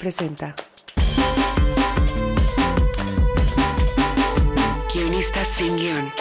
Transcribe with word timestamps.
Presenta. 0.00 0.54
Guionistas 4.94 5.48
sin 5.48 5.76
guion. 5.76 6.12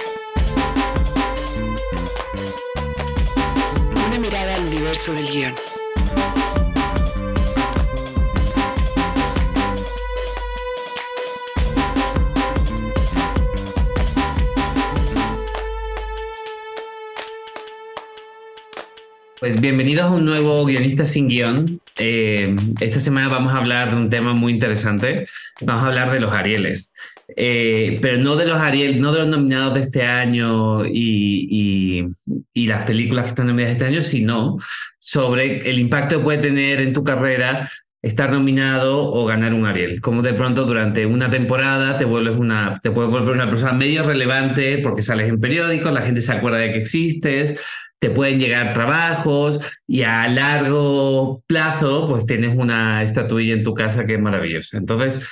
Una 4.07 4.17
mirada 4.19 4.55
al 4.55 4.65
universo 4.65 5.13
del 5.13 5.27
guion. 5.27 5.53
Pues 19.39 19.61
bienvenidos 19.61 20.05
a 20.05 20.09
un 20.09 20.25
nuevo 20.25 20.65
Guionista 20.65 21.05
sin 21.05 21.27
guion. 21.27 21.79
Eh, 21.99 22.55
esta 22.79 22.99
semana 22.99 23.27
vamos 23.27 23.53
a 23.53 23.57
hablar 23.57 23.91
de 23.91 23.97
un 23.97 24.09
tema 24.09 24.33
muy 24.33 24.53
interesante. 24.53 25.27
Vamos 25.61 25.83
a 25.83 25.87
hablar 25.87 26.11
de 26.11 26.19
los 26.19 26.31
Arieles. 26.31 26.93
Eh, 27.35 27.99
pero 28.01 28.17
no 28.17 28.35
de 28.35 28.45
los 28.45 28.57
Ariel, 28.57 29.01
no 29.01 29.11
de 29.11 29.19
los 29.19 29.27
nominados 29.27 29.73
de 29.73 29.81
este 29.81 30.03
año 30.03 30.85
y, 30.85 31.47
y, 31.49 32.05
y, 32.53 32.67
las 32.67 32.83
películas 32.83 33.25
que 33.25 33.29
están 33.29 33.47
nominadas 33.47 33.73
este 33.73 33.85
año, 33.85 34.01
sino 34.01 34.57
sobre 34.97 35.69
el 35.69 35.77
impacto 35.77 36.17
que 36.17 36.23
puede 36.23 36.37
tener 36.37 36.79
en 36.79 36.93
tu 36.93 37.03
carrera 37.03 37.69
estar 38.01 38.31
nominado 38.31 39.11
o 39.11 39.25
ganar 39.25 39.53
un 39.53 39.65
Ariel. 39.65 39.99
Como 39.99 40.21
de 40.21 40.33
pronto 40.33 40.65
durante 40.65 41.05
una 41.05 41.29
temporada 41.29 41.97
te 41.97 42.05
vuelves 42.05 42.37
una, 42.37 42.79
te 42.81 42.91
puedes 42.91 43.11
volver 43.11 43.35
una 43.35 43.49
persona 43.49 43.73
medio 43.73 44.03
relevante 44.03 44.77
porque 44.79 45.01
sales 45.01 45.27
en 45.27 45.39
periódicos, 45.39 45.91
la 45.91 46.01
gente 46.01 46.21
se 46.21 46.31
acuerda 46.31 46.59
de 46.59 46.71
que 46.71 46.79
existes, 46.79 47.59
te 47.99 48.09
pueden 48.09 48.39
llegar 48.39 48.73
trabajos 48.73 49.59
y 49.87 50.03
a 50.03 50.27
largo 50.27 51.41
plazo 51.47 52.07
pues 52.07 52.25
tienes 52.25 52.55
una 52.55 53.03
estatuilla 53.03 53.53
en 53.53 53.63
tu 53.63 53.73
casa 53.73 54.05
que 54.05 54.15
es 54.15 54.21
maravillosa. 54.21 54.77
Entonces, 54.77 55.27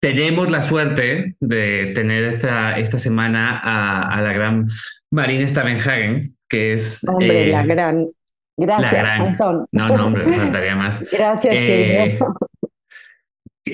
tenemos 0.00 0.50
la 0.50 0.62
suerte 0.62 1.36
de 1.40 1.92
tener 1.94 2.24
esta, 2.24 2.78
esta 2.78 2.98
semana 2.98 3.58
a, 3.58 4.14
a 4.14 4.22
la 4.22 4.32
gran 4.32 4.68
Marina 5.10 5.46
Stavenhagen, 5.48 6.36
que 6.48 6.74
es... 6.74 7.00
Hombre, 7.08 7.44
eh, 7.44 7.46
la 7.48 7.64
gran... 7.64 8.06
Gracias, 8.58 8.92
la 8.92 9.02
gran, 9.02 9.22
Antón. 9.22 9.66
No, 9.72 9.88
no, 9.88 10.06
hombre, 10.06 10.26
me 10.26 10.36
faltaría 10.36 10.76
más. 10.76 11.04
Gracias, 11.12 11.54
eh, 11.56 12.18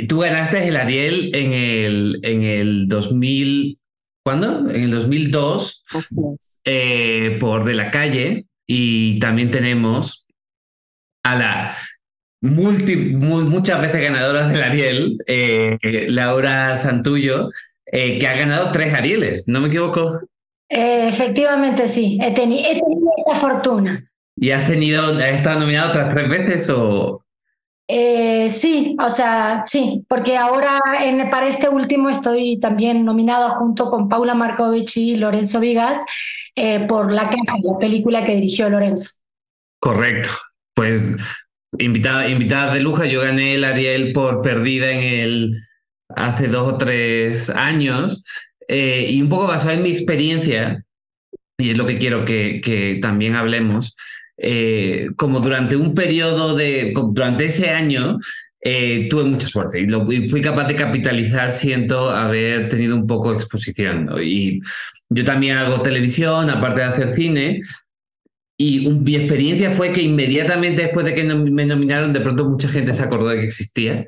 Tú 0.09 0.21
ganaste 0.21 0.67
el 0.67 0.77
Ariel 0.77 1.35
en 1.35 1.53
el, 1.53 2.21
en 2.23 2.43
el 2.43 2.89
2000... 2.89 3.79
¿Cuándo? 4.25 4.71
En 4.71 4.85
el 4.85 4.91
2002. 4.91 5.85
Así 5.91 6.17
es. 6.35 6.59
Eh, 6.65 7.37
por 7.41 7.65
De 7.65 7.75
la 7.75 7.91
Calle 7.91 8.47
y 8.67 9.19
también 9.19 9.51
tenemos 9.51 10.27
a 11.25 11.37
la 11.37 11.77
multi, 12.41 12.97
mu 12.97 13.41
muchas 13.43 13.81
veces 13.81 14.03
ganadora 14.03 14.49
del 14.49 14.63
Ariel, 14.63 15.19
eh, 15.27 15.79
Laura 16.09 16.77
Santullo, 16.77 17.51
eh, 17.87 18.19
que 18.19 18.27
ha 18.27 18.35
ganado 18.35 18.71
tres 18.73 18.93
Arieles, 18.95 19.49
¿no 19.49 19.61
me 19.61 19.69
equivoco? 19.69 20.21
Eh, 20.69 21.09
efectivamente 21.09 21.89
sí, 21.89 22.19
he, 22.21 22.33
teni 22.33 22.61
he, 22.61 22.81
tenido 22.81 23.11
esta 23.19 23.41
fortuna. 23.41 24.11
¿Y 24.37 24.51
has 24.51 24.67
tenido, 24.67 25.15
has 25.15 25.33
estado 25.33 25.61
nominado 25.61 25.91
otras 25.91 26.15
tres 26.15 26.29
veces 26.29 26.71
o...? 26.71 27.22
Eh, 27.95 28.49
sí, 28.49 28.97
o 28.99 29.11
sea, 29.11 29.65
sí, 29.67 30.03
porque 30.09 30.39
ahora 30.39 30.81
para 31.31 31.47
este 31.47 31.69
último 31.69 32.09
estoy 32.09 32.59
también 32.59 33.05
nominada 33.05 33.51
junto 33.51 33.91
con 33.91 34.09
Paula 34.09 34.35
Markovich 34.35 34.97
y 34.97 35.17
Lorenzo 35.17 35.61
Vigas 35.61 35.99
eh, 36.55 36.87
por 36.89 37.13
La 37.13 37.25
Caja, 37.25 37.59
la 37.63 37.79
película 37.79 38.25
que 38.25 38.37
dirigió 38.37 38.71
Lorenzo. 38.71 39.19
Correcto, 39.79 40.31
pues 40.73 41.19
invitada, 41.79 42.29
invitada 42.29 42.73
de 42.73 42.81
lujo, 42.81 43.05
yo 43.05 43.21
gané 43.21 43.53
el 43.53 43.65
Ariel 43.65 44.15
por 44.15 44.41
Perdida 44.41 44.91
en 44.91 45.03
el 45.03 45.59
hace 46.17 46.49
dos 46.49 46.73
o 46.73 46.79
tres 46.79 47.51
años 47.51 48.25
eh, 48.69 49.07
y 49.11 49.21
un 49.21 49.29
poco 49.29 49.49
basado 49.49 49.75
en 49.75 49.83
mi 49.83 49.91
experiencia, 49.91 50.83
y 51.59 51.73
es 51.73 51.77
lo 51.77 51.85
que 51.85 51.99
quiero 51.99 52.25
que, 52.25 52.63
que 52.65 53.01
también 53.03 53.35
hablemos, 53.35 53.95
eh, 54.37 55.09
como 55.17 55.41
durante 55.41 55.77
un 55.77 55.95
periodo 55.95 56.57
de, 56.57 56.93
durante 56.95 57.47
ese 57.47 57.71
año, 57.71 58.19
eh, 58.61 59.09
tuve 59.11 59.25
mucha 59.25 59.49
suerte 59.49 59.81
y, 59.81 59.87
lo, 59.87 60.11
y, 60.13 60.29
fui 60.29 60.41
capaz 60.41 60.69
de 60.69 60.77
capitalizar, 60.77 61.51
siento, 61.51 62.11
haber 62.11 62.69
tenido 62.69 62.95
un 62.95 63.07
poco 63.07 63.31
de 63.31 63.37
exposición. 63.37 64.07
¿no? 64.07 64.23
Y 64.23 64.61
yo 65.09 65.25
también 65.25 65.59
hago 65.59 65.83
televisión, 65.83 66.49
aparte 66.49 66.81
de 66.81 66.87
hacer 66.87 67.09
cine, 67.09 67.61
y 68.57 68.87
un, 68.87 69.03
mi 69.03 69.17
experiencia 69.17 69.73
fue 69.73 69.93
que 69.93 70.03
inmediatamente 70.03 70.83
después 70.83 71.05
de 71.05 71.15
que 71.15 71.25
no, 71.25 71.37
me 71.39 71.67
nominaron, 71.67 72.13
de 72.13 72.21
pronto 72.21 72.49
mucha 72.49 72.69
gente 72.69 72.93
se 72.93 73.03
acordó 73.03 73.29
de 73.29 73.41
que 73.41 73.47
existía 73.47 74.07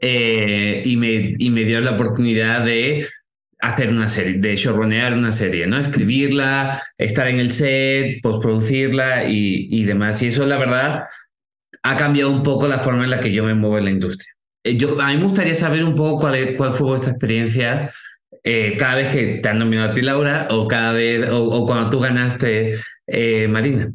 eh, 0.00 0.82
y, 0.84 0.96
me, 0.96 1.34
y 1.38 1.50
me 1.50 1.64
dio 1.64 1.80
la 1.80 1.92
oportunidad 1.92 2.64
de 2.64 3.06
hacer 3.62 3.88
una 3.90 4.08
serie, 4.08 4.34
de 4.38 4.56
showrunear 4.56 5.14
una 5.14 5.32
serie, 5.32 5.66
¿no? 5.66 5.78
Escribirla, 5.78 6.82
estar 6.98 7.28
en 7.28 7.38
el 7.40 7.50
set, 7.50 8.20
postproducirla 8.20 9.24
y, 9.28 9.68
y 9.70 9.84
demás. 9.84 10.20
Y 10.22 10.26
eso, 10.26 10.44
la 10.44 10.58
verdad, 10.58 11.04
ha 11.82 11.96
cambiado 11.96 12.30
un 12.30 12.42
poco 12.42 12.66
la 12.68 12.78
forma 12.80 13.04
en 13.04 13.10
la 13.10 13.20
que 13.20 13.32
yo 13.32 13.44
me 13.44 13.54
muevo 13.54 13.78
en 13.78 13.84
la 13.84 13.90
industria. 13.90 14.32
Eh, 14.64 14.76
Yo, 14.76 15.00
a 15.00 15.08
mí 15.08 15.16
me 15.16 15.24
gustaría 15.24 15.54
saber 15.54 15.84
un 15.84 15.94
poco 15.94 16.20
cuál, 16.22 16.54
cuál 16.56 16.72
fue 16.72 16.88
vuestra 16.88 17.12
experiencia 17.12 17.90
eh, 18.44 18.76
cada 18.76 18.96
vez 18.96 19.08
que 19.14 19.38
te 19.38 19.48
han 19.48 19.58
nominado 19.60 19.92
a 19.92 19.94
ti, 19.94 20.02
Laura, 20.02 20.48
o 20.50 20.66
cada 20.66 20.92
vez, 20.92 21.28
o, 21.30 21.44
o 21.44 21.66
cuando 21.66 21.90
tú 21.90 22.00
ganaste, 22.00 22.74
eh, 23.06 23.46
Marina. 23.48 23.92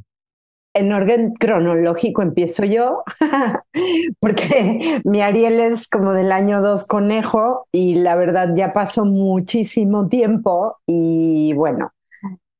En 0.78 0.94
orden 0.94 1.34
cronológico 1.34 2.22
empiezo 2.22 2.64
yo, 2.64 3.04
porque 4.20 5.02
mi 5.06 5.22
Ariel 5.22 5.60
es 5.60 5.88
como 5.90 6.14
del 6.14 6.32
año 6.32 6.62
2 6.62 6.86
conejo 6.86 7.68
y 7.72 7.96
la 7.96 8.16
verdad 8.16 8.54
ya 8.56 8.74
pasó 8.74 9.04
muchísimo 9.04 10.08
tiempo 10.08 10.78
y 10.86 11.52
bueno, 11.54 11.94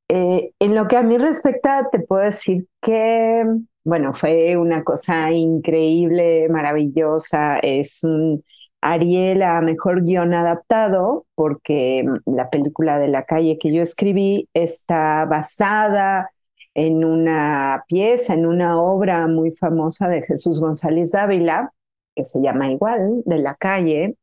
eh, 0.10 0.50
en 0.58 0.74
lo 0.74 0.88
que 0.88 0.98
a 0.98 1.04
mí 1.04 1.20
respecta 1.20 1.90
te 1.92 2.00
puedo 2.00 2.24
decir 2.24 2.66
que, 2.82 3.46
bueno, 3.84 4.14
fue 4.14 4.58
una 4.58 4.84
cosa 4.84 5.32
increíble, 5.32 6.50
maravillosa, 6.50 7.60
es 7.60 8.04
un 8.04 8.44
Ariel 8.82 9.44
a 9.44 9.62
mejor 9.62 10.04
guion 10.04 10.34
adaptado, 10.34 11.28
porque 11.36 12.04
la 12.26 12.50
película 12.50 12.98
de 12.98 13.10
la 13.10 13.26
calle 13.26 13.60
que 13.60 13.72
yo 13.72 13.84
escribí 13.84 14.50
está 14.56 15.26
basada 15.26 16.32
en 16.78 17.04
una 17.04 17.86
pieza, 17.88 18.36
en 18.36 18.46
una 18.46 18.80
obra 18.80 19.28
muy 19.28 19.52
famosa 19.52 20.08
de 20.10 20.22
Jesús 20.22 20.62
González 20.62 21.12
Dávila, 21.12 21.74
que 22.16 22.24
se 22.24 22.40
llama 22.40 22.72
igual, 22.72 23.24
de 23.26 23.40
la 23.40 23.56
calle. 23.56 24.16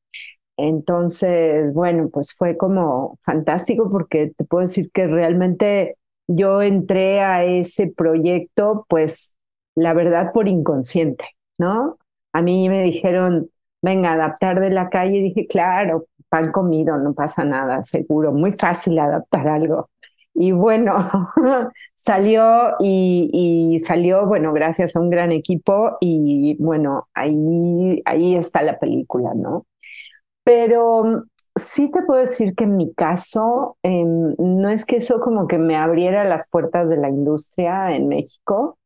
Entonces, 0.56 1.74
bueno, 1.74 2.10
pues 2.12 2.32
fue 2.32 2.56
como 2.56 3.18
fantástico 3.22 3.90
porque 3.90 4.32
te 4.36 4.44
puedo 4.44 4.60
decir 4.62 4.92
que 4.92 5.08
realmente 5.08 5.96
yo 6.28 6.62
entré 6.62 7.22
a 7.22 7.42
ese 7.44 7.88
proyecto, 7.88 8.86
pues 8.88 9.34
la 9.74 9.92
verdad 9.92 10.30
por 10.32 10.46
inconsciente, 10.46 11.24
¿no? 11.58 11.98
A 12.32 12.40
mí 12.40 12.68
me 12.68 12.84
dijeron, 12.84 13.50
venga, 13.82 14.12
adaptar 14.12 14.60
de 14.60 14.70
la 14.70 14.90
calle, 14.90 15.16
y 15.18 15.22
dije, 15.22 15.48
claro, 15.48 16.06
pan 16.28 16.52
comido, 16.52 16.98
no 16.98 17.14
pasa 17.14 17.44
nada, 17.44 17.82
seguro, 17.82 18.30
muy 18.32 18.52
fácil 18.52 18.96
adaptar 19.00 19.48
algo. 19.48 19.90
Y 20.34 20.52
bueno, 20.52 20.96
salió 21.94 22.74
y, 22.80 23.78
salió, 23.84 24.26
bueno, 24.26 24.52
gracias 24.52 24.96
a 24.96 25.00
un 25.00 25.10
gran 25.10 25.32
equipo 25.32 25.96
y 26.00 26.56
bueno, 26.60 27.08
ahí, 27.14 28.02
ahí 28.04 28.34
está 28.36 28.62
la 28.62 28.78
película, 28.78 29.32
¿no? 29.34 29.66
Pero 30.44 31.24
sí 31.56 31.90
te 31.90 32.02
puedo 32.02 32.20
decir 32.20 32.54
que 32.54 32.64
en 32.64 32.76
mi 32.76 32.92
caso, 32.94 33.78
eh, 33.82 34.04
no 34.04 34.68
es 34.70 34.84
que 34.86 34.96
eso 34.96 35.20
como 35.20 35.46
que 35.48 35.58
me 35.58 35.76
abriera 35.76 36.24
las 36.24 36.48
puertas 36.50 36.90
de 36.90 36.96
la 36.98 37.08
industria 37.08 37.94
en 37.96 38.08
México, 38.08 38.78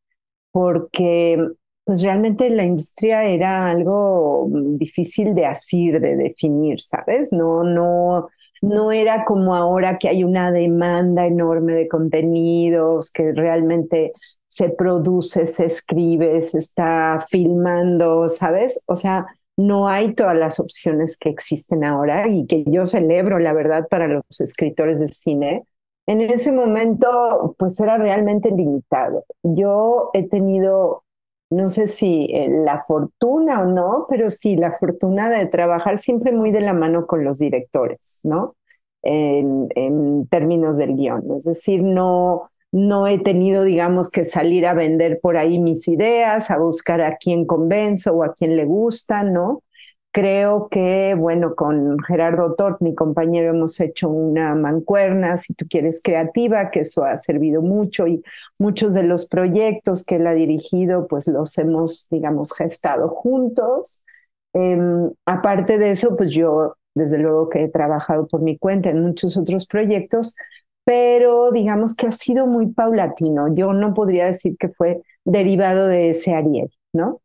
porque 0.52 1.38
pues 1.84 2.02
realmente 2.02 2.50
la 2.50 2.64
industria 2.64 3.24
era 3.24 3.64
algo 3.70 4.48
difícil 4.74 5.34
de 5.34 5.46
asir, 5.46 6.00
de 6.00 6.16
definir, 6.16 6.80
¿sabes? 6.80 7.32
No, 7.32 7.64
no, 7.64 8.28
no 8.62 8.92
era 8.92 9.24
como 9.24 9.54
ahora 9.54 9.98
que 9.98 10.08
hay 10.08 10.24
una 10.24 10.50
demanda 10.50 11.26
enorme 11.26 11.74
de 11.74 11.88
contenidos, 11.88 13.10
que 13.10 13.32
realmente 13.32 14.12
se 14.46 14.70
produce, 14.70 15.46
se 15.46 15.66
escribe, 15.66 16.40
se 16.42 16.58
está 16.58 17.18
filmando, 17.28 18.28
¿sabes? 18.28 18.82
O 18.86 18.96
sea, 18.96 19.26
no 19.56 19.88
hay 19.88 20.14
todas 20.14 20.36
las 20.36 20.60
opciones 20.60 21.16
que 21.16 21.28
existen 21.28 21.84
ahora 21.84 22.28
y 22.28 22.46
que 22.46 22.64
yo 22.64 22.86
celebro, 22.86 23.38
la 23.38 23.52
verdad, 23.52 23.88
para 23.88 24.06
los 24.06 24.22
escritores 24.40 25.00
de 25.00 25.08
cine. 25.08 25.64
En 26.06 26.20
ese 26.20 26.52
momento, 26.52 27.54
pues 27.58 27.78
era 27.80 27.98
realmente 27.98 28.50
limitado. 28.50 29.24
Yo 29.42 30.10
he 30.14 30.28
tenido 30.28 31.02
no 31.50 31.68
sé 31.68 31.86
si 31.86 32.26
eh, 32.32 32.48
la 32.48 32.84
fortuna 32.86 33.62
o 33.62 33.66
no, 33.66 34.06
pero 34.08 34.30
sí 34.30 34.56
la 34.56 34.72
fortuna 34.78 35.30
de 35.30 35.46
trabajar 35.46 35.98
siempre 35.98 36.32
muy 36.32 36.50
de 36.50 36.60
la 36.60 36.74
mano 36.74 37.06
con 37.06 37.24
los 37.24 37.38
directores, 37.38 38.20
¿no? 38.24 38.56
En, 39.02 39.68
términos 40.28 40.76
del 40.76 40.94
guion. 40.94 41.24
Es 41.36 41.44
decir, 41.44 41.82
no, 41.82 42.50
no 42.72 43.06
he 43.06 43.18
tenido, 43.18 43.64
digamos, 43.64 44.10
que 44.10 44.24
salir 44.24 44.66
a 44.66 44.74
vender 44.74 45.20
por 45.22 45.36
ahí 45.38 45.58
mis 45.58 45.88
ideas, 45.88 46.50
a 46.50 46.58
buscar 46.58 47.00
a 47.00 47.16
quién 47.16 47.46
convenzo 47.46 48.14
o 48.16 48.24
a 48.24 48.34
quién 48.34 48.56
le 48.56 48.64
gusta, 48.66 49.22
¿no? 49.22 49.62
Creo 50.18 50.68
que, 50.68 51.14
bueno, 51.14 51.54
con 51.54 51.96
Gerardo 52.00 52.56
Tort, 52.56 52.80
mi 52.82 52.92
compañero, 52.92 53.50
hemos 53.50 53.78
hecho 53.78 54.08
una 54.08 54.52
mancuerna, 54.56 55.36
si 55.36 55.54
tú 55.54 55.64
quieres, 55.70 56.00
creativa, 56.02 56.72
que 56.72 56.80
eso 56.80 57.04
ha 57.04 57.16
servido 57.16 57.62
mucho 57.62 58.08
y 58.08 58.24
muchos 58.58 58.94
de 58.94 59.04
los 59.04 59.28
proyectos 59.28 60.04
que 60.04 60.16
él 60.16 60.26
ha 60.26 60.34
dirigido, 60.34 61.06
pues 61.06 61.28
los 61.28 61.56
hemos, 61.58 62.08
digamos, 62.10 62.52
gestado 62.52 63.10
juntos. 63.10 64.02
Em, 64.54 65.08
aparte 65.24 65.78
de 65.78 65.92
eso, 65.92 66.16
pues 66.16 66.32
yo, 66.32 66.74
desde 66.96 67.18
luego 67.18 67.48
que 67.48 67.62
he 67.62 67.68
trabajado 67.68 68.26
por 68.26 68.42
mi 68.42 68.58
cuenta 68.58 68.90
en 68.90 69.00
muchos 69.00 69.36
otros 69.36 69.68
proyectos, 69.68 70.34
pero 70.82 71.52
digamos 71.52 71.94
que 71.94 72.08
ha 72.08 72.12
sido 72.12 72.48
muy 72.48 72.66
paulatino. 72.72 73.54
Yo 73.54 73.72
no 73.72 73.94
podría 73.94 74.26
decir 74.26 74.56
que 74.58 74.68
fue 74.70 75.00
derivado 75.24 75.86
de 75.86 76.10
ese 76.10 76.34
Ariel, 76.34 76.72
¿no? 76.92 77.20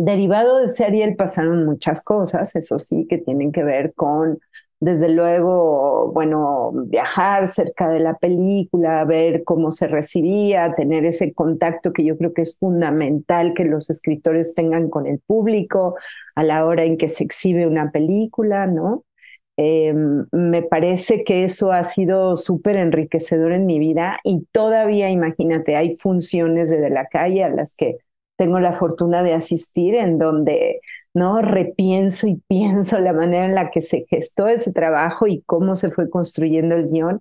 Derivado 0.00 0.58
de 0.58 0.66
ese 0.66 0.84
Ariel 0.84 1.16
pasaron 1.16 1.64
muchas 1.64 2.04
cosas, 2.04 2.54
eso 2.54 2.78
sí, 2.78 3.06
que 3.08 3.18
tienen 3.18 3.50
que 3.50 3.64
ver 3.64 3.94
con, 3.94 4.38
desde 4.78 5.08
luego, 5.08 6.12
bueno, 6.12 6.70
viajar 6.86 7.48
cerca 7.48 7.88
de 7.88 7.98
la 7.98 8.16
película, 8.16 9.04
ver 9.04 9.42
cómo 9.42 9.72
se 9.72 9.88
recibía, 9.88 10.72
tener 10.76 11.04
ese 11.04 11.32
contacto 11.34 11.92
que 11.92 12.04
yo 12.04 12.16
creo 12.16 12.32
que 12.32 12.42
es 12.42 12.56
fundamental 12.56 13.54
que 13.54 13.64
los 13.64 13.90
escritores 13.90 14.54
tengan 14.54 14.88
con 14.88 15.08
el 15.08 15.18
público 15.18 15.96
a 16.36 16.44
la 16.44 16.64
hora 16.64 16.84
en 16.84 16.96
que 16.96 17.08
se 17.08 17.24
exhibe 17.24 17.66
una 17.66 17.90
película, 17.90 18.68
¿no? 18.68 19.04
Eh, 19.56 19.92
me 20.30 20.62
parece 20.62 21.24
que 21.24 21.42
eso 21.44 21.72
ha 21.72 21.82
sido 21.82 22.36
súper 22.36 22.76
enriquecedor 22.76 23.50
en 23.50 23.66
mi 23.66 23.80
vida 23.80 24.20
y 24.22 24.46
todavía, 24.52 25.10
imagínate, 25.10 25.74
hay 25.74 25.96
funciones 25.96 26.70
de, 26.70 26.78
de 26.78 26.90
la 26.90 27.06
calle 27.08 27.42
a 27.42 27.48
las 27.48 27.74
que 27.74 27.96
tengo 28.38 28.60
la 28.60 28.72
fortuna 28.72 29.22
de 29.22 29.34
asistir 29.34 29.94
en 29.96 30.18
donde 30.18 30.80
no 31.14 31.42
repienso 31.42 32.28
y 32.28 32.36
pienso 32.48 32.98
la 33.00 33.12
manera 33.12 33.46
en 33.46 33.54
la 33.54 33.70
que 33.70 33.82
se 33.82 34.06
gestó 34.08 34.48
ese 34.48 34.72
trabajo 34.72 35.26
y 35.26 35.42
cómo 35.42 35.76
se 35.76 35.90
fue 35.90 36.08
construyendo 36.08 36.76
el 36.76 36.86
guion 36.86 37.20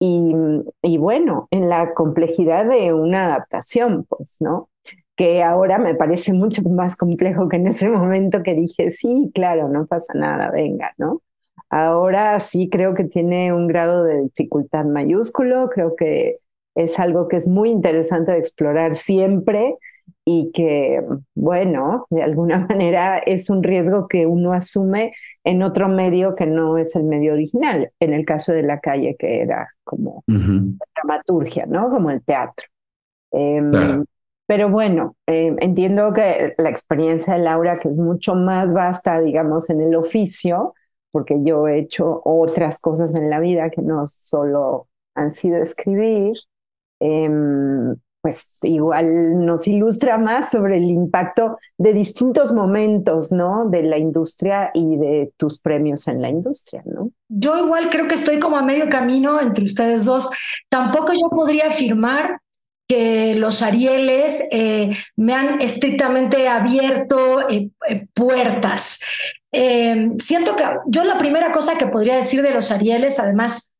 y, 0.00 0.34
y 0.82 0.98
bueno, 0.98 1.48
en 1.50 1.68
la 1.68 1.94
complejidad 1.94 2.64
de 2.66 2.92
una 2.94 3.26
adaptación, 3.26 4.04
pues, 4.08 4.38
¿no? 4.40 4.68
que 5.16 5.42
ahora 5.42 5.78
me 5.78 5.94
parece 5.94 6.32
mucho 6.32 6.62
más 6.62 6.96
complejo 6.96 7.48
que 7.48 7.56
en 7.56 7.66
ese 7.68 7.88
momento 7.90 8.42
que 8.42 8.54
dije, 8.54 8.90
sí, 8.90 9.30
claro, 9.34 9.68
no 9.68 9.86
pasa 9.86 10.14
nada, 10.14 10.50
venga, 10.50 10.92
¿no? 10.98 11.22
Ahora 11.70 12.38
sí 12.40 12.68
creo 12.70 12.94
que 12.94 13.04
tiene 13.04 13.52
un 13.52 13.66
grado 13.66 14.04
de 14.04 14.22
dificultad 14.22 14.84
mayúsculo, 14.84 15.70
creo 15.70 15.96
que 15.96 16.38
es 16.74 16.98
algo 16.98 17.28
que 17.28 17.36
es 17.36 17.48
muy 17.48 17.70
interesante 17.70 18.32
de 18.32 18.38
explorar 18.38 18.94
siempre 18.94 19.76
y 20.24 20.50
que, 20.52 21.02
bueno, 21.34 22.06
de 22.10 22.22
alguna 22.22 22.66
manera 22.68 23.18
es 23.18 23.50
un 23.50 23.62
riesgo 23.62 24.08
que 24.08 24.26
uno 24.26 24.52
asume 24.52 25.12
en 25.44 25.62
otro 25.62 25.88
medio 25.88 26.34
que 26.34 26.46
no 26.46 26.78
es 26.78 26.94
el 26.96 27.04
medio 27.04 27.32
original, 27.32 27.90
en 28.00 28.12
el 28.12 28.24
caso 28.24 28.52
de 28.52 28.62
la 28.62 28.80
calle, 28.80 29.16
que 29.18 29.40
era 29.40 29.68
como 29.84 30.24
dramaturgia, 30.94 31.66
¿no? 31.66 31.90
Como 31.90 32.10
el 32.10 32.22
teatro. 32.22 32.66
Em, 33.32 34.04
pero 34.46 34.68
bueno, 34.68 35.16
em, 35.26 35.56
entiendo 35.60 36.12
que 36.12 36.54
la 36.58 36.70
experiencia 36.70 37.34
de 37.34 37.40
Laura, 37.40 37.78
que 37.78 37.88
es 37.88 37.98
mucho 37.98 38.34
más 38.34 38.72
vasta, 38.74 39.20
digamos, 39.20 39.70
en 39.70 39.80
el 39.80 39.94
oficio, 39.96 40.74
porque 41.10 41.38
yo 41.42 41.68
he 41.68 41.78
hecho 41.78 42.22
otras 42.24 42.80
cosas 42.80 43.14
en 43.14 43.30
la 43.30 43.40
vida 43.40 43.70
que 43.70 43.82
no 43.82 44.06
solo 44.06 44.88
han 45.14 45.30
sido 45.30 45.58
escribir, 45.58 46.34
em, 47.00 47.96
pues 48.22 48.48
igual 48.62 49.44
nos 49.44 49.66
ilustra 49.66 50.16
más 50.16 50.50
sobre 50.50 50.78
el 50.78 50.84
impacto 50.84 51.58
de 51.76 51.92
distintos 51.92 52.52
momentos, 52.52 53.32
¿no? 53.32 53.68
De 53.68 53.82
la 53.82 53.98
industria 53.98 54.70
y 54.72 54.96
de 54.96 55.32
tus 55.36 55.58
premios 55.58 56.06
en 56.06 56.22
la 56.22 56.30
industria, 56.30 56.82
¿no? 56.86 57.10
Yo 57.28 57.58
igual 57.58 57.90
creo 57.90 58.06
que 58.06 58.14
estoy 58.14 58.38
como 58.38 58.56
a 58.56 58.62
medio 58.62 58.88
camino 58.88 59.40
entre 59.40 59.64
ustedes 59.64 60.04
dos. 60.04 60.30
Tampoco 60.68 61.12
yo 61.12 61.28
podría 61.30 61.66
afirmar 61.66 62.38
que 62.86 63.34
los 63.34 63.62
Arieles 63.62 64.46
eh, 64.52 64.96
me 65.16 65.34
han 65.34 65.60
estrictamente 65.60 66.46
abierto 66.46 67.48
eh, 67.48 67.70
eh, 67.88 68.06
puertas. 68.14 69.00
siento 70.18 70.56
que 70.56 70.64
yo 70.86 71.02
la 71.04 71.18
primera 71.18 71.52
cosa 71.52 71.76
que 71.76 71.86
podría 71.86 72.16
decir 72.16 72.42
de 72.42 72.54
los 72.54 72.70
Arieles, 72.70 73.18
además 73.18 73.71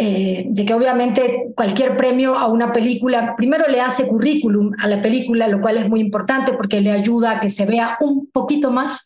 eh, 0.00 0.44
de 0.46 0.64
que 0.64 0.74
obviamente 0.74 1.48
cualquier 1.56 1.96
premio 1.96 2.36
a 2.36 2.46
una 2.46 2.72
película, 2.72 3.34
primero 3.36 3.66
le 3.68 3.80
hace 3.80 4.06
currículum 4.06 4.72
a 4.78 4.86
la 4.86 5.02
película, 5.02 5.48
lo 5.48 5.60
cual 5.60 5.76
es 5.76 5.88
muy 5.88 5.98
importante 5.98 6.52
porque 6.52 6.80
le 6.80 6.92
ayuda 6.92 7.32
a 7.32 7.40
que 7.40 7.50
se 7.50 7.66
vea 7.66 7.96
un 8.00 8.30
poquito 8.30 8.70
más. 8.70 9.04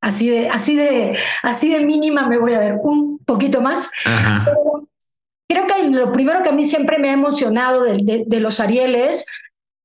Así 0.00 0.30
de, 0.30 0.48
así 0.48 0.74
de, 0.74 1.18
así 1.42 1.70
de 1.70 1.84
mínima 1.84 2.26
me 2.26 2.38
voy 2.38 2.54
a 2.54 2.58
ver 2.58 2.76
un 2.82 3.18
poquito 3.18 3.60
más. 3.60 3.90
creo 5.46 5.66
que 5.66 5.90
lo 5.90 6.10
primero 6.10 6.42
que 6.42 6.48
a 6.48 6.52
mí 6.52 6.64
siempre 6.64 6.98
me 6.98 7.10
ha 7.10 7.12
emocionado 7.12 7.82
de, 7.82 8.24
de 8.26 8.40
los 8.40 8.60
Arieles 8.60 9.26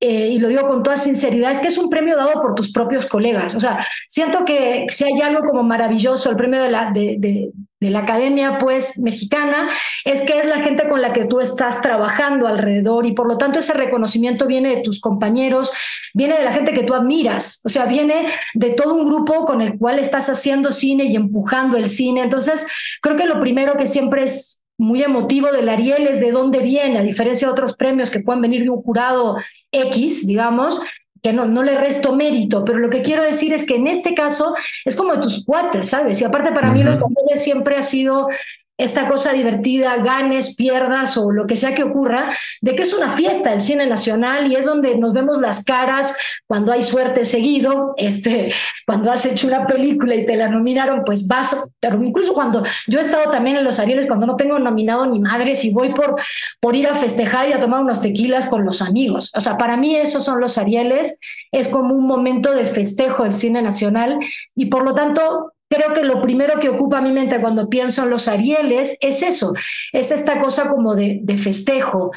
eh, 0.01 0.27
y 0.33 0.39
lo 0.39 0.49
digo 0.49 0.67
con 0.67 0.83
toda 0.83 0.97
sinceridad, 0.97 1.51
es 1.51 1.61
que 1.61 1.69
es 1.69 1.77
un 1.77 1.89
premio 1.89 2.17
dado 2.17 2.41
por 2.41 2.53
tus 2.53 2.71
propios 2.73 3.07
colegas. 3.07 3.55
O 3.55 3.61
sea, 3.61 3.85
siento 4.07 4.43
que 4.43 4.87
si 4.89 5.05
hay 5.05 5.21
algo 5.21 5.43
como 5.43 5.63
maravilloso, 5.63 6.29
el 6.29 6.35
premio 6.35 6.61
de 6.61 6.69
la, 6.69 6.91
de, 6.91 7.15
de, 7.17 7.51
la 7.79 7.99
Academia 7.99 8.57
pues 8.57 8.97
mexicana, 8.97 9.69
es 10.03 10.21
que 10.23 10.39
es 10.39 10.47
la 10.47 10.59
gente 10.61 10.89
con 10.89 11.03
la 11.03 11.13
que 11.13 11.25
tú 11.25 11.39
estás 11.39 11.81
trabajando 11.81 12.47
alrededor 12.47 13.05
y 13.05 13.13
por 13.13 13.27
lo 13.27 13.37
tanto 13.37 13.59
ese 13.59 13.73
reconocimiento 13.73 14.47
viene 14.47 14.75
de 14.75 14.81
tus 14.81 14.99
compañeros, 14.99 15.71
viene 16.15 16.35
de 16.35 16.43
la 16.43 16.51
gente 16.51 16.73
que 16.73 16.81
tú 16.81 16.95
admiras, 16.95 17.61
o 17.63 17.69
sea, 17.69 17.85
viene 17.85 18.31
de 18.55 18.71
todo 18.71 18.95
un 18.95 19.05
grupo 19.05 19.45
con 19.45 19.61
el 19.61 19.77
cual 19.77 19.99
estás 19.99 20.31
haciendo 20.31 20.71
cine 20.71 21.05
y 21.05 21.15
empujando 21.15 21.77
el 21.77 21.87
cine. 21.89 22.23
Entonces, 22.23 22.65
creo 23.01 23.15
que 23.15 23.27
lo 23.27 23.39
primero 23.39 23.77
que 23.77 23.85
siempre 23.85 24.23
es 24.23 24.63
muy 24.77 25.03
emotivo 25.03 25.51
del 25.51 25.69
Ariel 25.69 26.07
es 26.07 26.19
de 26.19 26.31
dónde 26.31 26.59
viene, 26.59 26.99
a 26.99 27.03
diferencia 27.03 27.47
de 27.47 27.53
otros 27.53 27.75
premios 27.75 28.11
que 28.11 28.19
pueden 28.19 28.41
venir 28.41 28.63
de 28.63 28.69
un 28.69 28.81
jurado 28.81 29.37
X, 29.71 30.27
digamos, 30.27 30.81
que 31.21 31.33
no, 31.33 31.45
no 31.45 31.63
le 31.63 31.77
resto 31.77 32.15
mérito, 32.15 32.63
pero 32.63 32.77
lo 32.77 32.89
que 32.89 33.01
quiero 33.01 33.23
decir 33.23 33.53
es 33.53 33.65
que 33.65 33.75
en 33.75 33.87
este 33.87 34.13
caso 34.13 34.53
es 34.85 34.95
como 34.95 35.15
de 35.15 35.23
tus 35.23 35.43
cuates, 35.43 35.89
¿sabes? 35.89 36.21
Y 36.21 36.23
aparte 36.23 36.51
para 36.51 36.71
mí 36.71 36.83
los 36.83 36.97
papeles 36.97 37.43
siempre 37.43 37.77
ha 37.77 37.81
sido 37.81 38.27
esta 38.77 39.07
cosa 39.07 39.31
divertida, 39.31 39.97
ganes, 39.97 40.55
pierdas 40.55 41.17
o 41.17 41.31
lo 41.31 41.47
que 41.47 41.55
sea 41.55 41.73
que 41.73 41.83
ocurra, 41.83 42.31
de 42.61 42.75
que 42.75 42.83
es 42.83 42.93
una 42.93 43.13
fiesta 43.13 43.53
el 43.53 43.61
cine 43.61 43.87
nacional 43.87 44.51
y 44.51 44.55
es 44.55 44.65
donde 44.65 44.97
nos 44.97 45.13
vemos 45.13 45.39
las 45.39 45.63
caras 45.63 46.17
cuando 46.45 46.71
hay 46.71 46.83
suerte 46.83 47.23
seguido, 47.23 47.93
este, 47.97 48.53
cuando 48.85 49.11
has 49.11 49.25
hecho 49.25 49.47
una 49.47 49.65
película 49.65 50.15
y 50.15 50.25
te 50.25 50.35
la 50.35 50.49
nominaron, 50.49 51.03
pues 51.05 51.27
vas, 51.27 51.73
pero 51.79 52.03
incluso 52.03 52.33
cuando 52.33 52.63
yo 52.87 52.99
he 52.99 53.01
estado 53.01 53.31
también 53.31 53.57
en 53.57 53.63
los 53.63 53.79
Arieles, 53.79 54.07
cuando 54.07 54.25
no 54.25 54.35
tengo 54.35 54.59
nominado 54.59 55.05
ni 55.05 55.19
madres 55.19 55.63
y 55.63 55.71
voy 55.71 55.93
por, 55.93 56.15
por 56.59 56.75
ir 56.75 56.87
a 56.87 56.95
festejar 56.95 57.49
y 57.49 57.53
a 57.53 57.59
tomar 57.59 57.81
unos 57.81 58.01
tequilas 58.01 58.47
con 58.47 58.65
los 58.65 58.81
amigos. 58.81 59.31
O 59.35 59.41
sea, 59.41 59.57
para 59.57 59.77
mí 59.77 59.95
esos 59.95 60.25
son 60.25 60.41
los 60.41 60.57
Arieles, 60.57 61.19
es 61.51 61.69
como 61.69 61.95
un 61.95 62.05
momento 62.05 62.53
de 62.53 62.65
festejo 62.65 63.23
del 63.23 63.33
cine 63.33 63.61
nacional 63.61 64.19
y 64.53 64.65
por 64.65 64.83
lo 64.83 64.93
tanto 64.93 65.53
creo 65.69 65.93
que 65.93 66.03
lo 66.03 66.21
primero 66.21 66.59
que 66.59 66.69
ocupa 66.69 67.01
mi 67.01 67.11
mente 67.11 67.41
cuando 67.41 67.69
pienso 67.69 68.03
en 68.03 68.09
los 68.09 68.27
Arieles 68.27 68.97
es 69.01 69.23
eso, 69.23 69.53
es 69.91 70.11
esta 70.11 70.39
cosa 70.39 70.69
como 70.69 70.95
de, 70.95 71.19
de 71.23 71.37
festejo. 71.37 72.11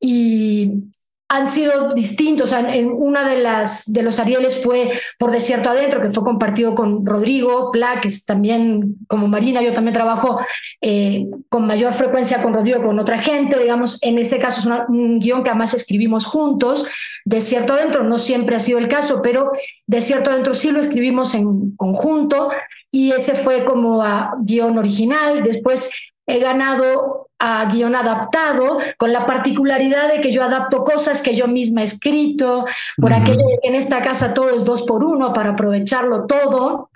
Y 0.00 0.84
han 1.32 1.48
sido 1.48 1.94
distintos. 1.94 2.52
En 2.52 2.92
una 2.92 3.26
de 3.26 3.40
las 3.40 3.90
de 3.90 4.02
los 4.02 4.20
Arieles 4.20 4.62
fue 4.62 4.92
por 5.18 5.30
Desierto 5.30 5.70
Adentro, 5.70 6.02
que 6.02 6.10
fue 6.10 6.22
compartido 6.22 6.74
con 6.74 7.06
Rodrigo 7.06 7.70
Pla, 7.72 8.00
que 8.02 8.08
es 8.08 8.26
también 8.26 8.96
como 9.08 9.28
Marina, 9.28 9.62
yo 9.62 9.72
también 9.72 9.94
trabajo 9.94 10.40
eh, 10.82 11.26
con 11.48 11.66
mayor 11.66 11.94
frecuencia 11.94 12.42
con 12.42 12.52
Rodrigo, 12.52 12.82
con 12.82 12.98
otra 12.98 13.18
gente, 13.18 13.58
digamos, 13.58 13.98
en 14.02 14.18
ese 14.18 14.38
caso 14.38 14.60
es 14.60 14.80
un 14.88 15.20
guion 15.20 15.42
que 15.42 15.48
además 15.48 15.72
escribimos 15.72 16.26
juntos. 16.26 16.86
Desierto 17.24 17.72
Adentro 17.72 18.04
no 18.04 18.18
siempre 18.18 18.56
ha 18.56 18.60
sido 18.60 18.78
el 18.78 18.88
caso, 18.88 19.20
pero 19.22 19.52
Desierto 19.86 20.30
Adentro 20.30 20.54
sí 20.54 20.70
lo 20.70 20.80
escribimos 20.80 21.34
en 21.34 21.74
conjunto 21.76 22.50
y 22.90 23.12
ese 23.12 23.34
fue 23.36 23.64
como 23.64 24.02
a 24.02 24.32
guion 24.42 24.76
original. 24.76 25.42
Después 25.42 25.90
he 26.26 26.38
ganado 26.38 27.28
a 27.38 27.64
guion 27.66 27.96
adaptado, 27.96 28.78
con 28.96 29.12
la 29.12 29.26
particularidad 29.26 30.08
de 30.08 30.20
que 30.20 30.32
yo 30.32 30.44
adapto 30.44 30.84
cosas 30.84 31.22
que 31.22 31.34
yo 31.34 31.48
misma 31.48 31.80
he 31.80 31.84
escrito, 31.84 32.64
por 32.96 33.12
aquello 33.12 33.42
que 33.60 33.68
en 33.68 33.74
esta 33.74 34.00
casa 34.00 34.32
todo 34.32 34.50
es 34.50 34.64
dos 34.64 34.82
por 34.82 35.02
uno 35.02 35.32
para 35.32 35.50
aprovecharlo 35.50 36.26
todo. 36.26 36.90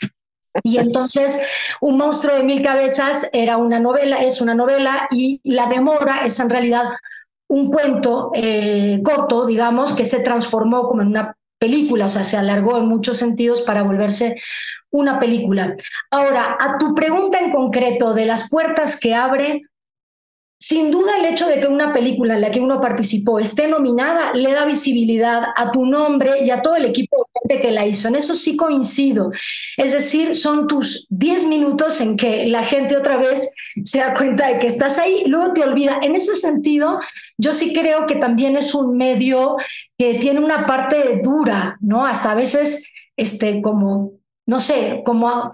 Y 0.62 0.78
entonces, 0.78 1.42
Un 1.80 1.98
monstruo 1.98 2.36
de 2.36 2.42
mil 2.42 2.62
cabezas 2.62 3.28
era 3.32 3.58
una 3.58 3.78
novela, 3.78 4.22
es 4.22 4.40
una 4.40 4.54
novela, 4.54 5.08
y 5.10 5.40
La 5.44 5.66
demora 5.66 6.24
es 6.24 6.38
en 6.40 6.48
realidad 6.48 6.84
un 7.48 7.70
cuento 7.70 8.30
eh, 8.34 9.00
corto, 9.04 9.46
digamos, 9.46 9.94
que 9.94 10.04
se 10.04 10.20
transformó 10.20 10.88
como 10.88 11.02
en 11.02 11.08
una 11.08 11.36
película, 11.58 12.06
o 12.06 12.08
sea, 12.08 12.24
se 12.24 12.36
alargó 12.36 12.78
en 12.78 12.86
muchos 12.88 13.18
sentidos 13.18 13.62
para 13.62 13.82
volverse 13.82 14.36
una 14.90 15.18
película. 15.18 15.76
Ahora, 16.10 16.56
a 16.58 16.78
tu 16.78 16.94
pregunta 16.94 17.38
en 17.40 17.50
concreto 17.50 18.14
de 18.14 18.26
las 18.26 18.48
puertas 18.50 18.98
que 19.00 19.14
abre, 19.14 19.62
sin 20.58 20.90
duda 20.90 21.18
el 21.18 21.26
hecho 21.26 21.46
de 21.46 21.60
que 21.60 21.66
una 21.66 21.92
película 21.92 22.34
en 22.34 22.40
la 22.40 22.50
que 22.50 22.60
uno 22.60 22.80
participó 22.80 23.38
esté 23.38 23.68
nominada 23.68 24.32
le 24.32 24.52
da 24.52 24.64
visibilidad 24.64 25.44
a 25.54 25.70
tu 25.70 25.86
nombre 25.86 26.44
y 26.44 26.50
a 26.50 26.62
todo 26.62 26.76
el 26.76 26.86
equipo 26.86 27.28
que 27.48 27.70
la 27.70 27.86
hizo. 27.86 28.08
En 28.08 28.16
eso 28.16 28.34
sí 28.34 28.56
coincido. 28.56 29.32
Es 29.76 29.92
decir, 29.92 30.34
son 30.34 30.66
tus 30.66 31.06
10 31.10 31.46
minutos 31.46 32.00
en 32.00 32.16
que 32.16 32.46
la 32.46 32.64
gente 32.64 32.96
otra 32.96 33.16
vez 33.16 33.54
se 33.84 34.00
da 34.00 34.14
cuenta 34.14 34.48
de 34.48 34.58
que 34.58 34.66
estás 34.66 34.98
ahí 34.98 35.24
luego 35.26 35.52
te 35.52 35.62
olvida. 35.62 35.98
En 36.02 36.14
ese 36.16 36.36
sentido, 36.36 37.00
yo 37.38 37.52
sí 37.52 37.72
creo 37.72 38.06
que 38.06 38.16
también 38.16 38.56
es 38.56 38.74
un 38.74 38.96
medio 38.96 39.56
que 39.98 40.14
tiene 40.14 40.40
una 40.40 40.66
parte 40.66 41.20
dura, 41.22 41.76
¿no? 41.80 42.06
Hasta 42.06 42.32
a 42.32 42.34
veces, 42.34 42.90
este, 43.16 43.62
como, 43.62 44.12
no 44.46 44.60
sé, 44.60 45.02
como 45.04 45.52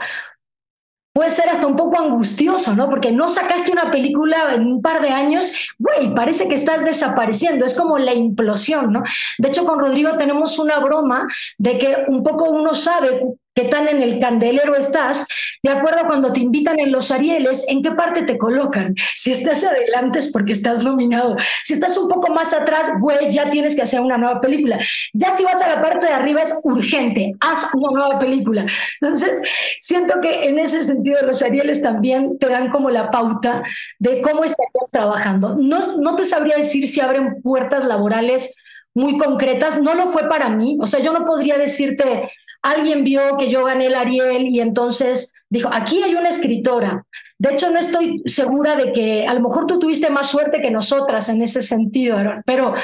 puede 1.12 1.30
ser 1.30 1.48
hasta 1.50 1.66
un 1.66 1.76
poco 1.76 1.98
angustioso, 1.98 2.74
¿no? 2.74 2.88
Porque 2.88 3.12
no 3.12 3.28
sacaste 3.28 3.70
una 3.70 3.90
película 3.90 4.54
en 4.54 4.66
un 4.66 4.82
par 4.82 5.02
de 5.02 5.10
años, 5.10 5.52
güey, 5.78 6.14
parece 6.14 6.48
que 6.48 6.54
estás 6.54 6.84
desapareciendo, 6.84 7.66
es 7.66 7.78
como 7.78 7.98
la 7.98 8.14
implosión, 8.14 8.92
¿no? 8.92 9.02
De 9.38 9.48
hecho, 9.48 9.64
con 9.64 9.78
Rodrigo 9.78 10.16
tenemos 10.16 10.58
una 10.58 10.78
broma 10.78 11.26
de 11.58 11.78
que 11.78 11.96
un 12.08 12.22
poco 12.22 12.50
uno 12.50 12.74
sabe 12.74 13.22
qué 13.54 13.64
tan 13.64 13.88
en 13.88 14.02
el 14.02 14.20
candelero 14.20 14.74
estás, 14.76 15.26
de 15.62 15.70
acuerdo 15.70 16.06
cuando 16.06 16.32
te 16.32 16.40
invitan 16.40 16.78
en 16.80 16.90
los 16.90 17.10
Arieles, 17.10 17.66
en 17.68 17.82
qué 17.82 17.92
parte 17.92 18.22
te 18.22 18.38
colocan. 18.38 18.94
Si 19.14 19.32
estás 19.32 19.64
adelante 19.64 20.20
es 20.20 20.32
porque 20.32 20.52
estás 20.52 20.82
nominado. 20.82 21.36
Si 21.64 21.74
estás 21.74 21.96
un 21.98 22.08
poco 22.08 22.32
más 22.32 22.54
atrás, 22.54 22.90
güey, 23.00 23.30
ya 23.30 23.50
tienes 23.50 23.76
que 23.76 23.82
hacer 23.82 24.00
una 24.00 24.16
nueva 24.16 24.40
película. 24.40 24.78
Ya 25.12 25.34
si 25.34 25.44
vas 25.44 25.60
a 25.62 25.68
la 25.68 25.82
parte 25.82 26.06
de 26.06 26.12
arriba 26.12 26.42
es 26.42 26.60
urgente, 26.64 27.34
haz 27.40 27.68
una 27.74 27.92
nueva 27.92 28.18
película. 28.18 28.64
Entonces, 29.00 29.40
siento 29.80 30.20
que 30.20 30.48
en 30.48 30.58
ese 30.58 30.82
sentido 30.84 31.18
los 31.22 31.42
Arieles 31.42 31.82
también 31.82 32.38
te 32.38 32.48
dan 32.48 32.70
como 32.70 32.90
la 32.90 33.10
pauta 33.10 33.62
de 33.98 34.22
cómo 34.22 34.44
estarías 34.44 34.90
trabajando. 34.90 35.56
No, 35.56 35.80
no 36.00 36.16
te 36.16 36.24
sabría 36.24 36.56
decir 36.56 36.88
si 36.88 37.00
abren 37.00 37.42
puertas 37.42 37.84
laborales 37.84 38.56
muy 38.94 39.18
concretas. 39.18 39.80
No 39.80 39.94
lo 39.94 40.08
fue 40.08 40.28
para 40.28 40.48
mí. 40.48 40.78
O 40.80 40.86
sea, 40.86 41.00
yo 41.00 41.12
no 41.12 41.24
podría 41.24 41.58
decirte, 41.58 42.30
alguien 42.62 43.04
vio 43.04 43.36
que 43.36 43.50
yo 43.50 43.64
gané 43.64 43.86
el 43.86 43.94
Ariel 43.94 44.46
y 44.46 44.60
entonces 44.60 45.34
dijo, 45.50 45.68
aquí 45.72 46.02
hay 46.02 46.14
una 46.14 46.28
escritora. 46.28 47.04
De 47.38 47.54
hecho, 47.54 47.70
no 47.70 47.80
estoy 47.80 48.22
segura 48.24 48.76
de 48.76 48.92
que 48.92 49.26
a 49.26 49.34
lo 49.34 49.40
mejor 49.40 49.66
tú 49.66 49.80
tuviste 49.80 50.10
más 50.10 50.30
suerte 50.30 50.60
que 50.60 50.70
nosotras 50.70 51.28
en 51.28 51.42
ese 51.42 51.60
sentido, 51.62 52.16
pero 52.46 52.74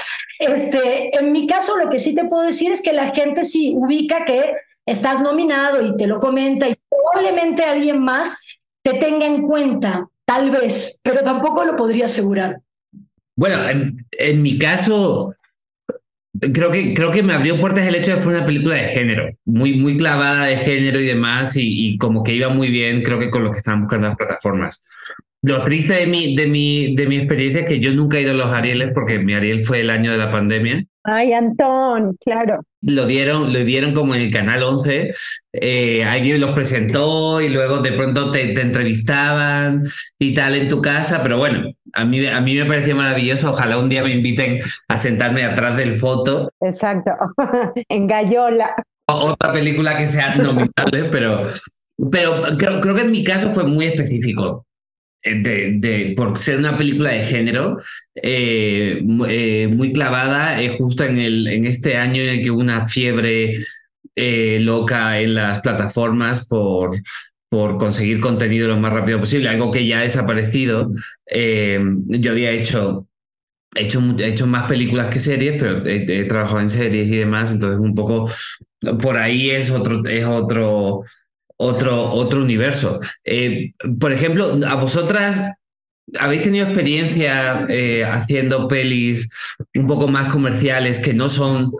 este, 0.40 1.16
en 1.16 1.30
mi 1.30 1.46
caso 1.46 1.76
lo 1.76 1.88
que 1.88 2.00
sí 2.00 2.14
te 2.14 2.24
puedo 2.24 2.44
decir 2.44 2.72
es 2.72 2.82
que 2.82 2.92
la 2.92 3.14
gente 3.14 3.44
sí 3.44 3.72
ubica 3.76 4.24
que 4.24 4.52
estás 4.84 5.22
nominado 5.22 5.80
y 5.86 5.96
te 5.96 6.08
lo 6.08 6.18
comenta 6.18 6.68
y 6.68 6.74
probablemente 6.88 7.62
alguien 7.62 8.00
más 8.00 8.42
te 8.82 8.94
tenga 8.94 9.26
en 9.26 9.46
cuenta, 9.46 10.08
tal 10.24 10.50
vez, 10.50 10.98
pero 11.02 11.22
tampoco 11.22 11.64
lo 11.64 11.76
podría 11.76 12.06
asegurar. 12.06 12.60
Bueno, 13.36 13.58
en 14.10 14.42
mi 14.42 14.58
caso, 14.58 15.34
creo 16.40 16.70
que, 16.70 16.94
creo 16.94 17.10
que 17.10 17.22
me 17.22 17.32
abrió 17.32 17.58
puertas 17.60 17.86
el 17.86 17.94
hecho 17.94 18.12
de 18.12 18.16
que 18.18 18.22
fue 18.22 18.36
una 18.36 18.46
película 18.46 18.74
de 18.74 18.88
género, 18.88 19.28
muy, 19.44 19.74
muy 19.74 19.96
clavada 19.96 20.46
de 20.46 20.58
género 20.58 21.00
y 21.00 21.06
demás, 21.06 21.56
y, 21.56 21.88
y 21.88 21.98
como 21.98 22.22
que 22.22 22.34
iba 22.34 22.48
muy 22.48 22.70
bien, 22.70 23.02
creo 23.02 23.18
que 23.18 23.30
con 23.30 23.44
lo 23.44 23.50
que 23.50 23.58
estaban 23.58 23.82
buscando 23.82 24.08
las 24.08 24.16
plataformas. 24.16 24.84
Lo 25.42 25.64
triste 25.64 25.94
de 25.94 26.06
mi, 26.06 26.34
de, 26.34 26.46
mi, 26.48 26.96
de 26.96 27.06
mi 27.06 27.16
experiencia 27.16 27.60
es 27.60 27.68
que 27.68 27.78
yo 27.78 27.92
nunca 27.92 28.18
he 28.18 28.22
ido 28.22 28.32
a 28.32 28.34
los 28.34 28.52
Arieles 28.52 28.90
porque 28.92 29.20
mi 29.20 29.34
Ariel 29.34 29.64
fue 29.64 29.80
el 29.80 29.90
año 29.90 30.10
de 30.10 30.18
la 30.18 30.30
pandemia. 30.30 30.84
Ay, 31.04 31.32
Antón, 31.32 32.16
claro. 32.20 32.60
Lo 32.82 33.06
dieron, 33.06 33.52
lo 33.52 33.60
dieron 33.60 33.94
como 33.94 34.14
en 34.14 34.22
el 34.22 34.32
canal 34.32 34.62
11. 34.62 35.14
Eh, 35.52 36.04
alguien 36.04 36.40
los 36.40 36.50
presentó 36.50 37.40
y 37.40 37.48
luego 37.48 37.78
de 37.78 37.92
pronto 37.92 38.30
te, 38.30 38.48
te, 38.48 38.60
entrevistaban 38.60 39.88
y 40.18 40.34
tal 40.34 40.56
en 40.56 40.68
tu 40.68 40.82
casa. 40.82 41.22
Pero 41.22 41.38
bueno, 41.38 41.72
a 41.94 42.04
mí, 42.04 42.26
a 42.26 42.40
mí 42.40 42.54
me 42.56 42.66
pareció 42.66 42.96
maravilloso. 42.96 43.52
Ojalá 43.52 43.78
un 43.78 43.88
día 43.88 44.02
me 44.02 44.10
inviten 44.10 44.60
a 44.88 44.96
sentarme 44.96 45.44
atrás 45.44 45.76
del 45.76 45.98
foto. 45.98 46.50
Exacto, 46.60 47.12
en 47.88 48.06
Gallola. 48.06 48.74
Otra 49.06 49.52
película 49.52 49.96
que 49.96 50.06
sea 50.06 50.34
nominable, 50.34 51.04
pero, 51.10 51.46
pero 52.10 52.42
creo, 52.58 52.80
creo 52.80 52.94
que 52.94 53.02
en 53.02 53.12
mi 53.12 53.24
caso 53.24 53.50
fue 53.54 53.64
muy 53.64 53.86
específico. 53.86 54.66
De, 55.24 55.74
de, 55.78 56.14
por 56.16 56.38
ser 56.38 56.58
una 56.58 56.76
película 56.76 57.10
de 57.10 57.24
género 57.24 57.78
eh, 58.14 59.02
eh, 59.28 59.66
muy 59.68 59.92
clavada 59.92 60.62
eh, 60.62 60.76
justo 60.78 61.02
en, 61.04 61.18
el, 61.18 61.48
en 61.48 61.66
este 61.66 61.96
año 61.96 62.22
en 62.22 62.28
el 62.28 62.42
que 62.42 62.52
hubo 62.52 62.60
una 62.60 62.86
fiebre 62.86 63.54
loca 64.16 65.20
en 65.20 65.34
las 65.34 65.60
plataformas 65.60 66.46
por, 66.48 66.96
por 67.48 67.78
conseguir 67.78 68.20
contenido 68.20 68.68
lo 68.68 68.76
más 68.76 68.92
rápido 68.92 69.20
posible, 69.20 69.48
algo 69.48 69.70
que 69.70 69.86
ya 69.86 69.98
ha 69.98 70.02
desaparecido. 70.02 70.92
yo 71.30 72.30
había 72.30 72.50
hecho, 72.50 73.06
he 73.74 73.84
hecho, 73.84 74.00
he 74.18 74.26
hecho 74.26 74.46
más 74.46 74.68
películas 74.68 75.12
que 75.12 75.20
series, 75.20 75.60
pero 75.60 75.86
he, 75.86 76.20
he, 76.20 76.24
trabajado 76.24 76.60
en 76.60 76.70
series 76.70 77.08
y 77.08 77.16
demás, 77.16 77.52
entonces 77.52 77.78
un 77.78 77.94
poco 77.94 78.28
por 79.00 79.16
ahí 79.16 79.50
es 79.50 79.70
otro, 79.70 80.04
es 80.06 80.24
otro, 80.24 81.04
otro, 81.58 82.10
otro 82.12 82.42
universo. 82.42 83.00
Eh, 83.24 83.72
por 84.00 84.12
ejemplo, 84.12 84.58
a 84.66 84.76
vosotras 84.76 85.52
habéis 86.18 86.42
tenido 86.42 86.64
experiencia 86.66 87.66
eh, 87.68 88.04
haciendo 88.04 88.66
pelis 88.66 89.30
un 89.74 89.86
poco 89.86 90.08
más 90.08 90.32
comerciales 90.32 91.00
que 91.00 91.12
no 91.12 91.28
son, 91.28 91.72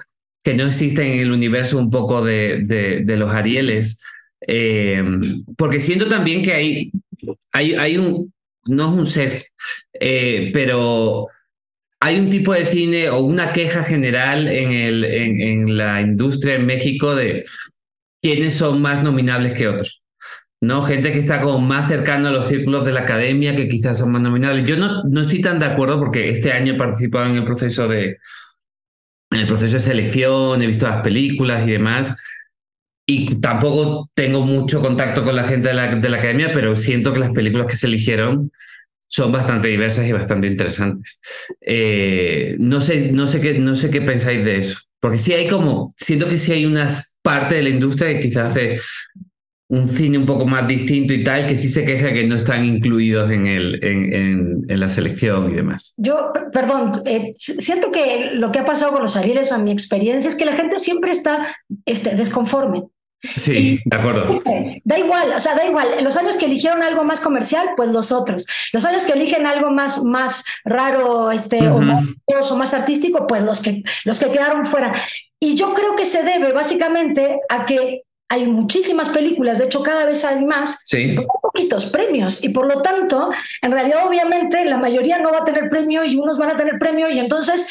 que 0.43 0.55
no 0.55 0.67
existen 0.67 1.13
en 1.13 1.21
el 1.21 1.33
universo 1.33 1.79
un 1.79 1.91
poco 1.91 2.23
de, 2.25 2.65
de, 2.65 3.17
los 3.17 3.31
Arieles. 3.31 4.03
Eh, 4.47 5.03
porque 5.57 5.81
siento 5.81 6.09
también 6.09 6.43
que 6.43 6.53
hay, 6.53 6.93
hay, 7.53 7.75
hay 7.75 7.97
un, 7.97 8.33
no 8.67 8.89
es 8.89 8.99
un 8.99 9.07
sesgo, 9.07 9.47
pero 10.53 11.29
hay 12.01 12.19
un 12.19 12.31
tipo 12.31 12.53
de 12.53 12.67
cine 12.67 13.09
o 13.11 13.21
una 13.21 13.53
queja 13.53 13.85
general 13.85 14.49
en, 14.49 14.73
el, 14.73 15.05
en 15.05 15.77
la 15.77 16.01
industria 16.01 16.55
en 16.55 16.67
México 16.67 17.15
de 17.15 17.45
quiénes 18.23 18.55
son 18.55 18.83
más 18.83 19.03
nominables 19.03 19.53
que 19.53 19.69
otros. 19.69 20.03
¿no? 20.61 20.83
Gente 20.83 21.13
que 21.13 21.21
está 21.21 21.41
como 21.41 21.61
más 21.61 21.89
cercano 21.89 22.29
a 22.29 22.33
los 22.33 22.49
círculos 22.49 22.85
de 22.85 22.93
la 22.93 23.01
academia, 23.01 23.55
que 23.55 23.69
quizás 23.69 23.99
son 23.99 24.13
más 24.13 24.23
nominables. 24.23 24.69
Yo 24.69 24.77
no, 24.77 25.05
no 25.05 25.21
estoy 25.21 25.41
tan 25.41 25.59
de 25.59 25.67
acuerdo 25.67 25.99
porque 25.99 26.31
este 26.31 26.53
año 26.53 26.75
he 26.75 26.77
participado 26.77 27.27
en 27.27 27.37
el 27.37 27.45
proceso 27.45 27.87
de, 27.87 28.19
en 29.31 29.41
el 29.41 29.47
proceso 29.47 29.75
de 29.75 29.81
selección, 29.81 30.61
he 30.63 30.67
visto 30.67 30.89
las 30.89 31.03
películas 31.03 31.67
y 31.67 31.73
demás, 31.73 32.21
y 33.07 33.37
tampoco 33.37 34.11
tengo 34.15 34.43
mucho 34.43 34.81
contacto 34.81 35.25
con 35.25 35.37
la 35.37 35.45
gente 35.45 35.69
de 35.69 35.75
la, 35.75 35.95
de 35.95 36.09
la 36.09 36.19
academia, 36.19 36.51
pero 36.53 36.77
siento 36.77 37.13
que 37.13 37.21
las 37.21 37.31
películas 37.31 37.67
que 37.67 37.77
se 37.77 37.87
eligieron 37.87 38.51
son 39.07 39.33
bastante 39.33 39.69
diversas 39.69 40.07
y 40.07 40.13
bastante 40.13 40.47
interesantes. 40.47 41.21
Eh, 41.61 42.57
no, 42.59 42.81
sé, 42.81 43.13
no, 43.13 43.27
sé 43.27 43.41
qué, 43.41 43.59
no 43.59 43.77
sé 43.77 43.91
qué 43.91 44.03
pensáis 44.03 44.45
de 44.45 44.59
eso, 44.59 44.81
porque 45.01 45.19
sí 45.19 45.33
hay 45.33 45.49
como, 45.49 45.95
siento 45.97 46.29
que 46.29 46.39
sí 46.39 46.53
hay 46.53 46.67
unas 46.67 47.17
parte 47.23 47.57
de 47.57 47.63
la 47.63 47.69
industria 47.69 48.15
que 48.15 48.29
quizás 48.29 48.51
hace 48.51 48.81
un 49.71 49.87
cine 49.87 50.17
un 50.17 50.25
poco 50.25 50.47
más 50.47 50.67
distinto 50.67 51.13
y 51.13 51.23
tal, 51.23 51.47
que 51.47 51.57
sí 51.57 51.69
se 51.69 51.85
queja 51.85 52.13
que 52.13 52.27
no 52.27 52.37
están 52.37 52.65
incluidos 52.65 53.31
en, 53.31 53.47
el, 53.47 53.85
en, 53.85 54.13
en, 54.15 54.65
en 54.67 54.81
la 54.81 54.89
selección 54.89 55.53
y 55.53 55.57
demás. 55.57 55.95
Yo, 55.99 56.33
perdón, 56.53 57.03
eh, 57.05 57.35
siento 57.37 57.91
que 57.91 58.31
lo 58.33 58.51
que 58.51 58.61
ha 58.61 58.65
pasado 58.65 58.93
con 58.93 59.03
los 59.03 59.17
Arieles 59.17 59.53
en 59.53 59.65
mi 59.65 59.71
experiencia 59.71 60.31
es 60.31 60.37
que 60.37 60.47
la 60.47 60.57
gente 60.57 60.79
siempre 60.79 61.11
está 61.11 61.55
este, 61.85 62.15
desconforme. 62.17 62.85
Sí, 63.21 63.81
de 63.85 63.97
acuerdo. 63.97 64.41
Da 64.85 64.99
igual, 64.99 65.33
o 65.35 65.41
sea, 65.41 65.55
da 65.55 65.67
igual. 65.67 66.03
Los 66.03 66.17
años 66.17 66.37
que 66.37 66.47
eligieron 66.47 66.83
algo 66.83 67.03
más 67.05 67.21
comercial, 67.21 67.71
pues 67.77 67.91
los 67.91 68.13
otros. 68.13 68.47
Los 68.73 68.85
años 68.85 69.03
que 69.03 69.13
eligen 69.13 69.47
algo 69.47 69.71
más, 69.71 70.05
más 70.05 70.45
raro, 70.65 71.33
este, 71.33 71.59
uh 71.59 71.81
-huh. 71.81 72.17
o, 72.27 72.57
más, 72.57 72.75
artístico, 72.75 73.27
pues 73.27 73.43
los 73.43 73.61
que, 73.61 73.83
los 74.05 74.21
que 74.21 74.31
quedaron 74.31 74.65
fuera. 74.65 74.95
Y 75.41 75.57
yo 75.57 75.75
creo 75.75 75.97
que 75.97 76.05
se 76.05 76.23
debe 76.23 76.53
básicamente 76.53 77.41
a 77.49 77.67
que 77.67 78.03
hay 78.31 78.47
muchísimas 78.47 79.09
películas, 79.09 79.59
de 79.59 79.65
hecho 79.65 79.83
cada 79.83 80.05
vez 80.05 80.25
hay 80.25 80.45
más, 80.45 80.83
sí. 80.85 81.17
poquitos 81.43 81.87
premios 81.87 82.45
y 82.45 82.51
por 82.51 82.67
lo 82.67 82.83
tanto, 82.83 83.31
en 83.63 83.73
realidad 83.73 84.07
obviamente 84.07 84.67
la 84.67 84.77
mayoría 84.77 85.19
no 85.19 85.33
va 85.33 85.39
a 85.39 85.45
tener 85.45 85.71
premio 85.71 86.05
y 86.05 86.17
unos 86.17 86.37
van 86.37 86.51
a 86.51 86.57
tener 86.57 86.79
premio 86.79 87.09
y 87.09 87.19
entonces 87.19 87.69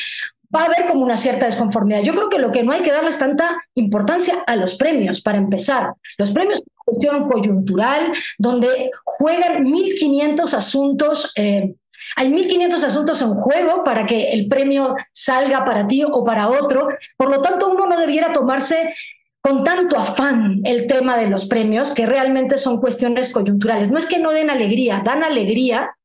va 0.54 0.62
a 0.62 0.66
haber 0.66 0.88
como 0.88 1.04
una 1.04 1.18
cierta 1.18 1.46
desconformidad. 1.46 2.02
Yo 2.04 2.14
creo 2.14 2.30
que 2.30 2.40
lo 2.40 2.52
que 2.52 2.64
no 2.64 2.72
hay 2.72 2.82
que 2.82 2.92
darles 2.92 3.20
tanta 3.20 3.62
importancia 3.76 4.36
a 4.46 4.56
los 4.56 4.76
premios, 4.76 5.22
para 5.22 5.38
empezar. 5.38 5.94
Los 6.18 6.32
premios 6.32 6.60
son 6.60 6.66
una 6.68 6.84
cuestión 6.86 7.30
coyuntural, 7.30 8.14
donde 8.38 8.92
juegan 9.04 9.66
1.500 9.66 10.54
asuntos. 10.54 11.34
Eh, 11.36 11.76
hay 12.16 12.30
1.500 12.30 12.84
asuntos 12.84 13.22
en 13.22 13.34
juego 13.34 13.84
para 13.84 14.06
que 14.06 14.32
el 14.32 14.48
premio 14.48 14.96
salga 15.12 15.66
para 15.66 15.88
ti 15.88 16.04
o 16.04 16.24
para 16.24 16.50
otro. 16.50 16.88
Por 17.18 17.30
lo 17.30 17.42
tanto, 17.42 17.70
uno 17.70 17.86
no 17.88 18.00
debiera 18.00 18.32
tomarse 18.32 18.94
con 19.42 19.64
tanto 19.64 19.98
afán 19.98 20.62
el 20.64 20.88
tema 20.88 21.18
de 21.18 21.28
los 21.28 21.46
premios, 21.46 21.94
que 21.94 22.06
realmente 22.06 22.58
son 22.58 22.80
cuestiones 22.80 23.32
coyunturales. 23.32 23.92
No 23.92 23.98
es 23.98 24.08
que 24.08 24.20
no 24.20 24.32
den 24.32 24.50
alegría, 24.50 25.02
dan 25.04 25.24
alegría. 25.24 25.96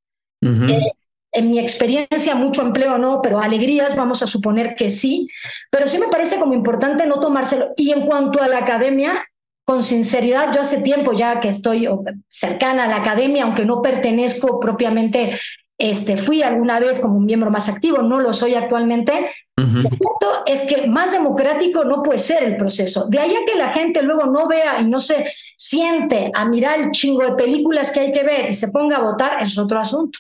Uh 0.41 0.49
-huh. 0.49 0.71
eh, 0.71 0.93
en 1.33 1.51
mi 1.51 1.59
experiencia, 1.59 2.35
mucho 2.35 2.63
empleo 2.63 2.99
no, 2.99 3.21
pero 3.23 3.41
alegrías 3.41 3.97
vamos 3.97 4.23
a 4.23 4.27
suponer 4.27 4.75
que 4.75 4.91
sí, 4.91 5.29
pero 5.71 5.89
sí 5.89 5.99
me 5.99 6.09
parece 6.09 6.39
como 6.39 6.53
importante 6.53 7.07
no 7.07 7.21
tomárselo. 7.21 7.73
Y 7.77 7.93
en 7.93 8.07
cuanto 8.07 8.43
a 8.43 8.49
la 8.49 8.59
academia, 8.59 9.25
con 9.65 9.83
sinceridad, 9.83 10.53
yo 10.55 10.61
hace 10.61 10.83
tiempo 10.83 11.13
ya 11.13 11.41
que 11.41 11.49
estoy 11.49 11.89
cercana 12.29 12.85
a 12.85 12.89
la 12.89 12.97
academia, 12.97 13.45
aunque 13.45 13.65
no 13.65 13.81
pertenezco 13.81 14.61
propiamente 14.61 15.39
este, 15.79 16.17
fui 16.17 16.43
alguna 16.43 16.79
vez 16.79 17.01
como 17.01 17.17
un 17.17 17.25
miembro 17.25 17.51
más 17.51 17.69
activo, 17.69 18.03
no 18.03 18.21
lo 18.21 18.33
soy 18.35 18.55
actualmente. 18.55 19.31
El 19.57 19.83
punto 19.83 20.45
es 20.47 20.63
que 20.63 20.87
más 20.87 21.13
democrático 21.13 21.85
no 21.85 22.03
puede 22.03 22.19
ser 22.19 22.43
el 22.43 22.57
proceso. 22.57 23.09
De 23.09 23.19
ahí 23.19 23.35
a 23.35 23.45
que 23.45 23.57
la 23.57 23.73
gente 23.73 24.03
luego 24.03 24.27
no 24.27 24.49
vea 24.49 24.81
y 24.81 24.87
no 24.87 25.01
se 25.01 25.33
siente 25.63 26.31
a 26.35 26.45
mirar 26.45 26.81
el 26.81 26.91
chingo 26.91 27.23
de 27.23 27.35
películas 27.35 27.93
que 27.93 28.01
hay 28.01 28.13
que 28.13 28.25
ver 28.25 28.51
y 28.51 28.55
se 28.55 28.69
ponga 28.69 28.97
a 28.97 29.03
votar, 29.03 29.41
es 29.41 29.57
otro 29.59 29.79
asunto. 29.79 30.19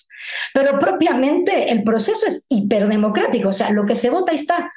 Pero 0.54 0.78
propiamente 0.78 1.70
el 1.70 1.82
proceso 1.82 2.26
es 2.26 2.46
hiperdemocrático, 2.48 3.48
o 3.48 3.52
sea, 3.52 3.70
lo 3.70 3.84
que 3.84 3.96
se 3.96 4.10
vota 4.10 4.30
ahí 4.30 4.38
está. 4.38 4.72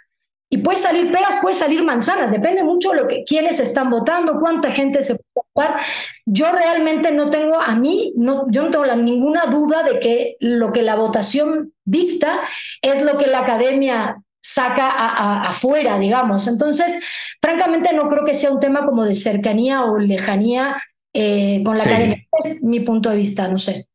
Y 0.50 0.60
puede 0.60 0.78
salir 0.78 1.12
peras, 1.12 1.38
puede 1.42 1.56
salir 1.56 1.84
manzanas, 1.84 2.32
depende 2.32 2.64
mucho 2.64 2.92
de 2.92 2.98
lo 2.98 3.08
que, 3.08 3.24
quiénes 3.26 3.60
están 3.60 3.90
votando, 3.90 4.40
cuánta 4.40 4.72
gente 4.72 5.02
se 5.04 5.16
puede 5.16 5.48
votar. 5.54 5.82
Yo 6.26 6.52
realmente 6.52 7.12
no 7.12 7.30
tengo, 7.30 7.60
a 7.60 7.76
mí, 7.76 8.14
no, 8.16 8.46
yo 8.50 8.64
no 8.64 8.72
tengo 8.72 8.86
ninguna 8.96 9.46
duda 9.46 9.84
de 9.84 10.00
que 10.00 10.38
lo 10.40 10.72
que 10.72 10.82
la 10.82 10.96
votación 10.96 11.74
dicta 11.84 12.42
es 12.82 13.02
lo 13.02 13.18
que 13.18 13.28
la 13.28 13.40
academia 13.40 14.18
saca 14.48 15.42
afuera, 15.42 15.98
digamos. 15.98 16.48
Entonces, 16.48 17.02
francamente, 17.42 17.94
no 17.94 18.10
creo 18.10 18.26
que 18.26 18.34
sea 18.34 18.52
un 18.52 18.60
tema 18.60 18.86
como 18.86 19.04
de 19.04 19.16
cercanía 19.16 19.86
o 19.86 19.98
lejanía 19.98 20.82
eh, 21.14 21.64
con 21.64 21.76
la 21.76 21.84
academia. 21.84 22.28
Es 22.44 22.62
mi 22.62 22.82
punto 22.82 23.10
de 23.10 23.18
vista, 23.18 23.48
no 23.48 23.58
sé. 23.58 23.88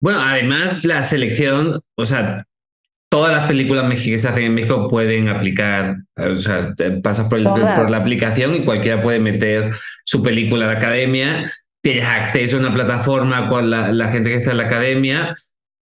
Bueno, 0.00 0.20
además 0.22 0.84
la 0.84 1.04
selección, 1.04 1.78
o 1.94 2.06
sea, 2.06 2.46
todas 3.10 3.36
las 3.36 3.46
películas 3.46 3.84
que 4.02 4.18
se 4.18 4.28
hacen 4.28 4.44
en 4.44 4.54
México 4.54 4.88
pueden 4.88 5.28
aplicar, 5.28 5.96
o 6.16 6.36
sea, 6.36 6.60
pasas 7.02 7.28
por, 7.28 7.42
por, 7.42 7.90
la 7.90 7.98
aplicación 7.98 8.54
y 8.54 8.64
cualquiera 8.64 9.02
puede 9.02 9.18
meter 9.18 9.74
su 10.04 10.22
película 10.22 10.64
a 10.64 10.72
la 10.72 10.78
academia, 10.78 11.42
tienes 11.82 12.04
acceso 12.04 12.56
a 12.56 12.60
una 12.60 12.72
plataforma 12.72 13.48
con 13.48 13.68
la, 13.68 14.08
gente 14.10 14.30
que 14.30 14.36
está 14.36 14.52
en 14.52 14.56
la 14.56 14.64
academia, 14.64 15.34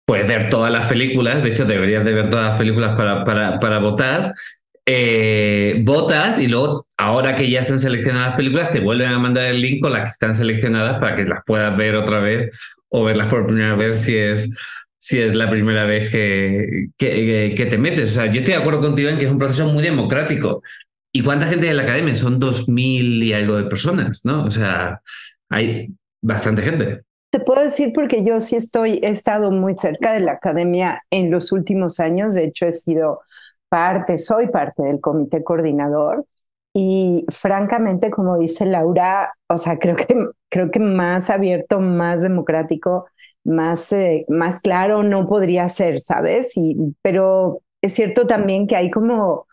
puedes 0.09 0.27
ver 0.27 0.49
todas 0.49 0.73
las 0.73 0.89
películas, 0.89 1.43
de 1.43 1.51
hecho 1.51 1.67
deberías 1.67 2.03
de 2.03 2.15
ver 2.15 2.31
todas 2.31 2.49
las 2.49 2.59
películas 2.59 2.97
para, 2.97 3.25
para, 3.25 3.61
para 3.61 3.79
votar, 3.79 4.33
eh, 4.87 5.83
votas 5.85 6.39
y 6.39 6.47
luego, 6.47 6.87
ahora 6.97 7.35
que 7.35 7.51
ya 7.51 7.63
se 7.63 7.75
han 7.75 7.79
seleccionado 7.79 8.29
las 8.29 8.37
películas, 8.37 8.73
te 8.73 8.81
vuelven 8.81 9.11
a 9.11 9.19
mandar 9.19 9.45
el 9.45 9.61
link 9.61 9.83
con 9.83 9.93
las 9.93 10.05
que 10.05 10.09
están 10.09 10.35
seleccionadas 10.35 10.99
para 10.99 11.15
que 11.15 11.27
las 11.27 11.41
puedas 11.45 11.77
ver 11.77 11.95
otra 11.95 12.21
vez 12.21 12.59
o 12.89 13.05
verlas 13.05 13.27
por 13.27 13.47
primera 13.47 13.75
vez 13.75 14.01
si 14.01 14.17
es 14.17 14.51
si 14.99 15.21
es 15.21 15.35
la 15.35 15.51
primera 15.51 15.85
vez 15.85 16.11
que, 16.11 16.89
que, 16.97 17.67
te 17.69 17.79
metes. 17.79 18.11
O 18.11 18.15
sea, 18.15 18.27
yo 18.27 18.41
estoy 18.41 18.55
de 18.55 18.61
acuerdo 18.61 18.81
contigo 18.81 19.11
en 19.11 19.19
que 19.19 19.27
es 19.27 19.31
un 19.31 19.39
proceso 19.39 19.67
muy 19.67 19.83
democrático. 19.83 20.63
¿Y 21.13 21.23
cuánta 21.23 21.47
gente 21.47 21.69
en 21.69 21.77
la 21.77 21.83
academia? 21.83 22.17
Son 22.17 22.41
dos 22.41 22.67
mil 22.67 23.23
y 23.23 23.35
algo 23.35 23.57
de 23.59 23.65
personas, 23.65 24.25
¿no? 24.25 24.45
O 24.45 24.51
sea, 24.51 25.01
hay 25.51 25.89
bastante 26.23 26.63
gente. 26.63 27.03
Te 27.31 27.41
puedo 27.41 27.63
decir 27.63 27.93
porque 27.95 28.25
yo 28.25 28.41
sí 28.41 28.57
estoy, 28.57 29.01
he 29.03 29.09
estado 29.11 29.51
muy 29.51 29.77
cerca 29.77 30.13
de 30.15 30.21
la 30.21 30.33
academia 30.33 31.03
en 31.11 31.31
los 31.31 31.53
últimos 31.53 32.01
años. 32.01 32.35
De 32.35 32.45
hecho, 32.45 32.67
he 32.67 32.73
sido 32.73 33.21
parte, 33.69 34.17
soy 34.19 34.49
parte 34.49 34.83
del 34.83 35.01
comité 35.01 35.45
coordinador. 35.45 36.25
Y 36.73 37.27
francamente, 37.31 38.11
como 38.11 38.39
dice 38.39 38.65
Laura, 38.67 39.35
o 39.49 39.59
sea, 39.59 39.79
creo 39.79 39.97
que, 39.97 40.07
creo 40.49 40.71
que 40.71 40.81
más 40.81 41.29
abierto, 41.31 41.81
más 41.81 42.23
democrático 42.23 43.07
más, 43.45 43.93
eh, 43.93 44.27
más 44.29 44.61
claro 44.61 45.03
no 45.03 45.27
podría 45.27 45.69
ser, 45.69 45.99
¿sabes? 46.01 46.53
Y, 46.57 46.77
pero 47.03 47.63
es 47.83 47.95
cierto 47.95 48.27
también 48.27 48.67
que 48.67 48.77
hay 48.77 48.91
como, 48.91 49.47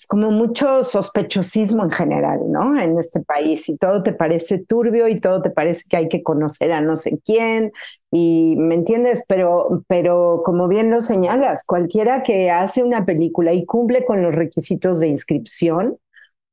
pues, 0.00 0.06
como 0.06 0.30
mucho 0.30 0.82
sospechosismo 0.82 1.84
en 1.84 1.90
general, 1.90 2.40
¿no? 2.50 2.80
En 2.80 2.98
este 2.98 3.20
país 3.20 3.68
y 3.68 3.76
todo 3.76 4.02
te 4.02 4.14
parece 4.14 4.64
turbio 4.64 5.08
y 5.08 5.20
todo 5.20 5.42
te 5.42 5.50
parece 5.50 5.84
que 5.90 5.96
hay 5.98 6.08
que 6.08 6.22
conocer 6.22 6.72
a 6.72 6.80
no 6.80 6.96
sé 6.96 7.18
quién 7.22 7.72
y, 8.10 8.56
¿me 8.56 8.76
entiendes? 8.76 9.22
Pero, 9.28 9.84
pero 9.88 10.42
como 10.42 10.68
bien 10.68 10.90
lo 10.90 11.02
señalas, 11.02 11.66
cualquiera 11.66 12.22
que 12.22 12.50
hace 12.50 12.82
una 12.82 13.04
película 13.04 13.52
y 13.52 13.66
cumple 13.66 14.06
con 14.06 14.22
los 14.22 14.34
requisitos 14.34 15.00
de 15.00 15.08
inscripción, 15.08 15.98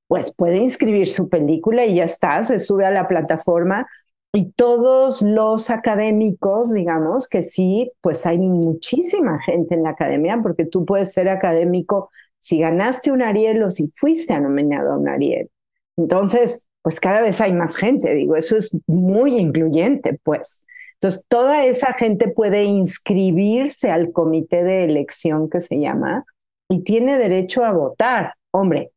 pues 0.07 0.33
puede 0.33 0.57
inscribir 0.57 1.07
su 1.09 1.29
película 1.29 1.85
y 1.85 1.95
ya 1.95 2.03
está, 2.03 2.43
se 2.43 2.59
sube 2.59 2.85
a 2.85 2.91
la 2.91 3.07
plataforma 3.07 3.87
y 4.33 4.51
todos 4.51 5.21
los 5.21 5.69
académicos, 5.69 6.73
digamos 6.73 7.29
que 7.29 7.43
sí, 7.43 7.91
pues 8.01 8.25
hay 8.25 8.39
muchísima 8.39 9.39
gente 9.41 9.75
en 9.75 9.83
la 9.83 9.91
academia, 9.91 10.39
porque 10.43 10.65
tú 10.65 10.85
puedes 10.85 11.13
ser 11.13 11.29
académico 11.29 12.09
si 12.47 12.59
ganaste 12.59 13.11
un 13.11 13.21
Ariel 13.21 13.61
o 13.63 13.71
si 13.71 13.91
fuiste 13.93 14.39
nominado 14.39 14.93
a 14.93 14.97
un 14.97 15.09
Ariel. 15.09 15.49
Entonces, 15.97 16.65
pues 16.81 17.01
cada 17.01 17.21
vez 17.21 17.41
hay 17.41 17.51
más 17.51 17.75
gente, 17.75 18.13
digo, 18.13 18.37
eso 18.37 18.55
es 18.55 18.73
muy 18.87 19.37
incluyente, 19.37 20.17
pues. 20.23 20.65
Entonces, 20.93 21.25
toda 21.27 21.65
esa 21.65 21.91
gente 21.91 22.29
puede 22.29 22.63
inscribirse 22.63 23.91
al 23.91 24.13
comité 24.13 24.63
de 24.63 24.85
elección 24.85 25.49
que 25.49 25.59
se 25.59 25.77
llama 25.77 26.23
y 26.69 26.83
tiene 26.83 27.17
derecho 27.17 27.65
a 27.65 27.73
votar. 27.73 28.35
Hombre, 28.51 28.93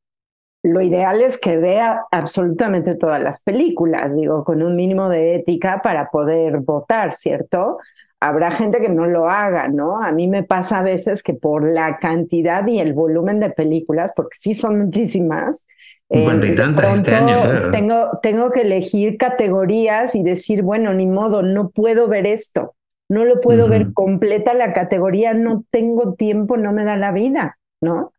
lo 0.62 0.80
ideal 0.80 1.20
es 1.20 1.36
que 1.40 1.56
vea 1.56 2.04
absolutamente 2.12 2.94
todas 2.94 3.20
las 3.20 3.42
películas, 3.42 4.16
digo, 4.16 4.44
con 4.44 4.62
un 4.62 4.76
mínimo 4.76 5.08
de 5.08 5.34
ética 5.34 5.80
para 5.82 6.08
poder 6.08 6.58
votar, 6.60 7.12
¿cierto? 7.12 7.78
Habrá 8.20 8.50
gente 8.50 8.80
que 8.80 8.88
no 8.90 9.06
lo 9.06 9.30
haga, 9.30 9.68
¿no? 9.68 10.02
A 10.02 10.12
mí 10.12 10.28
me 10.28 10.42
pasa 10.42 10.80
a 10.80 10.82
veces 10.82 11.22
que 11.22 11.32
por 11.32 11.64
la 11.64 11.96
cantidad 11.96 12.66
y 12.66 12.78
el 12.78 12.92
volumen 12.92 13.40
de 13.40 13.50
películas, 13.50 14.12
porque 14.14 14.36
sí 14.38 14.52
son 14.54 14.78
muchísimas, 14.78 15.66
eh, 16.10 16.28
y 16.42 16.54
tantas 16.54 16.98
este 16.98 17.14
año, 17.14 17.40
claro. 17.40 17.70
tengo, 17.70 18.18
tengo 18.22 18.50
que 18.50 18.60
elegir 18.62 19.16
categorías 19.16 20.14
y 20.14 20.22
decir, 20.22 20.62
bueno, 20.62 20.92
ni 20.92 21.06
modo, 21.06 21.42
no 21.42 21.70
puedo 21.70 22.08
ver 22.08 22.26
esto, 22.26 22.74
no 23.08 23.24
lo 23.24 23.40
puedo 23.40 23.68
ver 23.68 23.92
completa 23.94 24.52
la 24.52 24.72
categoría, 24.72 25.32
no 25.32 25.64
tengo 25.70 26.14
tiempo, 26.14 26.56
no 26.56 26.72
me 26.72 26.84
da 26.84 26.96
la 26.96 27.12
vida, 27.12 27.58
¿no? 27.80 28.12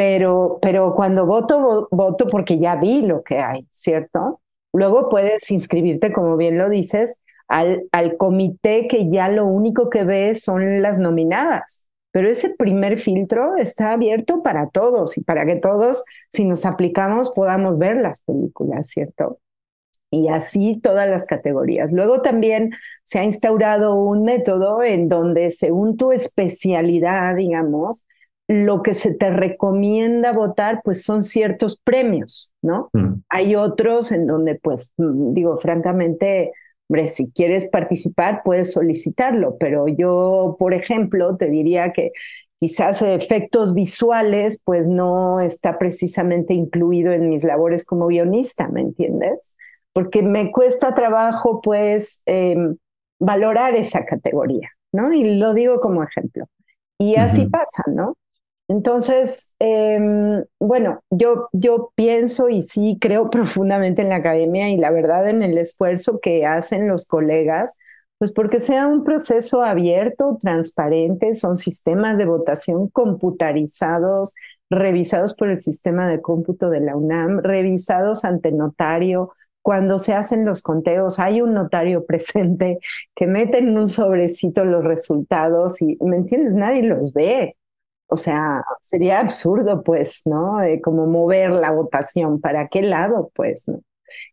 pero, 0.00 0.58
pero 0.62 0.94
cuando 0.94 1.26
voto, 1.26 1.86
voto 1.90 2.26
porque 2.26 2.58
ya 2.58 2.76
vi 2.76 3.02
lo 3.02 3.22
que 3.22 3.38
hay, 3.38 3.68
¿cierto? 3.70 4.40
Luego 4.72 5.10
puedes 5.10 5.50
inscribirte, 5.50 6.10
como 6.10 6.38
bien 6.38 6.56
lo 6.56 6.70
dices, 6.70 7.18
al, 7.50 7.84
al 7.92 8.16
comité 8.16 8.88
que 8.88 9.10
ya 9.10 9.28
lo 9.28 9.44
único 9.44 9.90
que 9.90 10.04
ve 10.04 10.34
son 10.34 10.80
las 10.80 10.98
nominadas. 10.98 11.88
Pero 12.12 12.28
ese 12.28 12.54
primer 12.56 12.98
filtro 12.98 13.56
está 13.56 13.92
abierto 13.92 14.42
para 14.42 14.68
todos 14.70 15.18
y 15.18 15.22
para 15.22 15.46
que 15.46 15.56
todos, 15.56 16.04
si 16.28 16.44
nos 16.44 16.64
aplicamos, 16.64 17.30
podamos 17.30 17.78
ver 17.78 17.96
las 17.96 18.20
películas, 18.22 18.88
¿cierto? 18.88 19.38
Y 20.10 20.28
así 20.28 20.80
todas 20.82 21.08
las 21.08 21.26
categorías. 21.26 21.92
Luego 21.92 22.20
también 22.20 22.70
se 23.04 23.20
ha 23.20 23.24
instaurado 23.24 23.94
un 23.94 24.24
método 24.24 24.82
en 24.82 25.08
donde 25.08 25.52
según 25.52 25.96
tu 25.96 26.10
especialidad, 26.10 27.36
digamos, 27.36 28.06
lo 28.48 28.82
que 28.82 28.94
se 28.94 29.14
te 29.14 29.30
recomienda 29.30 30.32
votar, 30.32 30.80
pues 30.82 31.04
son 31.04 31.22
ciertos 31.22 31.80
premios, 31.80 32.52
¿no? 32.60 32.90
Mm. 32.92 33.22
Hay 33.28 33.54
otros 33.54 34.10
en 34.10 34.26
donde, 34.26 34.56
pues, 34.56 34.92
mm, 34.96 35.32
digo, 35.34 35.58
francamente, 35.58 36.50
hombre, 36.90 37.06
si 37.06 37.30
quieres 37.30 37.68
participar, 37.68 38.42
puedes 38.44 38.72
solicitarlo, 38.72 39.56
pero 39.60 39.86
yo, 39.86 40.56
por 40.58 40.74
ejemplo, 40.74 41.36
te 41.36 41.48
diría 41.48 41.92
que 41.92 42.10
quizás 42.58 43.00
efectos 43.02 43.74
visuales, 43.74 44.60
pues 44.64 44.88
no 44.88 45.38
está 45.38 45.78
precisamente 45.78 46.52
incluido 46.52 47.12
en 47.12 47.30
mis 47.30 47.44
labores 47.44 47.86
como 47.86 48.08
guionista, 48.08 48.66
¿me 48.68 48.80
entiendes? 48.80 49.56
Porque 49.92 50.24
me 50.24 50.50
cuesta 50.50 50.92
trabajo, 50.96 51.60
pues, 51.60 52.22
em, 52.26 52.76
valorar 53.20 53.76
esa 53.76 54.04
categoría, 54.04 54.70
¿no? 54.92 55.12
Y 55.12 55.36
lo 55.36 55.54
digo 55.54 55.78
como 55.78 56.02
ejemplo. 56.02 56.46
Y 56.98 57.14
así 57.14 57.46
pasa, 57.46 57.84
¿no? 57.86 58.16
Entonces, 58.70 59.52
em, 59.58 60.44
bueno, 60.60 61.02
yo, 61.10 61.48
yo 61.52 61.90
pienso 61.96 62.48
y 62.48 62.62
sí 62.62 62.98
creo 63.00 63.24
profundamente 63.30 64.02
en 64.02 64.08
la 64.10 64.16
academia 64.16 64.68
y 64.70 64.76
la 64.76 64.92
verdad 64.92 65.28
en 65.28 65.42
el 65.42 65.58
esfuerzo 65.58 66.20
que 66.20 66.46
hacen 66.46 66.86
los 66.86 67.06
colegas, 67.06 67.76
pues 68.18 68.32
porque 68.32 68.60
sea 68.60 68.86
un 68.86 69.02
proceso 69.02 69.64
abierto, 69.64 70.38
transparente, 70.40 71.34
son 71.34 71.56
sistemas 71.56 72.16
de 72.16 72.26
votación 72.26 72.88
computarizados, 72.88 74.36
revisados 74.70 75.34
por 75.34 75.48
el 75.50 75.60
sistema 75.60 76.06
de 76.08 76.20
cómputo 76.20 76.70
de 76.70 76.80
la 76.80 76.94
UNAM, 76.96 77.40
revisados 77.42 78.24
ante 78.24 78.52
notario. 78.52 79.32
Cuando 79.62 79.98
se 79.98 80.14
hacen 80.14 80.44
los 80.44 80.62
conteos, 80.62 81.18
hay 81.18 81.40
un 81.42 81.54
notario 81.54 82.04
presente 82.06 82.78
que 83.16 83.26
mete 83.26 83.58
en 83.58 83.76
un 83.76 83.88
sobrecito 83.88 84.64
los 84.64 84.84
resultados 84.84 85.82
y, 85.82 85.98
¿me 86.02 86.18
entiendes? 86.18 86.54
Nadie 86.54 86.84
los 86.84 87.12
ve. 87.12 87.56
O 88.10 88.16
sea, 88.16 88.64
sería 88.80 89.20
absurdo, 89.20 89.82
pues, 89.82 90.22
¿no? 90.26 90.58
como 90.82 91.06
mover 91.06 91.52
la 91.52 91.70
votación, 91.70 92.40
¿para 92.40 92.68
qué 92.68 92.82
lado, 92.82 93.30
pues, 93.34 93.68
¿no? 93.68 93.80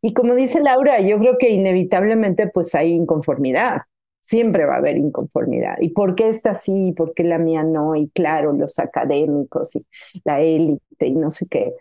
Y 0.01 0.13
como 0.13 0.35
dice 0.35 0.61
Laura, 0.61 0.99
yo 1.01 1.19
creo 1.19 1.37
que 1.37 1.49
inevitablemente, 1.49 2.47
pues, 2.47 2.73
hay 2.75 2.91
inconformidad. 2.91 3.81
Siempre 4.19 4.65
va 4.65 4.75
a 4.75 4.77
haber 4.77 4.97
inconformidad. 4.97 5.77
¿Y 5.79 5.89
por 5.89 6.15
qué 6.15 6.29
esta 6.29 6.53
sí? 6.53 6.93
¿Por 6.97 7.13
qué 7.13 7.23
la 7.23 7.37
mía 7.37 7.63
no? 7.63 7.95
Y 7.95 8.09
claro, 8.09 8.51
los 8.53 8.79
académicos 8.79 9.75
y 9.75 9.85
la 10.25 10.41
élite 10.41 11.07
y 11.07 11.15
no 11.15 11.29
sé 11.29 11.47
qué. 11.49 11.73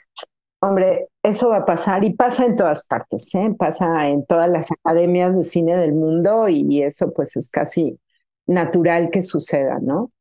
Hombre, 0.61 1.09
eso 1.23 1.51
va 1.51 1.59
a 1.59 1.65
pasar 1.67 2.05
y 2.05 2.15
pasa 2.15 2.47
en 2.47 2.57
todas 2.57 2.87
partes, 2.87 3.35
¿eh? 3.35 3.55
Pasa 3.59 4.09
en 4.09 4.25
todas 4.27 4.49
las 4.51 4.71
academias 4.73 5.37
de 5.37 5.45
cine 5.45 5.77
del 5.77 5.95
mundo 5.95 6.49
y 6.49 6.83
eso, 6.83 7.13
pues, 7.13 7.37
es 7.37 7.49
casi 7.51 7.99
natural 8.47 9.11
que 9.11 9.23
suceda, 9.23 9.79
¿no? 9.81 10.13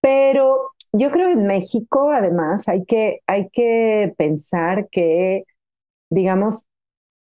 Pero 0.00 0.72
yo 0.98 1.10
creo 1.10 1.28
que 1.28 1.34
en 1.34 1.46
México, 1.46 2.10
además, 2.10 2.68
hay 2.68 2.84
que, 2.84 3.20
hay 3.26 3.48
que 3.50 4.14
pensar 4.16 4.88
que, 4.90 5.44
digamos, 6.10 6.66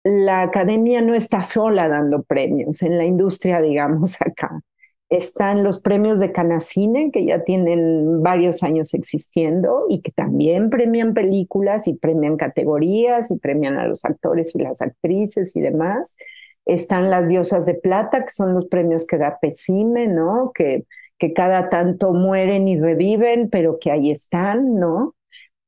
la 0.04 0.42
academia 0.42 1.00
no 1.02 1.14
está 1.14 1.42
sola 1.44 1.88
dando 1.88 2.22
premios 2.24 2.82
en 2.82 2.98
la 2.98 3.04
industria, 3.04 3.60
digamos, 3.60 4.20
acá. 4.22 4.60
Están 5.08 5.62
los 5.62 5.82
premios 5.82 6.20
de 6.20 6.32
Canacine, 6.32 7.10
que 7.10 7.26
ya 7.26 7.44
tienen 7.44 8.22
varios 8.22 8.62
años 8.62 8.94
existiendo 8.94 9.86
y 9.90 10.00
que 10.00 10.10
también 10.10 10.70
premian 10.70 11.12
películas 11.14 11.86
y 11.86 11.94
premian 11.94 12.36
categorías 12.38 13.30
y 13.30 13.38
premian 13.38 13.76
a 13.76 13.86
los 13.86 14.04
actores 14.06 14.54
y 14.54 14.62
las 14.62 14.80
actrices 14.80 15.54
y 15.54 15.60
demás. 15.60 16.16
Están 16.64 17.10
las 17.10 17.28
diosas 17.28 17.66
de 17.66 17.74
plata, 17.74 18.24
que 18.24 18.30
son 18.30 18.54
los 18.54 18.66
premios 18.68 19.06
que 19.06 19.18
da 19.18 19.38
Pesime, 19.40 20.06
¿no? 20.06 20.50
Que, 20.54 20.86
que 21.22 21.32
cada 21.32 21.68
tanto 21.68 22.12
mueren 22.12 22.66
y 22.66 22.80
reviven, 22.80 23.48
pero 23.48 23.78
que 23.78 23.92
ahí 23.92 24.10
están, 24.10 24.74
¿no? 24.74 25.14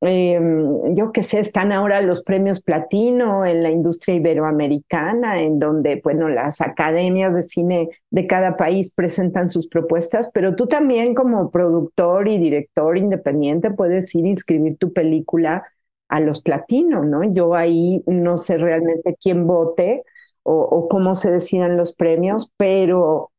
Em, 0.01 0.97
yo 0.97 1.13
qué 1.13 1.23
sé, 1.23 1.39
están 1.39 1.71
ahora 1.71 2.01
los 2.01 2.25
premios 2.25 2.61
platino 2.61 3.47
en 3.47 3.63
la 3.63 3.71
industria 3.71 4.17
iberoamericana, 4.17 5.41
en 5.43 5.61
donde, 5.61 6.01
bueno, 6.03 6.29
las 6.29 6.61
academias 6.61 7.37
de 7.37 7.43
cine 7.43 7.89
de 8.11 8.27
cada 8.27 8.57
país 8.57 8.93
presentan 8.93 9.49
sus 9.49 9.69
propuestas, 9.69 10.29
pero 10.35 10.57
tú 10.57 10.67
también 10.67 11.15
como 11.15 11.53
productor 11.53 12.27
y 12.27 12.39
director 12.39 12.99
independiente 12.99 13.71
puedes 13.71 14.13
ir 14.17 14.25
a 14.25 14.31
inscribir 14.31 14.77
tu 14.77 14.93
película 14.93 15.63
a 16.09 16.19
los 16.19 16.43
platinos, 16.43 17.07
¿no? 17.07 17.23
Yo 17.33 17.55
ahí 17.55 18.03
no 18.07 18.39
sé 18.39 18.59
realmente 18.59 19.17
quién 19.23 19.47
vote 19.47 20.03
o, 20.43 20.55
o 20.63 20.89
cómo 20.89 21.15
se 21.15 21.31
decidan 21.31 21.77
los 21.77 21.95
premios, 21.95 22.51
pero 22.57 23.31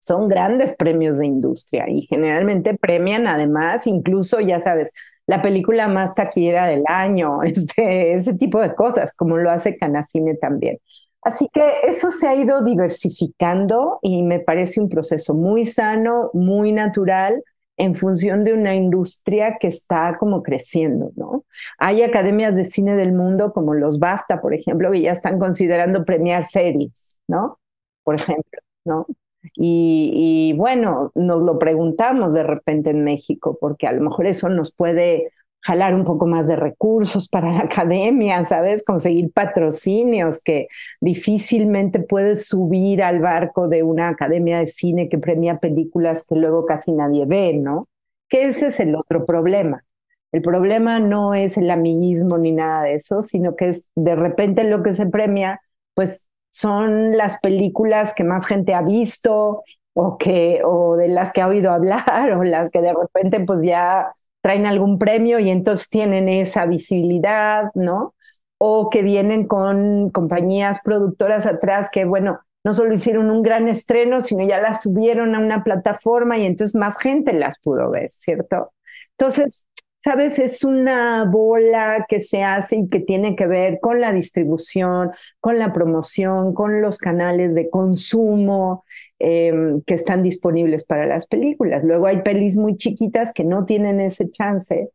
son 0.00 0.28
grandes 0.28 0.74
premios 0.74 1.20
de 1.20 1.26
industria 1.26 1.88
y 1.88 2.02
generalmente 2.02 2.76
premian 2.76 3.28
además, 3.28 3.86
incluso, 3.86 4.40
ya 4.40 4.58
sabes, 4.58 4.92
la 5.26 5.42
película 5.42 5.86
más 5.88 6.14
taquillera 6.16 6.66
del 6.66 6.82
año, 6.88 7.42
este, 7.44 8.14
ese 8.14 8.36
tipo 8.36 8.60
de 8.60 8.74
cosas, 8.74 9.14
como 9.14 9.36
lo 9.38 9.50
hace 9.50 9.78
Canacine 9.78 10.34
también. 10.34 10.78
Así 11.22 11.48
que 11.52 11.62
eso 11.84 12.10
se 12.12 12.26
ha 12.28 12.34
ido 12.34 12.64
diversificando 12.64 13.98
y 14.02 14.22
me 14.22 14.40
parece 14.40 14.80
un 14.80 14.88
proceso 14.88 15.34
muy 15.34 15.66
sano, 15.66 16.30
muy 16.32 16.72
natural, 16.72 17.44
en 17.76 17.94
función 17.94 18.44
de 18.44 18.52
una 18.52 18.74
industria 18.74 19.56
que 19.58 19.68
está 19.68 20.16
como 20.18 20.42
creciendo, 20.42 21.12
¿no? 21.16 21.44
Hay 21.78 22.02
academias 22.02 22.54
de 22.56 22.64
cine 22.64 22.94
del 22.94 23.12
mundo 23.12 23.52
como 23.54 23.74
los 23.74 23.98
BAFTA, 23.98 24.40
por 24.42 24.52
ejemplo, 24.54 24.90
que 24.92 25.00
ya 25.02 25.12
están 25.12 25.38
considerando 25.38 26.04
premiar 26.04 26.44
series, 26.44 27.18
¿no? 27.26 27.58
Por 28.02 28.16
ejemplo, 28.16 28.60
¿no? 28.84 29.06
Y, 29.54 30.54
bueno, 30.56 31.12
nos 31.14 31.42
lo 31.42 31.58
preguntamos 31.58 32.34
de 32.34 32.42
repente 32.42 32.90
en 32.90 33.04
México, 33.04 33.56
porque 33.60 33.86
a 33.86 33.92
lo 33.92 34.02
mejor 34.02 34.26
eso 34.26 34.48
nos 34.48 34.74
puede 34.74 35.32
jalar 35.62 35.94
un 35.94 36.04
poco 36.04 36.26
más 36.26 36.46
de 36.46 36.56
recursos 36.56 37.28
para 37.28 37.50
la 37.50 37.60
academia, 37.64 38.44
¿sabes? 38.44 38.84
Conseguir 38.84 39.32
patrocinios 39.32 40.42
que 40.42 40.68
difícilmente 41.00 42.00
puedes 42.00 42.46
subir 42.48 43.02
al 43.02 43.20
barco 43.20 43.68
de 43.68 43.82
una 43.82 44.08
academia 44.08 44.58
de 44.58 44.66
cine 44.66 45.08
que 45.08 45.18
premia 45.18 45.58
películas 45.58 46.24
que 46.26 46.36
luego 46.36 46.64
casi 46.66 46.92
nadie 46.92 47.26
ve, 47.26 47.54
¿no? 47.54 47.88
Que 48.28 48.46
ese 48.48 48.68
es 48.68 48.80
el 48.80 48.94
otro 48.94 49.26
problema. 49.26 49.84
El 50.32 50.42
problema 50.42 51.00
no 51.00 51.34
es 51.34 51.56
el 51.58 51.70
amiguismo 51.70 52.38
ni 52.38 52.52
nada 52.52 52.84
de 52.84 52.94
eso, 52.94 53.20
sino 53.20 53.56
que 53.56 53.70
es 53.70 53.88
de 53.96 54.14
repente 54.14 54.64
lo 54.64 54.82
que 54.82 54.92
se 54.92 55.06
premia, 55.06 55.60
pues 55.94 56.28
son 56.50 57.16
las 57.16 57.40
películas 57.40 58.14
que 58.14 58.24
más 58.24 58.46
gente 58.46 58.74
ha 58.74 58.82
visto 58.82 59.62
o, 59.94 60.18
que, 60.18 60.62
o 60.64 60.96
de 60.96 61.08
las 61.08 61.32
que 61.32 61.40
ha 61.42 61.48
oído 61.48 61.70
hablar 61.72 62.32
o 62.32 62.44
las 62.44 62.70
que 62.70 62.80
de 62.80 62.92
repente 62.92 63.40
pues 63.40 63.62
ya 63.62 64.12
traen 64.42 64.66
algún 64.66 64.98
premio 64.98 65.38
y 65.38 65.50
entonces 65.50 65.90
tienen 65.90 66.28
esa 66.28 66.66
visibilidad, 66.66 67.64
¿no? 67.74 68.14
O 68.58 68.90
que 68.90 69.02
vienen 69.02 69.46
con 69.46 70.10
compañías 70.10 70.80
productoras 70.82 71.46
atrás 71.46 71.88
que, 71.92 72.04
bueno, 72.04 72.40
no 72.64 72.72
solo 72.72 72.94
hicieron 72.94 73.30
un 73.30 73.42
gran 73.42 73.68
estreno, 73.68 74.20
sino 74.20 74.46
ya 74.46 74.58
las 74.60 74.82
subieron 74.82 75.34
a 75.34 75.38
una 75.40 75.64
plataforma 75.64 76.38
y 76.38 76.46
entonces 76.46 76.74
más 76.74 76.98
gente 76.98 77.32
las 77.32 77.58
pudo 77.58 77.90
ver, 77.90 78.08
¿cierto? 78.12 78.72
Entonces, 79.12 79.66
sabes, 80.02 80.38
es 80.38 80.64
una 80.64 81.24
bola 81.24 82.06
que 82.08 82.20
se 82.20 82.42
hace 82.42 82.76
y 82.76 82.88
que 82.88 83.00
tiene 83.00 83.36
que 83.36 83.46
ver 83.46 83.80
con 83.80 84.00
la 84.00 84.12
distribución, 84.12 85.10
con 85.40 85.58
la 85.58 85.72
promoción, 85.72 86.54
con 86.54 86.80
los 86.82 86.98
canales 86.98 87.54
de 87.54 87.70
consumo 87.70 88.84
em, 89.18 89.82
que 89.82 89.94
están 89.94 90.22
disponibles 90.22 90.84
para 90.84 91.06
las 91.06 91.26
películas. 91.26 91.84
Luego 91.84 92.06
hay 92.06 92.22
pelis 92.22 92.56
muy 92.56 92.76
chiquitas 92.76 93.32
que 93.32 93.44
no 93.44 93.64
tienen 93.66 94.00
ese 94.00 94.30
chance 94.30 94.90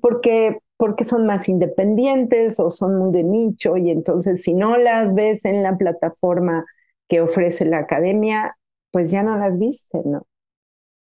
porque, 0.00 0.58
porque 0.76 1.04
son 1.04 1.26
más 1.26 1.48
independientes 1.48 2.60
o 2.60 2.70
son 2.70 2.98
muy 2.98 3.12
de 3.12 3.24
nicho 3.24 3.76
y 3.76 3.90
entonces 3.90 4.42
si 4.42 4.54
no 4.54 4.76
las 4.76 5.14
ves 5.14 5.44
en 5.44 5.62
la 5.62 5.76
plataforma 5.78 6.64
que 7.08 7.20
ofrece 7.20 7.64
la 7.64 7.78
academia, 7.78 8.56
pues 8.90 9.10
ya 9.10 9.22
no 9.22 9.36
las 9.38 9.58
viste, 9.58 9.98
¿no? 10.04 10.26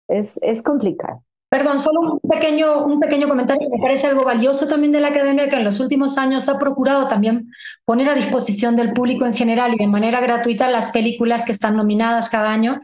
Es, 0.10 0.39
es 0.41 0.62
complicado. 0.62 1.23
Perdón, 1.49 1.79
solo 1.79 2.19
un 2.21 2.29
pequeño, 2.29 2.85
un 2.85 2.99
pequeño 2.99 3.27
comentario 3.27 3.67
que 3.67 3.75
me 3.75 3.81
parece 3.81 4.05
algo 4.05 4.23
valioso 4.23 4.67
también 4.67 4.91
de 4.91 4.99
la 4.99 5.07
academia, 5.07 5.49
que 5.49 5.55
en 5.55 5.63
los 5.63 5.79
últimos 5.79 6.19
años 6.19 6.47
ha 6.47 6.59
procurado 6.59 7.07
también 7.07 7.51
poner 7.85 8.07
a 8.07 8.13
disposición 8.13 8.75
del 8.75 8.93
público 8.93 9.25
en 9.25 9.33
general 9.33 9.73
y 9.73 9.77
de 9.77 9.88
manera 9.88 10.21
gratuita 10.21 10.69
las 10.69 10.91
películas 10.91 11.45
que 11.45 11.51
están 11.51 11.75
nominadas 11.75 12.29
cada 12.29 12.51
año 12.51 12.79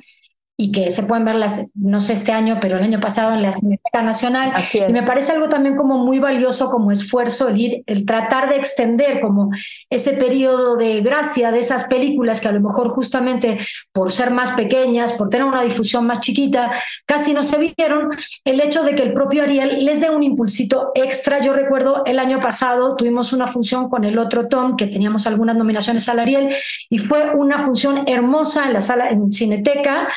y 0.58 0.72
que 0.72 0.90
se 0.90 1.04
pueden 1.04 1.26
ver 1.26 1.36
las, 1.36 1.72
no 1.76 2.00
sé 2.00 2.14
este 2.14 2.32
año, 2.32 2.60
pero 2.62 2.78
el 2.78 2.84
año 2.84 3.02
pasado 3.02 3.34
en 3.34 3.42
la 3.42 3.52
Cineteca 3.52 4.02
Nacional. 4.02 4.52
Así 4.56 4.80
es. 4.80 4.90
Y 4.90 4.94
me 4.94 5.06
parece 5.06 5.34
algo 5.34 5.50
también 5.50 5.76
como 5.76 5.98
muy 5.98 6.20
valioso 6.20 6.70
como 6.72 6.92
esfuerzo 6.92 7.50
el 7.50 7.60
ir, 7.60 7.84
el 7.88 8.06
tratar 8.06 8.50
de 8.50 8.56
extender 8.56 9.20
como 9.20 9.52
ese 9.90 10.14
periodo 10.14 10.78
de 10.78 11.02
gracia 11.02 11.52
de 11.52 11.60
esas 11.60 11.86
películas 11.86 12.40
que 12.40 12.48
a 12.48 12.54
lo 12.54 12.62
mejor 12.62 12.90
justamente 12.90 13.60
por 13.92 14.14
ser 14.14 14.32
más 14.32 14.52
pequeñas, 14.52 15.14
por 15.14 15.30
tener 15.30 15.46
una 15.46 15.62
difusión 15.62 16.06
más 16.08 16.22
chiquita, 16.22 16.72
casi 17.06 17.34
no 17.34 17.44
se 17.44 17.58
vieron, 17.58 18.12
el 18.46 18.62
hecho 18.62 18.84
de 18.84 18.96
que 18.96 19.04
el 19.04 19.14
propio 19.14 19.44
Ariel 19.44 19.84
les 19.84 20.00
dé 20.00 20.10
un 20.10 20.24
impulsito 20.24 20.92
extra. 20.96 21.42
Yo 21.42 21.52
recuerdo 21.52 22.06
el 22.06 22.18
año 22.18 22.40
pasado 22.40 22.96
tuvimos 22.96 23.34
una 23.34 23.48
función 23.48 23.90
con 23.90 24.06
el 24.06 24.18
otro 24.18 24.48
Tom, 24.48 24.78
que 24.78 24.88
teníamos 24.88 25.28
algunas 25.28 25.58
nominaciones 25.58 26.08
al 26.08 26.20
Ariel, 26.20 26.56
y 26.90 26.98
fue 26.98 27.36
una 27.36 27.64
función 27.66 28.08
hermosa 28.08 28.68
en 28.68 28.74
la 28.74 28.82
sala 28.82 29.10
en 29.10 29.34
Cineteca, 29.34 30.08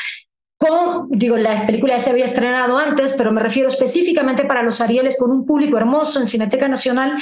con, 0.59 1.09
digo, 1.11 1.37
la 1.37 1.65
película 1.67 1.97
ya 1.97 2.03
se 2.03 2.11
había 2.11 2.25
estrenado 2.25 2.77
antes, 2.77 3.15
pero 3.17 3.31
me 3.31 3.41
refiero 3.41 3.69
específicamente 3.69 4.45
para 4.45 4.65
los 4.65 4.81
Arieles 4.81 5.17
con 5.17 5.31
un 5.31 5.47
público 5.47 5.79
hermoso 5.79 6.21
en 6.21 6.27
Cineteca 6.27 6.67
Nacional 6.67 7.13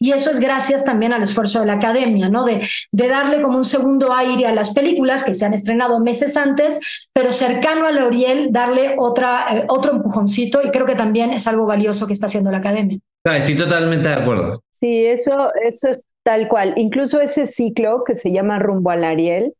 y 0.00 0.12
eso 0.12 0.30
es 0.30 0.40
gracias 0.40 0.82
también 0.84 1.12
al 1.12 1.22
esfuerzo 1.22 1.60
de 1.60 1.66
la 1.66 1.74
academia, 1.74 2.30
¿no? 2.30 2.46
De, 2.46 2.66
de 2.92 3.08
darle 3.08 3.42
como 3.42 3.58
un 3.58 3.66
segundo 3.66 4.14
aire 4.14 4.46
a 4.46 4.54
las 4.54 4.72
películas 4.72 5.24
que 5.24 5.34
se 5.34 5.44
han 5.44 5.52
estrenado 5.52 6.00
meses 6.00 6.38
antes, 6.38 7.08
pero 7.12 7.32
cercano 7.32 7.86
al 7.86 7.98
Ariel, 7.98 8.48
darle 8.50 8.96
otra, 8.98 9.46
eh, 9.50 9.64
otro 9.68 9.92
empujoncito 9.92 10.62
y 10.64 10.70
creo 10.70 10.86
que 10.86 10.94
también 10.94 11.34
es 11.34 11.46
algo 11.46 11.66
valioso 11.66 12.06
que 12.06 12.14
está 12.14 12.26
haciendo 12.26 12.50
la 12.50 12.58
academia. 12.58 12.98
estoy 13.24 13.56
totalmente 13.56 14.08
de 14.08 14.14
acuerdo. 14.14 14.62
Sí, 14.70 15.04
eso, 15.04 15.52
eso 15.62 15.88
es 15.88 16.02
tal 16.22 16.48
cual. 16.48 16.72
Incluso 16.76 17.20
ese 17.20 17.44
ciclo 17.44 18.04
que 18.04 18.14
se 18.14 18.32
llama 18.32 18.58
Rumbo 18.58 18.90
al 18.90 19.04
Ariel, 19.04 19.54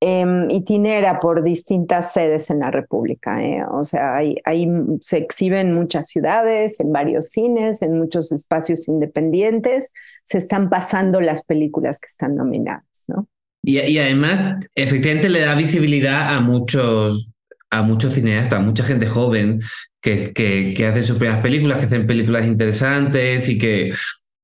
eh, 0.00 0.46
itinera 0.50 1.20
por 1.20 1.42
distintas 1.42 2.12
sedes 2.12 2.50
en 2.50 2.60
la 2.60 2.70
República. 2.70 3.42
¿eh? 3.42 3.64
O 3.70 3.84
sea, 3.84 4.16
ahí, 4.16 4.68
se 5.00 5.18
exhiben 5.18 5.74
muchas 5.74 6.08
ciudades, 6.08 6.80
en 6.80 6.92
varios 6.92 7.30
cines, 7.30 7.82
en 7.82 7.98
muchos 7.98 8.32
espacios 8.32 8.88
independientes, 8.88 9.92
se 10.24 10.38
están 10.38 10.68
pasando 10.68 11.20
las 11.20 11.44
películas 11.44 11.98
que 12.00 12.06
están 12.06 12.36
nominadas, 12.36 13.04
¿no? 13.08 13.28
Y, 13.62 13.80
y 13.80 13.98
además, 13.98 14.40
efectivamente, 14.74 15.28
le 15.28 15.40
da 15.40 15.54
visibilidad 15.54 16.34
a 16.34 16.40
muchos, 16.40 17.32
a 17.70 17.82
muchos 17.82 18.14
cineastas, 18.14 18.60
a 18.60 18.62
mucha 18.62 18.84
gente 18.84 19.06
joven 19.06 19.60
que, 20.00 20.32
que, 20.32 20.72
que 20.76 20.86
hace 20.86 21.02
sus 21.02 21.18
primeras 21.18 21.42
películas, 21.42 21.78
que 21.78 21.86
hacen 21.86 22.06
películas 22.06 22.46
interesantes 22.46 23.48
y 23.48 23.58
que 23.58 23.90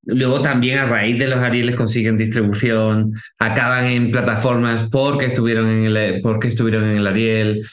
Luego 0.04 0.42
también 0.42 0.78
a 0.78 0.86
raíz 0.86 1.18
de 1.18 1.28
los 1.28 1.38
Arieles 1.38 1.76
consiguen 1.76 2.18
distribución, 2.18 3.14
acaban 3.38 3.86
en 3.86 4.10
plataformas 4.10 4.88
porque 4.90 5.26
estuvieron 5.26 5.68
en 5.68 5.84
el, 5.84 6.20
porque 6.22 6.48
estuvieron 6.48 6.84
en 6.84 6.96
el 6.98 7.06
Ariel. 7.06 7.64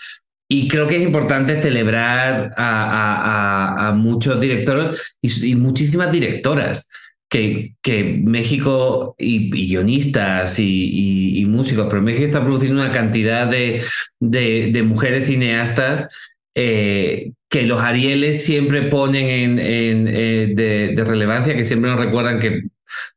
Y 0.47 0.67
creo 0.67 0.87
que 0.87 0.97
es 0.97 1.03
importante 1.03 1.61
celebrar 1.61 2.53
a, 2.57 3.93
muchos 3.95 4.39
directores 4.39 5.15
y, 5.21 5.55
muchísimas 5.55 6.11
directoras 6.11 6.89
que, 7.29 7.75
que 7.81 8.03
México 8.23 9.15
y, 9.17 9.49
guionistas 9.49 10.57
y, 10.59 11.45
músicos, 11.47 11.87
pero 11.89 12.01
México 12.01 12.25
está 12.25 12.43
produciendo 12.43 12.81
una 12.81 12.91
cantidad 12.91 13.47
de, 13.47 13.83
de 14.19 14.83
mujeres 14.83 15.25
cineastas 15.25 16.09
eh, 16.55 17.31
que 17.49 17.63
los 17.63 17.79
Arieles 17.81 18.43
siempre 18.43 18.83
ponen 18.83 19.59
en, 19.59 20.07
eh, 20.07 20.51
de, 20.53 21.03
relevancia, 21.03 21.55
que 21.55 21.63
siempre 21.63 21.89
nos 21.89 21.99
recuerdan 21.99 22.39
que 22.39 22.63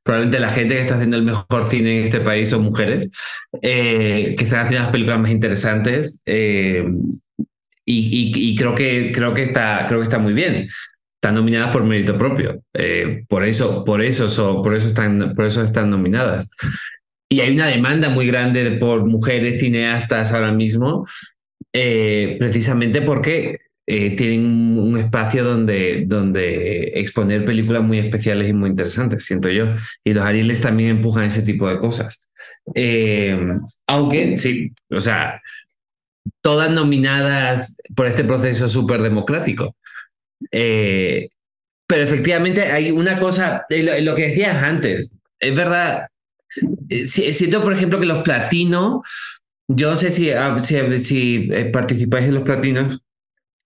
probablemente 0.02 0.40
la 0.40 0.50
gente 0.50 0.74
que 0.74 0.80
está 0.82 0.94
haciendo 0.94 1.16
el 1.16 1.24
mejor 1.24 1.64
cine 1.64 1.98
en 1.98 2.04
este 2.04 2.20
país 2.20 2.48
son 2.50 2.62
mujeres, 2.62 3.10
eh, 3.60 4.34
que 4.36 4.44
están 4.44 4.66
haciendo 4.66 4.84
las 4.84 4.92
películas 4.92 5.20
más 5.20 5.30
interesantes. 5.30 6.22
y, 7.84 8.56
creo, 8.56 8.74
que, 8.74 9.12
creo, 9.12 9.34
que 9.34 9.42
está, 9.42 9.84
creo 9.86 10.00
que 10.00 10.04
está 10.04 10.18
muy 10.18 10.32
bien. 10.32 10.68
Están 11.16 11.34
nominadas 11.34 11.72
por 11.72 11.84
mérito 11.84 12.18
propio. 12.18 12.62
Por, 13.28 13.44
eso, 13.44 13.84
por, 13.84 14.02
eso, 14.02 14.62
por, 14.62 14.74
eso 14.74 14.86
están, 14.88 15.34
por 15.34 15.44
eso 15.46 15.62
están 15.62 15.90
nominadas. 15.90 16.50
Y 17.32 17.40
hay 17.40 17.50
una 17.54 17.66
demanda 17.66 18.10
muy 18.10 18.26
grande 18.26 18.72
por 18.72 19.06
mujeres 19.06 19.58
cineastas 19.58 20.32
ahora 20.34 20.52
mismo, 20.52 21.06
eh, 21.72 22.36
precisamente 22.38 23.02
porque 23.02 23.58
eh, 23.86 24.16
tienen 24.16 24.78
un 24.78 24.98
espacio 24.98 25.44
donde, 25.44 26.04
donde 26.06 26.92
exponer 26.94 27.44
películas 27.44 27.82
muy 27.82 27.98
especiales 27.98 28.48
y 28.48 28.52
muy 28.52 28.70
interesantes, 28.70 29.24
siento 29.24 29.48
yo. 29.48 29.74
Y 30.04 30.12
los 30.12 30.24
Arieles 30.24 30.60
también 30.60 30.90
empujan 30.90 31.24
ese 31.24 31.42
tipo 31.42 31.68
de 31.68 31.78
cosas. 31.78 32.28
aunque 33.86 34.36
sí, 34.36 34.72
o 34.90 35.00
sea, 35.00 35.40
todas 36.40 36.70
nominadas 36.70 37.76
por 37.94 38.06
este 38.06 38.24
proceso 38.24 38.68
súper 38.68 39.02
democrático. 39.02 39.76
Eh, 40.50 41.28
pero 41.86 42.02
efectivamente 42.02 42.62
hay 42.62 42.90
una 42.90 43.18
cosa, 43.18 43.66
lo, 43.68 44.14
que 44.14 44.28
decías 44.28 44.56
antes, 44.66 45.14
es 45.38 45.54
verdad, 45.54 46.08
eh, 46.88 47.06
siento 47.06 47.62
por 47.62 47.72
ejemplo 47.72 48.00
que 48.00 48.06
los 48.06 48.22
platinos, 48.22 49.02
yo 49.74 49.90
no 49.90 49.96
sé 49.96 50.10
si, 50.10 50.30
ah, 50.30 50.56
si, 50.58 51.48
eh, 51.50 51.70
participáis 51.72 52.26
en 52.26 52.34
los 52.34 52.42
platinos 52.44 53.02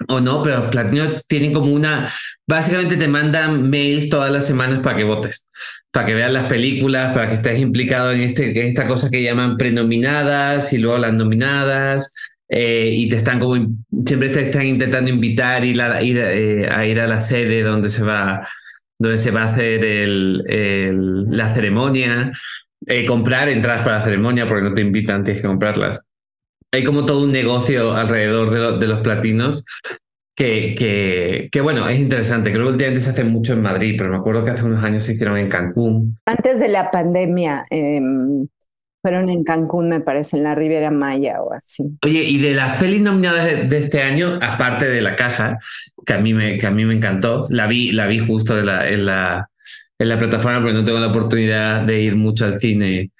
o 0.08 0.20
no, 0.20 0.42
pero 0.42 0.60
los 0.60 0.68
platinos 0.70 1.22
tienen 1.26 1.52
como 1.52 1.72
una, 1.72 2.08
básicamente 2.46 2.96
te 2.96 3.08
mandan 3.08 3.68
mails 3.68 4.08
todas 4.08 4.30
las 4.30 4.46
semanas 4.46 4.80
para 4.80 4.96
que 4.96 5.04
votes, 5.04 5.50
para 5.90 6.06
que 6.06 6.14
veas 6.14 6.32
las 6.32 6.44
películas, 6.44 7.14
para 7.14 7.28
que 7.28 7.36
estés 7.36 7.60
implicado 7.60 8.12
en, 8.12 8.20
este, 8.20 8.68
esta 8.68 8.86
cosa 8.86 9.10
que 9.10 9.22
llaman 9.22 9.56
prenominadas 9.56 10.72
y 10.72 10.78
luego 10.78 10.98
las 10.98 11.14
nominadas. 11.14 12.14
Eh, 12.48 12.90
y 12.92 13.08
te 13.08 13.16
están 13.16 13.40
como 13.40 13.56
siempre 14.06 14.28
te 14.28 14.42
están 14.42 14.66
intentando 14.66 15.10
invitar 15.10 15.64
ir 15.64 15.82
a, 15.82 16.00
ir, 16.00 16.16
eh, 16.16 16.68
a 16.70 16.86
ir 16.86 17.00
a 17.00 17.08
la 17.08 17.20
sede 17.20 17.64
donde 17.64 17.88
se 17.88 18.04
va 18.04 18.46
donde 19.00 19.18
se 19.18 19.32
va 19.32 19.42
a 19.42 19.52
hacer 19.52 19.80
la 21.28 21.54
ceremonia, 21.54 22.32
eh, 22.86 23.04
comprar 23.04 23.48
entradas 23.48 23.82
para 23.82 23.98
la 23.98 24.04
ceremonia 24.04 24.48
porque 24.48 24.64
no 24.64 24.74
te 24.74 24.80
invitan, 24.80 25.24
tienes 25.24 25.42
que 25.42 25.48
comprarlas. 25.48 26.06
Hay 26.72 26.84
como 26.84 27.06
todo 27.06 27.24
un 27.24 27.32
negocio 27.32 27.92
alrededor 27.92 28.50
de, 28.50 28.78
de 28.78 28.86
los 28.86 29.00
platinos 29.00 29.64
que, 30.36 30.74
que, 30.78 31.48
que, 31.50 31.60
bueno, 31.60 31.88
es 31.88 31.98
interesante. 31.98 32.52
Creo 32.52 32.66
que 32.66 32.72
últimamente 32.72 33.02
se 33.02 33.10
hace 33.10 33.24
mucho 33.24 33.54
en 33.54 33.62
Madrid, 33.62 33.94
pero 33.96 34.10
me 34.10 34.18
acuerdo 34.18 34.44
que 34.44 34.50
hace 34.50 34.64
unos 34.64 34.84
años 34.84 35.02
se 35.02 35.14
hicieron 35.14 35.38
en 35.38 35.48
Cancún. 35.48 36.18
Antes 36.26 36.60
de 36.60 36.68
la 36.68 36.90
pandemia, 36.90 37.64
eh, 37.70 38.00
fueron 39.00 39.30
en 39.30 39.44
Cancún, 39.44 39.88
me 39.88 40.00
parece, 40.00 40.36
en 40.36 40.42
la 40.42 40.54
Riviera 40.54 40.90
Maya 40.90 41.40
o 41.40 41.52
así. 41.54 41.84
Oye, 42.04 42.22
y 42.24 42.38
de 42.38 42.54
las 42.54 42.76
pelis 42.76 43.00
nominadas 43.00 43.68
de, 43.70 43.78
este 43.78 44.02
año, 44.02 44.38
aparte 44.42 44.86
de 44.86 45.00
La 45.00 45.16
Caja, 45.16 45.58
que 46.04 46.12
a 46.12 46.18
mí 46.18 46.34
me, 46.34 46.58
que 46.58 46.66
a 46.66 46.70
mí 46.70 46.84
me 46.84 46.94
encantó, 46.94 47.46
la 47.48 47.66
vi, 47.66 47.92
la 47.92 48.06
vi 48.06 48.18
justo 48.18 48.58
en 48.58 48.66
la, 48.66 48.88
en 48.88 49.06
la, 49.06 49.48
en 49.98 50.08
la 50.08 50.18
plataforma 50.18 50.60
porque 50.60 50.74
no 50.74 50.84
tengo 50.84 50.98
la 50.98 51.08
oportunidad 51.08 51.82
de 51.82 52.00
ir 52.00 52.16
mucho 52.16 52.44
al 52.44 52.60
cine 52.60 53.10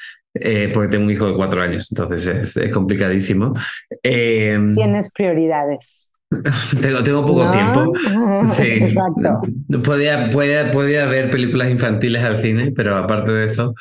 eh, 0.40 0.70
porque 0.72 0.90
tengo 0.90 1.04
un 1.04 1.10
hijo 1.10 1.26
de 1.26 1.34
cuatro 1.34 1.62
años, 1.62 1.90
entonces 1.90 2.56
es, 2.56 2.72
complicadísimo. 2.72 3.54
Eh, 4.02 4.58
Tienes 4.74 5.12
prioridades. 5.12 6.10
tengo, 6.80 7.02
tengo 7.02 7.26
poco 7.26 7.50
tiempo. 7.50 7.92
Sí. 8.52 8.64
Exacto. 8.64 9.40
Podía, 9.82 10.30
podía, 10.30 10.70
podía 10.72 11.06
ver 11.06 11.30
películas 11.30 11.70
infantiles 11.70 12.22
al 12.22 12.42
cine, 12.42 12.72
pero 12.74 12.96
aparte 12.96 13.32
de 13.32 13.44
eso, 13.44 13.74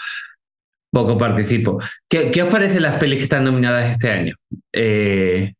poco 0.91 1.17
participo. 1.17 1.79
¿Qué, 2.09 2.31
¿Qué, 2.31 2.43
os 2.43 2.49
parecen 2.49 2.83
las 2.83 2.97
pelis 2.97 3.17
que 3.17 3.23
están 3.23 3.43
nominadas 3.43 3.91
este 3.91 4.09
año? 4.09 4.35
Eh, 4.71 5.53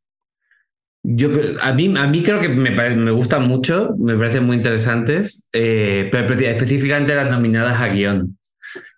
yo, 1.07 1.29
a, 1.61 1.73
mí, 1.73 1.93
a 1.97 2.07
mí 2.07 2.23
creo 2.23 2.39
que 2.39 2.49
me, 2.49 2.71
me 2.71 3.11
gustan 3.11 3.47
mucho, 3.47 3.95
me 3.97 4.17
parecen 4.17 4.45
muy 4.45 4.57
interesantes, 4.57 5.47
eh, 5.53 6.09
pero 6.11 6.33
específicamente 6.33 7.15
las 7.15 7.29
nominadas 7.29 7.79
a 7.79 7.87
guion. 7.89 8.37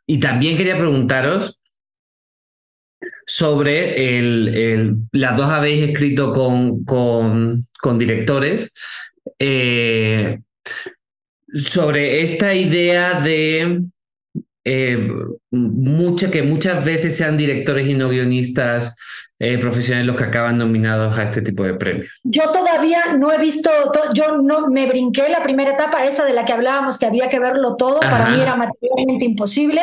Y 0.05 0.19
también 0.19 0.55
quería 0.55 0.77
preguntaros 0.77 1.59
sobre 3.25 4.17
el, 4.17 4.55
el 4.55 4.95
las 5.11 5.35
dos 5.35 5.49
habéis 5.49 5.89
escrito 5.89 6.33
con, 6.33 6.85
con, 6.85 7.61
con 7.81 7.99
directores, 7.99 8.73
eh, 9.37 10.39
sobre 11.53 12.21
esta 12.21 12.55
idea 12.55 13.19
de 13.19 13.83
eh, 14.63 15.09
que 16.31 16.43
muchas 16.43 16.83
veces 16.83 17.15
sean 17.15 17.37
directores 17.37 17.87
y 17.87 17.93
no 17.93 18.09
guionistas 18.09 18.95
eh, 19.39 19.59
profesionales 19.59 20.07
los 20.07 20.15
que 20.15 20.23
acaban 20.23 20.57
nominados 20.57 21.15
a 21.17 21.23
este 21.23 21.43
tipo 21.43 21.63
de 21.63 21.75
premios. 21.75 22.09
Yo 22.23 22.49
todavía 22.51 23.13
no 23.17 23.31
he 23.31 23.37
visto, 23.37 23.69
yo 24.13 24.37
no 24.37 24.67
me 24.67 24.87
brinqué 24.87 25.29
la 25.29 25.43
primera 25.43 25.73
etapa, 25.73 26.05
esa 26.05 26.25
de 26.25 26.33
la 26.33 26.43
que 26.43 26.53
hablábamos, 26.53 26.97
que 26.97 27.05
había 27.05 27.29
que 27.29 27.39
verlo 27.39 27.75
todo, 27.75 27.99
para 27.99 28.29
mí 28.29 28.41
era 28.41 28.55
materialmente 28.55 29.25
imposible, 29.25 29.81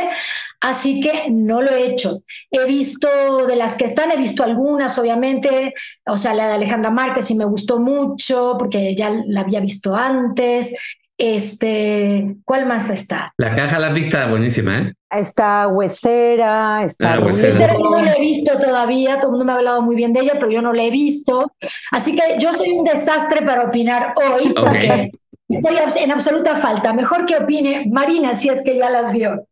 así 0.61 1.01
que 1.01 1.31
no 1.31 1.63
lo 1.63 1.71
he 1.71 1.87
hecho. 1.87 2.19
He 2.51 2.65
visto 2.67 3.47
de 3.47 3.55
las 3.55 3.77
que 3.77 3.85
están, 3.85 4.11
he 4.11 4.17
visto 4.17 4.43
algunas, 4.43 4.99
obviamente, 4.99 5.75
o 6.05 6.17
sea, 6.17 6.35
la 6.35 6.49
de 6.49 6.55
Alejandra 6.55 6.91
Márquez 6.91 7.31
y 7.31 7.37
me 7.37 7.45
gustó 7.45 7.79
mucho 7.79 8.57
porque 8.59 8.97
ya 8.97 9.11
la 9.27 9.43
había 9.43 9.61
visto 9.61 9.95
antes. 9.95 10.75
Este, 11.17 12.37
¿cuál 12.45 12.67
más 12.67 12.91
está? 12.91 13.33
La 13.39 13.55
caja 13.55 13.79
la 13.79 13.91
vista 13.91 14.27
buenísima, 14.27 14.79
¿eh? 14.81 14.93
Está 15.11 15.69
Huesera, 15.69 16.83
está 16.85 17.15
ah, 17.15 17.21
Huesera. 17.21 17.75
yo 17.79 17.89
no 17.89 18.03
la 18.03 18.15
he 18.15 18.21
visto 18.21 18.59
todavía, 18.59 19.17
todo 19.17 19.27
el 19.27 19.31
mundo 19.31 19.45
me 19.45 19.53
ha 19.53 19.57
hablado 19.57 19.83
muy 19.83 19.95
bien 19.95 20.13
de 20.13 20.21
ella, 20.21 20.33
pero 20.35 20.51
yo 20.51 20.61
no 20.61 20.73
la 20.73 20.83
he 20.83 20.91
visto. 20.91 21.53
Así 21.93 22.17
que 22.17 22.41
yo 22.41 22.53
soy 22.53 22.73
un 22.73 22.83
desastre 22.83 23.43
para 23.43 23.65
opinar 23.65 24.15
hoy, 24.17 24.53
porque 24.55 25.13
estoy 25.49 25.77
en 26.03 26.11
absoluta 26.11 26.57
falta. 26.57 26.93
Mejor 26.93 27.27
que 27.27 27.37
opine 27.37 27.87
Marina, 27.93 28.35
si 28.35 28.49
es 28.49 28.65
que 28.65 28.77
ya 28.77 28.91
las 28.91 29.13
vio. 29.13 29.47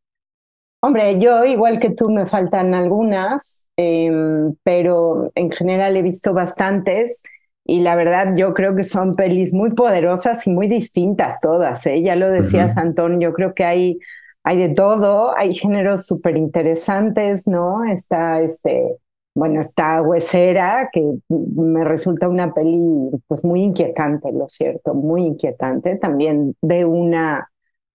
Hombre, 0.85 1.21
yo 1.21 1.45
igual 1.45 1.79
que 1.79 1.91
tú 1.91 2.11
me 2.11 2.27
faltan 2.27 2.75
algunas, 2.75 3.65
em, 3.77 4.57
pero 4.65 5.31
en 5.37 5.49
general 5.49 5.97
he 5.97 6.03
visto 6.03 6.35
bastantes. 6.35 7.23
Y 7.65 7.81
la 7.81 7.95
verdad, 7.95 8.35
yo 8.37 8.55
creo 8.55 8.75
que 8.75 8.83
son 8.83 9.15
pelis 9.15 9.55
muy 9.55 9.71
poderosas 9.71 10.47
y 10.47 10.51
muy 10.51 10.69
distintas 10.69 11.41
todas. 11.41 11.87
¿eh? 11.87 12.03
Ya 12.03 12.17
lo 12.17 12.29
decía 12.31 12.69
Santón, 12.69 13.21
yo 13.21 13.33
creo 13.33 13.55
que 13.55 13.65
hay, 13.65 13.99
hay 14.43 14.59
de 14.59 14.69
todo, 14.71 15.37
hay 15.39 15.55
géneros 15.55 16.07
súper 16.07 16.37
interesantes, 16.37 17.47
¿no? 17.47 17.85
Está 17.85 18.41
este, 18.41 18.99
bueno, 19.35 19.61
está 19.61 20.03
Huesera, 20.03 20.91
que 20.93 21.03
me 21.29 21.85
resulta 21.85 22.29
una 22.29 22.53
peli 22.53 22.81
pues 23.29 23.45
muy 23.45 23.63
inquietante, 23.63 24.33
lo 24.33 24.49
cierto, 24.49 24.95
muy 24.95 25.23
inquietante, 25.23 25.97
también 25.97 26.57
de 26.63 26.85
una 26.85 27.49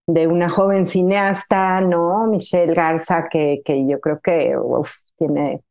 de 0.08 0.26
una 0.26 0.48
joven 0.48 0.86
cineasta, 0.86 1.82
¿no? 1.82 2.26
Michelle 2.28 2.72
Garza, 2.72 3.28
que, 3.30 3.60
que 3.62 3.86
yo 3.86 4.00
creo 4.00 4.18
que 4.20 4.56
tiene 5.16 5.62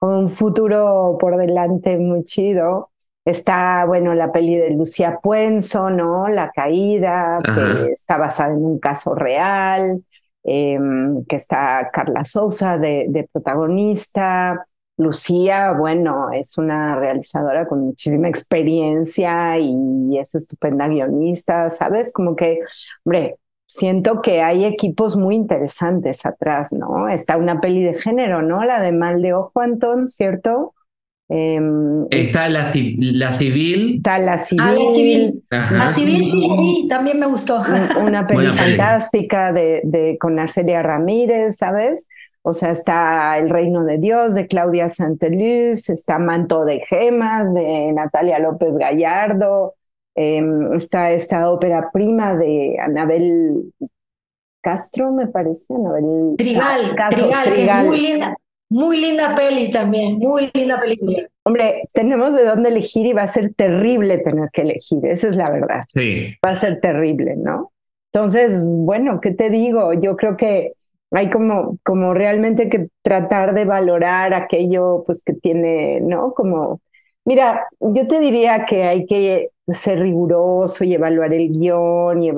un 0.00 0.28
futuro 0.28 1.16
por 1.18 1.38
delante 1.38 1.96
muy 1.98 2.24
chido. 2.24 2.90
Está, 3.28 3.84
bueno, 3.84 4.14
la 4.14 4.32
peli 4.32 4.56
de 4.56 4.70
Lucía 4.70 5.18
Puenzo, 5.22 5.90
¿no? 5.90 6.28
La 6.28 6.50
caída, 6.50 7.38
que 7.44 7.92
está 7.92 8.16
basada 8.16 8.54
en 8.54 8.64
un 8.64 8.78
caso 8.78 9.14
real, 9.14 10.02
em, 10.44 11.22
que 11.26 11.36
está 11.36 11.90
Carla 11.92 12.24
Souza 12.24 12.78
de, 12.78 13.28
protagonista. 13.30 14.64
Lucía, 14.96 15.72
bueno, 15.72 16.30
es 16.32 16.56
una 16.56 16.96
realizadora 16.96 17.68
con 17.68 17.80
muchísima 17.80 18.28
experiencia 18.28 19.58
y 19.58 20.18
es 20.18 20.34
estupenda 20.34 20.88
guionista, 20.88 21.68
¿sabes? 21.68 22.14
Como 22.14 22.34
que, 22.34 22.60
hombre, 23.04 23.36
siento 23.66 24.22
que 24.22 24.40
hay 24.40 24.64
equipos 24.64 25.18
muy 25.18 25.34
interesantes 25.34 26.24
atrás, 26.24 26.72
¿no? 26.72 27.10
Está 27.10 27.36
una 27.36 27.60
peli 27.60 27.84
de 27.84 27.94
género, 27.94 28.40
¿no? 28.40 28.64
La 28.64 28.80
de 28.80 28.92
Mal 28.92 29.20
de 29.20 29.34
Ojo, 29.34 29.60
Antón, 29.60 30.08
¿cierto? 30.08 30.72
Em, 31.30 32.06
está 32.10 32.48
la, 32.48 32.72
la, 32.72 33.32
civil. 33.34 33.96
Está 33.96 34.18
la 34.18 34.38
civil. 34.38 35.42
la 35.50 35.92
civil. 35.92 36.24
sí, 36.24 36.86
también 36.88 37.20
me 37.20 37.26
gustó. 37.26 37.62
Una 38.00 38.26
peli 38.26 38.46
fantástica 38.46 39.52
de, 39.52 39.82
de, 39.84 40.16
con 40.18 40.38
Arcelia 40.38 40.80
Ramírez, 40.80 41.58
¿sabes? 41.58 42.06
O 42.42 42.54
sea, 42.54 42.70
está 42.70 43.36
El 43.36 43.50
Reino 43.50 43.84
de 43.84 43.98
Dios 43.98 44.34
de 44.34 44.46
Claudia 44.46 44.88
Santeluz, 44.88 45.90
está 45.90 46.18
Manto 46.18 46.64
de 46.64 46.80
Gemas 46.88 47.52
de 47.52 47.92
Natalia 47.92 48.38
López 48.38 48.78
Gallardo, 48.78 49.74
em, 50.14 50.72
está 50.72 51.10
esta 51.10 51.50
ópera 51.50 51.90
prima 51.92 52.34
de 52.34 52.78
Anabel 52.80 53.74
Castro, 54.62 55.12
me 55.12 55.26
parece, 55.26 55.74
Anabel 55.74 56.36
Trigal, 56.38 56.96
Trigal, 57.12 57.44
Trigal. 57.44 57.86
muy 57.86 58.00
linda. 58.00 58.36
Muy 58.70 58.98
linda 58.98 59.34
peli 59.34 59.70
también, 59.70 60.18
muy 60.18 60.50
linda 60.52 60.80
película. 60.80 61.26
Hombre, 61.44 61.84
tenemos 61.92 62.34
de 62.34 62.44
dónde 62.44 62.68
elegir 62.68 63.06
y 63.06 63.12
va 63.12 63.22
a 63.22 63.28
ser 63.28 63.54
terrible 63.54 64.18
tener 64.18 64.50
que 64.52 64.62
elegir, 64.62 65.04
esa 65.06 65.28
es 65.28 65.36
la 65.36 65.50
verdad. 65.50 65.84
Sí. 65.86 66.34
Va 66.44 66.50
a 66.50 66.56
ser 66.56 66.80
terrible, 66.80 67.36
¿no? 67.36 67.72
Entonces, 68.12 68.62
bueno, 68.66 69.20
¿qué 69.20 69.30
te 69.32 69.48
digo? 69.50 69.94
Yo 69.94 70.16
creo 70.16 70.36
que 70.36 70.72
hay 71.10 71.30
como, 71.30 71.78
como 71.82 72.12
realmente 72.12 72.68
que 72.68 72.88
tratar 73.02 73.54
de 73.54 73.64
valorar 73.64 74.34
aquello 74.34 75.02
pues 75.06 75.22
que 75.24 75.32
tiene, 75.32 76.00
¿no? 76.00 76.34
Como 76.34 76.80
Mira, 77.28 77.66
yo 77.78 78.08
te 78.08 78.20
diría 78.20 78.64
que 78.64 78.84
hay 78.84 79.04
que 79.04 79.50
ser 79.66 79.98
riguroso 80.00 80.82
y 80.82 80.94
evaluar 80.94 81.34
el 81.34 81.50
guion. 81.50 82.22
Y 82.22 82.32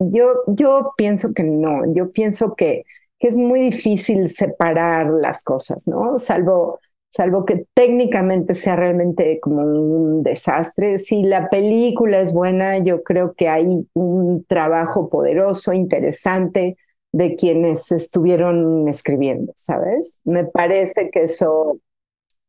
yo, 0.00 0.42
yo 0.48 0.92
pienso 0.96 1.32
que 1.32 1.44
no, 1.44 1.82
yo 1.94 2.10
pienso 2.10 2.56
que, 2.56 2.82
que 3.18 3.28
es 3.28 3.36
muy 3.36 3.60
difícil 3.60 4.28
separar 4.28 5.10
las 5.10 5.42
cosas, 5.42 5.86
¿no? 5.88 6.18
Salvo, 6.18 6.80
salvo 7.08 7.44
que 7.44 7.66
técnicamente 7.74 8.54
sea 8.54 8.76
realmente 8.76 9.40
como 9.40 9.62
un 9.62 10.22
desastre. 10.22 10.98
Si 10.98 11.22
la 11.22 11.48
película 11.48 12.20
es 12.20 12.32
buena, 12.32 12.78
yo 12.78 13.02
creo 13.02 13.34
que 13.34 13.48
hay 13.48 13.86
un 13.94 14.44
trabajo 14.46 15.08
poderoso, 15.08 15.72
interesante 15.72 16.76
de 17.12 17.36
quienes 17.36 17.92
estuvieron 17.92 18.88
escribiendo, 18.88 19.52
¿sabes? 19.54 20.18
Me 20.24 20.44
parece 20.44 21.10
que 21.10 21.24
eso 21.24 21.78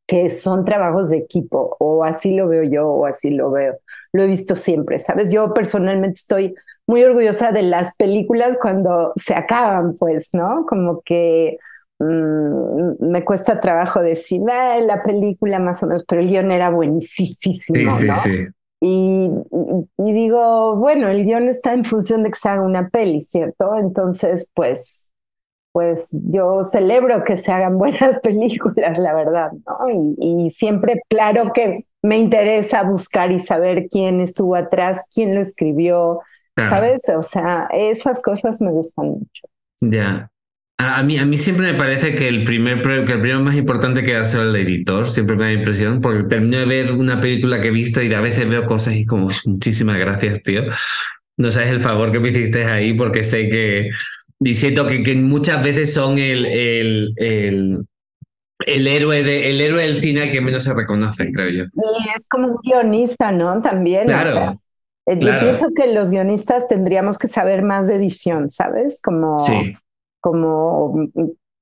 que 0.08 0.30
son 0.30 0.65
trabajos 0.65 1.10
de 1.10 1.17
equipo, 1.17 1.75
o 1.80 2.04
así 2.04 2.36
lo 2.36 2.47
veo 2.47 2.63
yo, 2.63 2.88
o 2.88 3.06
así 3.06 3.32
lo 3.32 3.51
veo. 3.51 3.78
Lo 4.13 4.23
he 4.23 4.28
visto 4.28 4.56
siempre, 4.56 4.99
¿sabes? 4.99 5.32
Yo 5.32 5.54
personalmente 5.54 6.19
estoy 6.19 6.56
muy 6.87 7.03
orgullosa 7.03 7.51
de 7.51 7.63
las 7.63 7.95
películas 7.95 8.57
cuando 8.61 9.13
se 9.15 9.33
acaban, 9.33 9.95
pues, 9.95 10.29
¿no? 10.33 10.65
Como 10.67 11.01
que 11.01 11.57
mm, 11.99 13.07
me 13.09 13.23
cuesta 13.23 13.59
trabajo 13.59 14.01
decir, 14.01 14.41
la 14.43 15.03
película 15.03 15.59
más 15.59 15.83
o 15.83 15.87
menos, 15.87 16.05
pero 16.07 16.21
el 16.21 16.29
guion 16.29 16.51
era 16.51 16.69
buenísimo, 16.69 17.29
sí, 17.39 17.53
sí, 17.53 17.73
Sí. 18.23 18.47
Y, 18.81 19.29
y, 19.97 20.13
digo, 20.13 20.75
bueno, 20.75 21.07
el 21.07 21.25
guion 21.25 21.47
está 21.47 21.73
en 21.73 21.85
función 21.85 22.23
de 22.23 22.29
que 22.29 22.35
se 22.35 22.49
haga 22.49 22.61
una 22.61 22.89
peli, 22.89 23.19
¿cierto? 23.19 23.75
Entonces, 23.77 24.49
pues 24.53 25.09
pues 25.75 26.07
yo 26.13 26.63
celebro 26.63 27.25
que 27.25 27.35
se 27.35 27.51
hagan 27.51 27.77
buenas 27.77 28.21
películas, 28.21 28.97
la 28.97 29.13
verdad, 29.13 29.51
¿no? 29.67 30.15
Y, 30.17 30.49
siempre, 30.49 31.01
claro 31.09 31.51
que 31.51 31.85
me 32.01 32.17
interesa 32.17 32.83
buscar 32.83 33.33
y 33.33 33.39
saber 33.39 33.87
quién 33.89 34.21
estuvo 34.21 34.55
atrás, 34.55 35.03
quién 35.13 35.35
lo 35.35 35.41
escribió, 35.41 36.21
¿sabes? 36.57 37.03
O 37.09 37.23
sea, 37.23 37.67
esas 37.73 38.21
cosas 38.21 38.61
me 38.61 38.71
gustan 38.71 39.07
mucho. 39.07 39.47
Ya. 39.81 40.29
A, 40.77 41.03
mí, 41.03 41.17
a 41.17 41.25
mí 41.25 41.37
siempre 41.37 41.71
me 41.71 41.77
parece 41.77 42.15
que 42.15 42.27
el 42.27 42.43
primer 42.43 42.81
que 42.81 43.13
el 43.13 43.21
primero 43.21 43.39
más 43.39 43.55
importante 43.55 44.03
que 44.03 44.13
darse 44.13 44.37
al 44.37 44.55
editor, 44.55 45.09
siempre 45.09 45.35
me 45.35 45.45
da 45.45 45.53
impresión, 45.53 46.01
porque 46.01 46.23
termino 46.23 46.57
de 46.57 46.65
ver 46.65 46.91
una 46.91 47.21
película 47.21 47.61
que 47.61 47.69
he 47.69 47.71
visto 47.71 48.01
y 48.01 48.13
a 48.13 48.19
veces 48.19 48.49
veo 48.49 48.65
cosas 48.65 48.95
y 48.95 49.05
como, 49.05 49.29
muchísimas 49.45 49.97
gracias, 49.97 50.43
tío. 50.43 50.63
No 51.37 51.51
sabes 51.51 51.69
el 51.69 51.81
favor 51.81 52.11
que 52.11 52.19
me 52.19 52.29
hiciste 52.29 52.65
ahí 52.65 52.93
porque 52.93 53.23
sé 53.23 53.49
que, 53.49 53.89
diciendo 54.39 54.85
que, 54.85 55.01
que 55.01 55.15
muchas 55.15 55.63
veces 55.63 55.93
son 55.93 56.17
el, 56.17 56.45
el, 56.45 57.13
el, 57.17 57.85
el, 58.65 58.87
héroe 58.87 59.23
de, 59.23 59.49
el 59.49 59.61
héroe 59.61 59.81
del 59.81 60.01
cine 60.01 60.31
que 60.31 60.41
menos 60.41 60.63
se 60.63 60.73
reconoce, 60.73 61.31
creo 61.31 61.49
yo. 61.49 61.63
Y 61.63 62.09
es 62.15 62.27
como 62.27 62.49
un 62.49 62.57
guionista, 62.63 63.31
¿no? 63.31 63.61
También. 63.61 64.07
Claro. 64.07 64.51
Eh, 64.51 64.57
yo 65.07 65.39
pienso 65.39 65.73
que 65.75 65.93
los 65.93 66.09
guionistas 66.09 66.67
tendríamos 66.67 67.17
que 67.17 67.27
saber 67.27 67.61
más 67.61 67.87
de 67.87 67.95
edición, 67.95 68.49
¿sabes? 68.51 69.01
Como, 69.01 69.37
como 70.19 71.09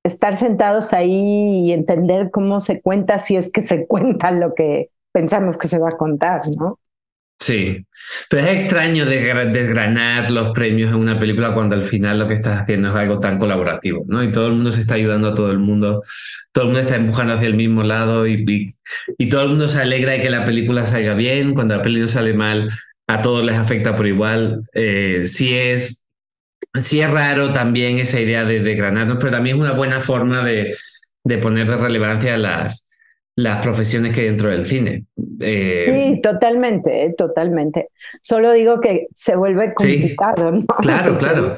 estar 0.04 0.36
sentados 0.36 0.94
ahí 0.94 1.66
y 1.66 1.72
entender 1.72 2.30
cómo 2.32 2.62
se 2.62 2.82
cuenta, 2.82 3.20
si 3.20 3.36
es 3.36 3.52
que 3.52 3.62
se 3.62 3.86
cuenta 3.88 4.32
lo 4.32 4.54
que 4.54 4.90
pensamos 5.12 5.58
que 5.58 5.68
se 5.68 5.80
va 5.80 5.90
a 5.90 5.98
contar, 5.98 6.42
¿no? 6.60 6.80
Sí, 7.40 7.86
pero 8.30 8.44
es 8.44 8.54
extraño 8.54 9.06
desgranar 9.06 10.32
los 10.32 10.52
premios 10.52 10.92
en 10.92 11.00
una 11.00 11.20
película 11.20 11.54
cuando 11.54 11.76
al 11.76 11.82
final 11.82 12.20
lo 12.20 12.28
que 12.28 12.36
estás 12.36 12.62
haciendo 12.62 12.90
es 12.90 12.96
algo 12.96 13.20
tan 13.20 13.38
colaborativo, 13.38 14.06
¿no? 14.08 14.24
Y 14.24 14.32
todo 14.32 14.48
el 14.48 14.54
mundo 14.54 14.72
se 14.72 14.82
está 14.82 14.94
ayudando 14.94 15.30
a 15.30 15.34
todo 15.34 15.52
el 15.52 15.60
mundo, 15.60 16.04
todo 16.54 16.66
el 16.66 16.72
mundo 16.72 16.82
está 16.82 16.96
empujando 16.96 17.34
hacia 17.34 17.48
el 17.48 17.56
mismo 17.56 17.84
lado 17.84 18.28
y, 18.28 18.76
y, 19.18 19.30
todo 19.30 19.44
el 19.44 19.50
mundo 19.50 19.68
se 19.68 19.82
alegra 19.82 20.14
de 20.14 20.22
que 20.22 20.30
la 20.30 20.46
película 20.46 20.86
salga 20.86 21.16
bien, 21.16 21.54
cuando 21.54 21.76
la 21.76 21.82
película 21.82 22.08
sale 22.08 22.34
mal, 22.34 22.70
a 23.08 23.22
todos 23.22 23.44
les 23.46 23.56
afecta 23.56 23.96
por 23.96 24.08
igual. 24.08 24.64
Eh, 24.74 25.24
sí, 25.26 25.54
es, 25.56 26.06
sí 26.82 27.02
es 27.02 27.12
raro 27.12 27.54
también 27.54 27.98
esa 27.98 28.20
idea 28.20 28.44
de 28.44 28.60
desgranarnos, 28.62 29.18
pero 29.20 29.32
también 29.32 29.58
es 29.58 29.62
una 29.64 29.74
buena 29.74 30.02
forma 30.02 30.44
de, 30.44 30.76
de 31.24 31.38
poner 31.38 31.68
de 31.68 31.78
relevancia 31.78 32.38
las 32.38 32.90
las 33.36 33.64
profesiones 33.64 34.14
que 34.14 34.22
hay 34.22 34.28
dentro 34.28 34.50
del 34.50 34.66
cine. 34.66 35.06
Eh, 35.40 36.12
sí, 36.14 36.22
totalmente, 36.22 37.14
totalmente. 37.18 37.90
Solo 38.22 38.52
digo 38.52 38.80
que 38.80 39.08
se 39.16 39.36
vuelve 39.36 39.74
complicado, 39.74 40.52
¿no? 40.52 40.66
Claro, 40.66 41.18
claro. 41.18 41.56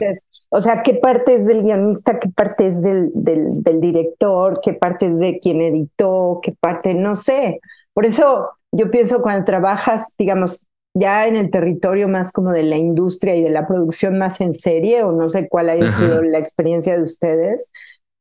o 0.49 0.59
sea, 0.59 0.81
¿qué 0.83 0.93
parte 0.95 1.33
es 1.33 1.45
del 1.45 1.63
guionista? 1.63 2.19
¿Qué 2.19 2.29
parte 2.29 2.67
es 2.67 2.81
del, 2.81 3.09
del, 3.11 3.61
del, 3.61 3.81
director? 3.81 4.59
¿Qué 4.61 4.73
parte 4.73 5.07
es 5.07 5.19
de 5.19 5.39
quien 5.39 5.61
editó? 5.61 6.39
¿Qué 6.41 6.53
parte? 6.57 6.93
No 6.93 7.15
sé. 7.15 7.59
Por 7.93 8.05
eso 8.05 8.51
yo 8.71 8.89
pienso 8.89 9.21
cuando 9.21 9.43
trabajas, 9.43 10.15
digamos, 10.17 10.67
ya 10.95 11.27
en 11.27 11.35
el 11.35 11.51
territorio 11.51 12.07
más 12.07 12.31
como 12.31 12.51
de 12.51 12.63
la 12.63 12.77
industria 12.77 13.35
y 13.35 13.43
de 13.43 13.49
la 13.49 13.67
producción 13.67 14.17
más 14.17 14.41
en 14.41 14.53
serie, 14.53 15.03
o 15.03 15.11
no 15.11 15.27
sé 15.27 15.47
cuál 15.49 15.69
haya 15.69 15.91
sido 15.91 16.23
la 16.23 16.39
experiencia 16.39 16.95
de 16.95 17.03
ustedes, 17.03 17.69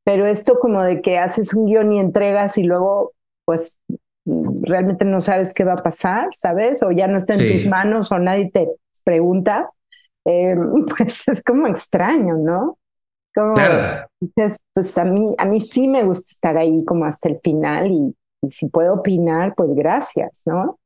pero 0.05 0.27
esto 0.27 0.59
como 0.59 0.83
de 0.83 1.01
que 1.01 1.19
haces 1.19 1.55
un 1.55 1.67
guion 1.67 1.93
y 1.93 2.01
entregas 2.01 2.59
y 2.59 2.65
luego 2.65 3.13
pues 3.45 3.79
realmente 4.27 5.05
no 5.05 5.21
sabes 5.21 5.55
qué 5.55 5.65
va 5.65 5.75
a 5.75 5.77
pasar, 5.77 6.29
¿sabes? 6.33 6.83
O 6.83 6.91
ya 6.91 7.07
no 7.07 7.17
está 7.17 7.35
en 7.35 7.47
tus 7.47 7.67
manos 7.67 8.11
o 8.11 8.19
nadie 8.19 8.51
te 8.51 8.69
pregunta, 9.05 9.71
eh, 10.25 10.57
pues 10.99 11.29
es 11.29 11.43
como 11.43 11.69
extraño, 11.69 12.37
¿no? 12.39 12.79
Como, 13.35 13.55
claro. 13.55 14.09
pues 14.75 14.99
a 14.99 15.05
mí, 15.05 15.35
a 15.39 15.45
mí 15.45 15.61
sí 15.61 15.89
me 15.89 16.05
gusta 16.05 16.27
estar 16.31 16.57
ahí 16.57 16.85
como 16.85 17.05
hasta 17.05 17.29
el 17.29 17.41
final 17.41 17.91
y, 17.91 18.17
si 18.47 18.69
puedo 18.69 18.95
opinar, 18.95 19.55
pues 19.57 19.71
gracias, 19.75 20.43
¿no? 20.45 20.79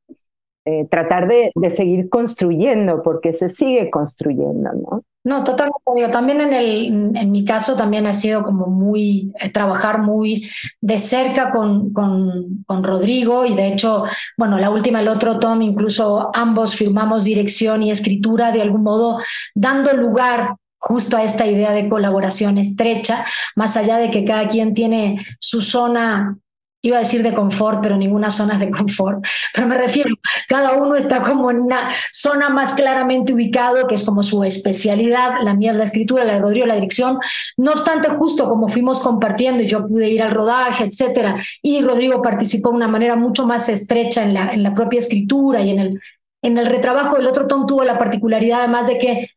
Eh, 0.65 0.85
tratar 0.89 1.27
de, 1.27 1.51
de 1.55 1.69
seguir 1.69 2.09
construyendo, 2.09 3.01
porque 3.01 3.33
se 3.33 3.49
sigue 3.49 3.89
construyendo, 3.89 4.71
¿no? 4.73 5.03
No, 5.23 5.43
totalmente. 5.43 6.11
También 6.11 6.41
en, 6.41 6.53
el, 6.53 7.15
en 7.15 7.31
mi 7.31 7.43
caso 7.43 7.75
también 7.75 8.07
ha 8.07 8.13
sido 8.13 8.43
como 8.43 8.67
muy, 8.67 9.33
eh, 9.39 9.49
trabajar 9.49 10.01
muy 10.01 10.49
de 10.79 10.97
cerca 10.97 11.51
con, 11.51 11.91
con, 11.93 12.63
con, 12.65 12.83
Rodrigo 12.83 13.45
y 13.45 13.53
de 13.53 13.67
hecho, 13.67 14.05
bueno, 14.37 14.57
la 14.59 14.69
última, 14.69 15.01
el 15.01 15.07
otro 15.07 15.39
Tom, 15.39 15.61
incluso 15.61 16.29
ambos 16.33 16.75
firmamos 16.75 17.25
dirección 17.25 17.83
y 17.83 17.91
escritura 17.91 18.51
de 18.51 18.61
algún 18.61 18.83
modo 18.83 19.19
dando 19.53 19.93
lugar 19.93 20.55
justo 20.77 21.17
a 21.17 21.23
esta 21.23 21.45
idea 21.45 21.73
de 21.73 21.89
colaboración 21.89 22.57
estrecha, 22.57 23.25
más 23.55 23.75
allá 23.75 23.97
de 23.97 24.11
que 24.11 24.23
cada 24.23 24.47
quien 24.47 24.73
tiene 24.73 25.23
su 25.39 25.61
zona 25.61 26.37
iba 26.81 26.97
a 26.97 26.99
decir 26.99 27.23
de 27.23 27.33
confort, 27.33 27.81
pero 27.81 27.97
ninguna 27.97 28.31
zona 28.31 28.53
es 28.53 28.59
de 28.59 28.71
confort, 28.71 29.25
pero 29.53 29.67
me 29.67 29.77
refiero, 29.77 30.15
cada 30.47 30.73
uno 30.73 30.95
está 30.95 31.21
como 31.21 31.51
en 31.51 31.59
una 31.59 31.93
zona 32.11 32.49
más 32.49 32.73
claramente 32.73 33.33
ubicado, 33.33 33.87
que 33.87 33.95
es 33.95 34.05
como 34.05 34.23
su 34.23 34.43
especialidad, 34.43 35.41
la 35.43 35.53
mía 35.53 35.71
es 35.71 35.77
la 35.77 35.83
escritura, 35.83 36.23
la 36.23 36.33
de 36.33 36.39
Rodrigo 36.39 36.65
la 36.65 36.75
dirección, 36.75 37.19
no 37.57 37.71
obstante, 37.71 38.09
justo 38.09 38.47
como 38.49 38.69
fuimos 38.69 38.99
compartiendo 39.01 39.63
yo 39.63 39.85
pude 39.85 40.09
ir 40.09 40.23
al 40.23 40.31
rodaje, 40.31 40.85
etcétera, 40.85 41.43
y 41.61 41.81
Rodrigo 41.81 42.21
participó 42.21 42.69
de 42.69 42.75
una 42.75 42.87
manera 42.87 43.15
mucho 43.15 43.45
más 43.45 43.67
estrecha 43.69 44.23
en 44.23 44.33
la, 44.33 44.53
en 44.53 44.63
la 44.63 44.73
propia 44.73 44.99
escritura 44.99 45.61
y 45.61 45.71
en 45.71 45.79
el, 45.79 46.01
en 46.41 46.57
el 46.57 46.65
retrabajo, 46.67 47.17
el 47.17 47.27
otro. 47.27 47.47
Tom 47.47 47.67
tuvo 47.67 47.83
la 47.83 47.97
particularidad 47.97 48.59
además 48.59 48.87
de 48.87 48.97
que 48.97 49.29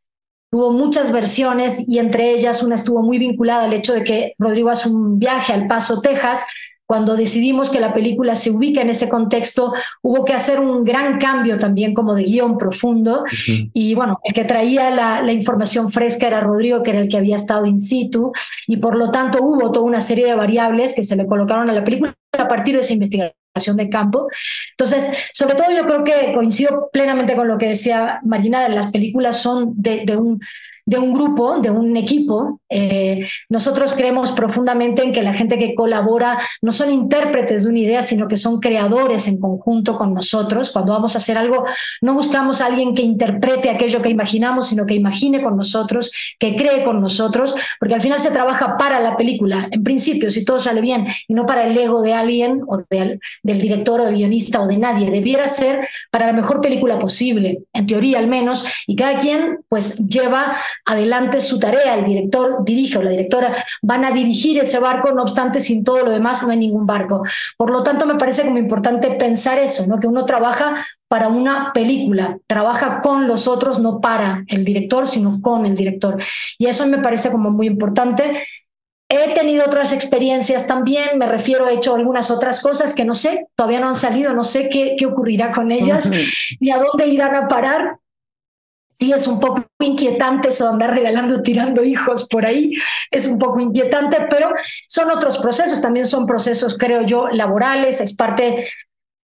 Tuvo 0.53 0.71
muchas 0.71 1.13
versiones 1.13 1.89
y 1.89 1.99
entre 1.99 2.31
ellas 2.33 2.63
una 2.63 2.75
estuvo 2.75 3.01
muy 3.01 3.19
vinculada 3.19 3.65
al 3.65 3.73
hecho 3.73 3.95
de 3.95 4.05
que 4.05 4.35
Rodrigo 4.39 4.69
hace 4.69 4.91
un 4.91 5.19
viaje 5.19 5.55
al 5.55 5.67
Paso, 5.67 6.03
Texas, 6.03 6.45
cuando 6.93 7.17
decidimos 7.17 7.71
que 7.71 7.81
la 7.81 7.95
película 7.95 8.37
se 8.37 8.51
ubica 8.51 8.83
en 8.83 8.91
ese 8.91 9.09
contexto, 9.09 9.73
hubo 10.03 10.27
que 10.27 10.35
hacer 10.35 10.61
un 10.61 10.85
gran 10.85 11.19
cambio 11.19 11.59
también 11.59 11.95
como 11.95 12.15
de 12.15 12.25
guion 12.25 12.59
profundo. 12.59 13.25
Y 13.73 13.95
bueno, 13.95 14.21
el 14.23 14.35
que 14.35 14.45
traía 14.45 14.91
la, 14.91 15.23
la, 15.23 15.33
información 15.33 15.91
fresca 15.91 16.27
era 16.27 16.41
Rodrigo, 16.41 16.83
que 16.83 16.91
era 16.91 17.01
el 17.01 17.09
que 17.09 17.17
había 17.17 17.37
estado 17.37 17.65
in 17.65 17.79
situ, 17.79 18.31
y 18.67 18.77
por 18.77 18.95
lo 18.95 19.11
tanto 19.11 19.43
hubo 19.43 19.73
toda 19.73 19.87
una 19.87 20.03
serie 20.03 20.27
de 20.27 20.35
variables 20.35 20.95
que 20.95 21.03
se 21.03 21.17
le 21.17 21.27
colocaron 21.27 21.71
a 21.71 21.73
la 21.73 21.83
película 21.83 22.15
a 22.39 22.47
partir 22.47 22.75
de 22.75 22.83
esa 22.83 22.93
investigación 22.93 23.79
de 23.79 23.89
campo. 23.89 24.29
Entonces, 24.73 25.15
sobre 25.33 25.55
todo 25.55 25.71
yo 25.75 25.87
creo 25.87 26.05
que 26.05 26.35
coincido 26.35 26.91
plenamente 26.93 27.35
con 27.35 27.49
lo 27.49 27.57
que 27.57 27.69
decía 27.69 28.21
Marina, 28.23 28.69
las 28.69 28.93
películas 28.93 29.41
son 29.41 29.73
de, 29.77 30.05
de 30.05 30.19
un 30.19 30.41
de 30.85 30.99
un 30.99 31.13
grupo, 31.13 31.59
de 31.59 31.71
un 31.71 31.97
equipo. 31.97 32.61
Eh, 32.69 33.27
nosotros 33.49 33.95
creemos 33.95 34.33
profundamente 34.33 35.03
en 35.03 35.13
que 35.13 35.23
la 35.23 35.33
gente 35.33 35.59
que 35.59 35.75
colabora 35.75 36.39
no 36.61 36.73
son 36.73 36.91
intérpretes 36.91 37.63
de 37.63 37.69
una 37.69 37.79
idea, 37.79 38.03
sino 38.03 38.29
que 38.29 38.37
son 38.37 38.61
creadores 38.61 39.29
en 39.29 39.41
conjunto 39.41 39.97
con 39.97 40.15
nosotros. 40.15 40.71
Cuando 40.73 40.93
vamos 40.93 41.15
a 41.15 41.19
hacer 41.19 41.39
algo, 41.39 41.65
no 42.01 42.15
buscamos 42.15 42.61
a 42.61 42.67
alguien 42.67 42.95
que 42.95 43.03
interprete 43.03 43.71
aquello 43.71 44.03
que 44.03 44.11
imaginamos, 44.11 44.69
sino 44.69 44.87
que 44.87 44.95
imagine 44.95 45.43
con 45.43 45.57
nosotros, 45.57 46.13
que 46.39 46.57
cree 46.57 46.85
con 46.85 47.01
nosotros, 47.01 47.55
porque 47.79 47.95
al 47.95 48.01
final 48.01 48.21
se 48.21 48.31
trabaja 48.31 48.77
para 48.77 49.01
la 49.01 49.17
película, 49.17 49.69
en 49.71 49.83
principio, 49.83 50.31
si 50.31 50.45
todo 50.45 50.59
sale 50.59 50.81
bien, 50.81 51.07
y 51.29 51.35
no 51.35 51.47
para 51.47 51.65
el 51.65 51.77
ego 51.77 52.03
de 52.03 52.15
alguien 52.15 52.63
o 52.67 52.79
del 52.89 53.21
director 53.43 54.01
o 54.01 54.05
del 54.05 54.17
guionista 54.17 54.61
o 54.61 54.67
de 54.67 54.79
nadie. 54.79 55.11
Debiera 55.11 55.49
ser 55.49 55.89
para 56.11 56.27
la 56.27 56.33
mejor 56.33 56.61
película 56.61 56.99
posible, 56.99 57.63
en 57.73 57.87
teoría 57.87 58.19
al 58.19 58.27
menos, 58.27 58.67
y 58.87 58.97
cada 58.97 59.19
quien 59.21 59.61
pues 59.69 59.99
lleva 60.09 60.57
adelante 60.85 61.41
su 61.41 61.59
tarea, 61.59 61.95
el 61.95 62.05
director 62.05 62.65
dirige 62.65 62.99
o 62.99 63.03
la 63.03 63.11
directora 63.11 63.65
van 63.83 64.05
a 64.05 64.11
dirigir 64.11 64.59
ese 64.59 64.79
barco, 64.79 65.13
no 65.13 65.23
obstante, 65.23 65.61
sin 65.61 65.85
todo 65.85 66.05
lo 66.05 66.11
demás 66.11 66.43
no 66.43 66.51
hay 66.51 66.59
ningún 66.59 66.87
barco. 66.87 67.23
Por 67.57 67.71
lo 67.71 67.83
tanto, 67.83 68.07
me 68.07 68.17
parece 68.17 68.43
como 68.43 68.59
importante 68.59 69.11
pensar 69.13 69.59
eso, 69.59 69.87
¿no? 69.87 70.01
que 70.01 70.07
uno 70.07 70.25
trabaja 70.25 70.87
para 71.13 71.29
una 71.29 71.73
película, 71.75 72.39
trabaja 72.47 73.01
con 73.03 73.29
los 73.29 73.47
otros, 73.47 73.81
no 73.81 74.01
para 74.01 74.45
el 74.49 74.65
director, 74.65 75.07
sino 75.07 75.43
con 75.43 75.67
el 75.67 75.77
director. 75.77 76.17
Y 76.57 76.69
eso 76.69 76.87
me 76.87 76.99
parece 76.99 77.31
como 77.31 77.51
muy 77.51 77.67
importante. 77.67 78.47
He 79.11 79.35
tenido 79.35 79.67
otras 79.67 79.93
experiencias 79.93 80.67
también, 80.67 81.19
me 81.19 81.27
refiero, 81.27 81.69
he 81.69 81.75
hecho 81.75 81.95
algunas 81.95 82.31
otras 82.31 82.63
cosas 82.63 82.95
que 82.95 83.05
no 83.05 83.15
sé, 83.15 83.49
todavía 83.57 83.81
no 83.81 83.89
han 83.89 83.95
salido, 83.95 84.33
no 84.33 84.43
sé 84.43 84.71
qué, 84.71 84.97
qué 84.99 85.05
ocurrirá 85.05 85.53
con 85.53 85.71
ellas 85.71 86.11
ni 86.61 86.71
a 86.71 86.79
dónde 86.79 87.09
irán 87.09 87.35
a 87.35 87.47
parar. 87.47 87.99
Sí, 89.03 89.11
es 89.11 89.27
un 89.27 89.41
poco 89.41 89.65
inquietante 89.81 90.51
eso 90.51 90.63
de 90.63 90.71
andar 90.71 90.95
regalando, 90.95 91.43
tirando 91.43 91.83
hijos 91.83 92.29
por 92.29 92.47
ahí, 92.47 92.73
es 93.11 93.27
un 93.27 93.37
poco 93.37 93.59
inquietante, 93.59 94.29
pero 94.31 94.51
son 94.87 95.11
otros 95.11 95.39
procesos, 95.39 95.83
también 95.83 96.07
son 96.07 96.25
procesos, 96.25 96.79
creo 96.79 97.03
yo, 97.05 97.29
laborales, 97.29 98.01
es 98.01 98.15
parte 98.15 98.69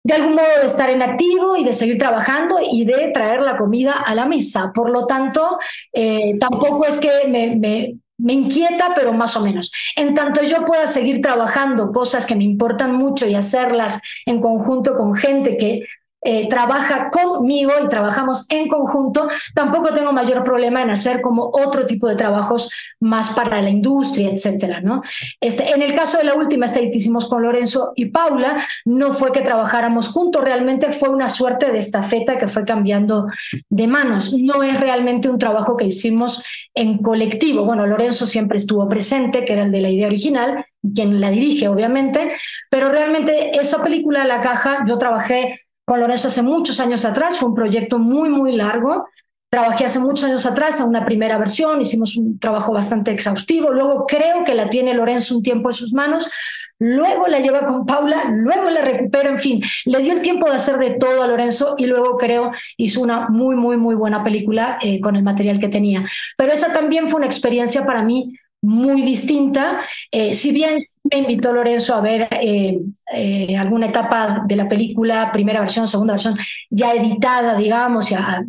de 0.04 0.12
algún 0.12 0.34
modo 0.34 0.58
de 0.60 0.66
estar 0.66 0.90
en 0.90 1.00
activo 1.00 1.56
y 1.56 1.64
de 1.64 1.72
seguir 1.72 1.96
trabajando 1.96 2.58
y 2.60 2.84
de 2.84 3.12
traer 3.14 3.40
la 3.40 3.56
comida 3.56 3.94
a 3.94 4.14
la 4.14 4.26
mesa. 4.26 4.72
Por 4.74 4.90
lo 4.90 5.06
tanto, 5.06 5.58
eh, 5.94 6.36
tampoco 6.38 6.84
es 6.84 6.98
que 6.98 7.26
me, 7.28 7.56
me, 7.56 7.94
me 8.18 8.34
inquieta, 8.34 8.92
pero 8.94 9.14
más 9.14 9.38
o 9.38 9.40
menos. 9.40 9.72
En 9.96 10.14
tanto 10.14 10.42
yo 10.42 10.66
pueda 10.66 10.86
seguir 10.86 11.22
trabajando 11.22 11.92
cosas 11.92 12.26
que 12.26 12.36
me 12.36 12.44
importan 12.44 12.92
mucho 12.92 13.26
y 13.26 13.34
hacerlas 13.34 14.02
en 14.26 14.42
conjunto 14.42 14.98
con 14.98 15.14
gente 15.14 15.56
que 15.56 15.86
eh, 16.24 16.48
trabaja 16.48 17.10
conmigo 17.10 17.72
y 17.84 17.88
trabajamos 17.88 18.46
en 18.48 18.68
conjunto, 18.68 19.28
tampoco 19.54 19.92
tengo 19.92 20.12
mayor 20.12 20.44
problema 20.44 20.82
en 20.82 20.90
hacer 20.90 21.20
como 21.20 21.50
otro 21.52 21.86
tipo 21.86 22.08
de 22.08 22.16
trabajos 22.16 22.70
más 23.00 23.30
para 23.30 23.60
la 23.60 23.70
industria, 23.70 24.30
etcétera, 24.30 24.80
¿no? 24.80 25.02
Este, 25.40 25.70
en 25.70 25.82
el 25.82 25.94
caso 25.94 26.18
de 26.18 26.24
la 26.24 26.34
última 26.34 26.66
esta 26.66 26.80
que 26.80 26.96
hicimos 26.96 27.28
con 27.28 27.42
Lorenzo 27.42 27.92
y 27.96 28.06
Paula, 28.06 28.64
no 28.84 29.14
fue 29.14 29.32
que 29.32 29.40
trabajáramos 29.40 30.08
juntos, 30.08 30.44
realmente 30.44 30.92
fue 30.92 31.08
una 31.08 31.28
suerte 31.28 31.72
de 31.72 31.78
estafeta 31.78 32.38
que 32.38 32.48
fue 32.48 32.64
cambiando 32.64 33.26
de 33.68 33.86
manos. 33.86 34.34
No 34.38 34.62
es 34.62 34.78
realmente 34.78 35.28
un 35.28 35.38
trabajo 35.38 35.76
que 35.76 35.86
hicimos 35.86 36.44
en 36.74 36.98
colectivo. 36.98 37.64
Bueno, 37.64 37.86
Lorenzo 37.86 38.26
siempre 38.26 38.58
estuvo 38.58 38.88
presente, 38.88 39.44
que 39.44 39.52
era 39.52 39.64
el 39.64 39.72
de 39.72 39.80
la 39.80 39.90
idea 39.90 40.06
original, 40.06 40.64
quien 40.94 41.20
la 41.20 41.30
dirige, 41.30 41.68
obviamente, 41.68 42.32
pero 42.70 42.90
realmente 42.90 43.58
esa 43.58 43.82
película 43.82 44.24
La 44.24 44.40
Caja, 44.40 44.84
yo 44.86 44.98
trabajé 44.98 45.60
con 45.92 46.00
Lorenzo 46.00 46.28
hace 46.28 46.40
muchos 46.40 46.80
años 46.80 47.04
atrás, 47.04 47.36
fue 47.36 47.50
un 47.50 47.54
proyecto 47.54 47.98
muy, 47.98 48.30
muy 48.30 48.52
largo. 48.52 49.08
Trabajé 49.50 49.84
hace 49.84 49.98
muchos 49.98 50.24
años 50.24 50.46
atrás 50.46 50.80
en 50.80 50.86
una 50.86 51.04
primera 51.04 51.36
versión, 51.36 51.82
hicimos 51.82 52.16
un 52.16 52.38
trabajo 52.38 52.72
bastante 52.72 53.10
exhaustivo, 53.10 53.68
luego 53.68 54.06
creo 54.06 54.42
que 54.42 54.54
la 54.54 54.70
tiene 54.70 54.94
Lorenzo 54.94 55.36
un 55.36 55.42
tiempo 55.42 55.68
en 55.68 55.74
sus 55.74 55.92
manos, 55.92 56.30
luego 56.78 57.26
la 57.26 57.40
lleva 57.40 57.66
con 57.66 57.84
Paula, 57.84 58.24
luego 58.30 58.70
la 58.70 58.80
recupera, 58.80 59.28
en 59.28 59.36
fin, 59.36 59.60
le 59.84 59.98
dio 59.98 60.14
el 60.14 60.22
tiempo 60.22 60.48
de 60.48 60.56
hacer 60.56 60.78
de 60.78 60.92
todo 60.92 61.22
a 61.22 61.26
Lorenzo 61.26 61.74
y 61.76 61.84
luego 61.84 62.16
creo 62.16 62.52
hizo 62.78 63.02
una 63.02 63.28
muy, 63.28 63.54
muy, 63.54 63.76
muy 63.76 63.94
buena 63.94 64.24
película 64.24 64.78
eh, 64.80 64.98
con 64.98 65.14
el 65.14 65.22
material 65.22 65.60
que 65.60 65.68
tenía. 65.68 66.06
Pero 66.38 66.54
esa 66.54 66.72
también 66.72 67.10
fue 67.10 67.18
una 67.18 67.26
experiencia 67.26 67.84
para 67.84 68.02
mí 68.02 68.34
muy 68.62 69.02
distinta. 69.02 69.84
Eh, 70.10 70.34
si 70.34 70.52
bien 70.52 70.78
me 71.10 71.18
invitó 71.18 71.52
Lorenzo 71.52 71.94
a 71.94 72.00
ver 72.00 72.28
eh, 72.30 72.78
eh, 73.12 73.56
alguna 73.56 73.86
etapa 73.86 74.44
de 74.46 74.56
la 74.56 74.68
película, 74.68 75.30
primera 75.32 75.60
versión, 75.60 75.88
segunda 75.88 76.14
versión, 76.14 76.36
ya 76.70 76.94
editada, 76.94 77.56
digamos, 77.56 78.08
ya 78.08 78.42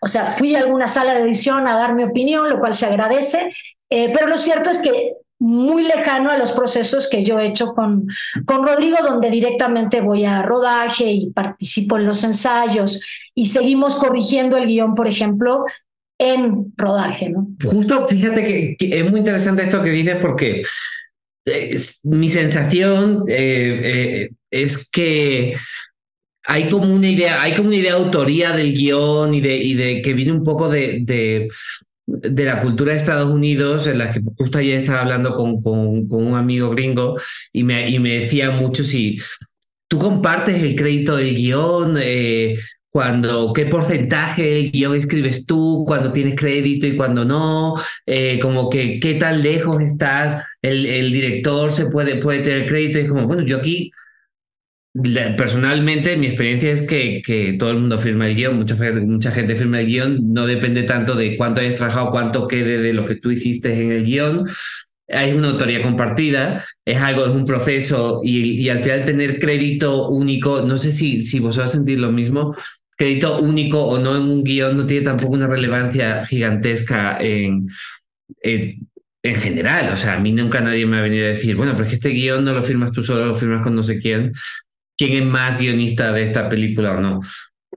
o 0.00 0.06
sea, 0.06 0.32
fui 0.32 0.54
a 0.54 0.60
alguna 0.60 0.88
sala 0.88 1.14
de 1.14 1.22
edición 1.22 1.66
a 1.66 1.76
dar 1.76 1.94
mi 1.94 2.04
opinión, 2.04 2.48
lo 2.48 2.60
cual 2.60 2.74
se 2.74 2.86
agradece, 2.86 3.52
pero 3.88 4.28
lo 4.28 4.38
cierto 4.38 4.70
es 4.70 4.78
que 4.78 5.14
muy 5.40 5.84
lejano 5.84 6.30
a 6.30 6.36
los 6.36 6.52
procesos 6.52 7.08
que 7.08 7.24
yo 7.24 7.38
he 7.38 7.48
hecho 7.48 7.74
con, 7.74 8.06
con 8.44 8.66
Rodrigo, 8.66 8.98
donde 9.02 9.30
directamente 9.30 10.00
voy 10.00 10.24
a 10.24 10.42
rodaje 10.42 11.10
y 11.10 11.30
participo 11.30 11.96
en 11.96 12.06
los 12.06 12.22
ensayos 12.24 13.04
y 13.34 13.46
seguimos 13.46 13.96
corrigiendo 13.96 14.56
el 14.56 14.66
guion, 14.66 14.94
por 14.94 15.08
ejemplo, 15.08 15.64
en 16.18 16.72
rodaje, 16.76 17.30
¿no? 17.30 17.48
Justo, 17.64 18.06
fíjate 18.08 18.76
que, 18.76 18.98
es 18.98 19.10
muy 19.10 19.20
interesante 19.20 19.62
esto 19.62 19.82
que 19.82 19.90
dices 19.90 20.16
porque 20.20 20.62
mi 22.04 22.28
sensación 22.28 23.24
eh, 23.28 23.80
eh, 23.84 24.30
es 24.50 24.90
que 24.90 25.56
hay 26.44 26.68
como 26.68 26.92
una 26.92 27.08
idea, 27.08 27.42
hay 27.42 27.54
como 27.54 27.68
una 27.68 27.76
idea 27.76 27.94
de 27.94 28.04
autoría 28.04 28.52
del 28.52 28.74
guion 28.74 29.34
y 29.34 29.40
de, 29.40 29.56
y 29.56 29.74
de 29.74 30.02
que 30.02 30.14
viene 30.14 30.32
un 30.32 30.42
poco 30.42 30.68
de, 30.68 31.00
de, 31.02 31.48
de, 32.06 32.44
la 32.44 32.60
cultura 32.60 32.92
de 32.92 32.98
Estados 32.98 33.30
Unidos, 33.30 33.86
en 33.86 33.98
la 33.98 34.10
que 34.10 34.20
justo 34.36 34.58
ayer 34.58 34.80
estaba 34.80 35.02
hablando 35.02 35.36
con, 35.36 35.62
con, 35.62 36.08
con 36.08 36.26
un 36.26 36.36
amigo 36.36 36.70
gringo 36.70 37.18
y 37.52 37.62
me, 37.64 37.88
y 37.90 37.98
me 37.98 38.20
decía 38.20 38.50
mucho 38.50 38.82
si 38.82 39.20
tú 39.88 39.98
compartes 39.98 40.62
el 40.62 40.74
crédito 40.74 41.16
del 41.16 41.34
guion, 41.34 41.98
eh, 42.00 42.58
cuando 42.98 43.52
qué 43.52 43.64
porcentaje 43.66 44.42
del 44.42 44.72
guion 44.72 44.96
escribes 44.96 45.46
tú, 45.46 45.84
cuando 45.86 46.12
tienes 46.12 46.34
crédito 46.34 46.84
y 46.84 46.96
cuando 46.96 47.24
no, 47.24 47.76
eh, 48.04 48.40
como 48.40 48.68
que 48.68 48.98
qué 48.98 49.14
tan 49.14 49.40
lejos 49.40 49.80
estás, 49.80 50.42
el, 50.60 50.84
el, 50.84 51.12
director 51.12 51.70
se 51.70 51.86
puede, 51.86 52.16
puede 52.16 52.40
tener 52.40 52.66
crédito, 52.66 52.98
y 52.98 53.02
es 53.02 53.08
como, 53.08 53.28
bueno, 53.28 53.44
yo 53.44 53.58
aquí 53.58 53.92
personalmente 55.36 56.16
mi 56.16 56.26
experiencia 56.26 56.72
es 56.72 56.88
que, 56.88 57.22
que 57.24 57.52
todo 57.52 57.70
el 57.70 57.78
mundo 57.78 57.98
firma 57.98 58.26
el 58.26 58.34
guion, 58.34 58.56
mucha, 58.56 58.74
mucha 58.74 59.30
gente 59.30 59.54
firma 59.54 59.80
el 59.80 59.86
guion, 59.86 60.32
no 60.32 60.48
depende 60.48 60.82
tanto 60.82 61.14
de 61.14 61.36
cuánto 61.36 61.60
hayas 61.60 61.76
trabajado, 61.76 62.10
cuánto 62.10 62.48
quede 62.48 62.78
de 62.78 62.94
lo 62.94 63.04
que 63.04 63.14
tú 63.14 63.30
hiciste 63.30 63.80
en 63.80 63.92
el 63.92 64.04
guion, 64.04 64.48
hay 65.10 65.34
una 65.34 65.50
autoría 65.50 65.82
compartida, 65.82 66.64
es 66.84 66.98
algo, 66.98 67.24
es 67.24 67.30
un 67.30 67.44
proceso 67.44 68.22
y, 68.24 68.60
y, 68.60 68.68
al 68.70 68.80
final 68.80 69.04
tener 69.04 69.38
crédito 69.38 70.08
único, 70.08 70.62
no 70.62 70.76
sé 70.78 70.92
si, 70.92 71.22
si 71.22 71.38
vos 71.38 71.56
vas 71.56 71.70
a 71.70 71.72
sentir 71.72 72.00
lo 72.00 72.10
mismo, 72.10 72.56
crédito 72.98 73.40
único 73.40 73.80
o 73.80 73.98
no 73.98 74.16
en 74.16 74.22
un 74.22 74.44
guion 74.44 74.76
no 74.76 74.84
tiene 74.84 75.04
tampoco 75.04 75.34
una 75.34 75.46
relevancia 75.46 76.26
gigantesca 76.26 77.16
en, 77.20 77.68
en, 78.42 78.88
en, 79.22 79.36
general. 79.36 79.90
O 79.92 79.96
sea, 79.96 80.14
a 80.14 80.18
mí 80.18 80.32
nunca 80.32 80.60
nadie 80.60 80.84
me 80.84 80.98
ha 80.98 81.02
venido 81.02 81.24
a 81.26 81.30
decir, 81.30 81.54
bueno, 81.54 81.72
pero 81.72 81.84
es 81.84 81.90
que 81.90 81.96
este 81.96 82.10
guion 82.10 82.44
no 82.44 82.52
lo 82.52 82.62
firmas 82.62 82.92
tú 82.92 83.02
solo, 83.02 83.26
lo 83.26 83.34
firmas 83.34 83.62
con 83.62 83.74
no 83.74 83.82
sé 83.82 84.00
quién. 84.00 84.32
¿Quién 84.96 85.22
es 85.22 85.24
más 85.24 85.60
guionista 85.60 86.12
de 86.12 86.24
esta 86.24 86.48
película 86.48 86.94
o 86.94 87.00
no? 87.00 87.20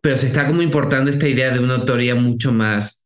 Pero 0.02 0.18
se 0.18 0.26
está 0.26 0.48
como 0.48 0.64
importando 0.64 1.12
esta 1.12 1.30
idea 1.30 1.52
de 1.52 1.60
una 1.60 1.76
autoría 1.76 2.16
mucho 2.16 2.52
más 2.52 3.02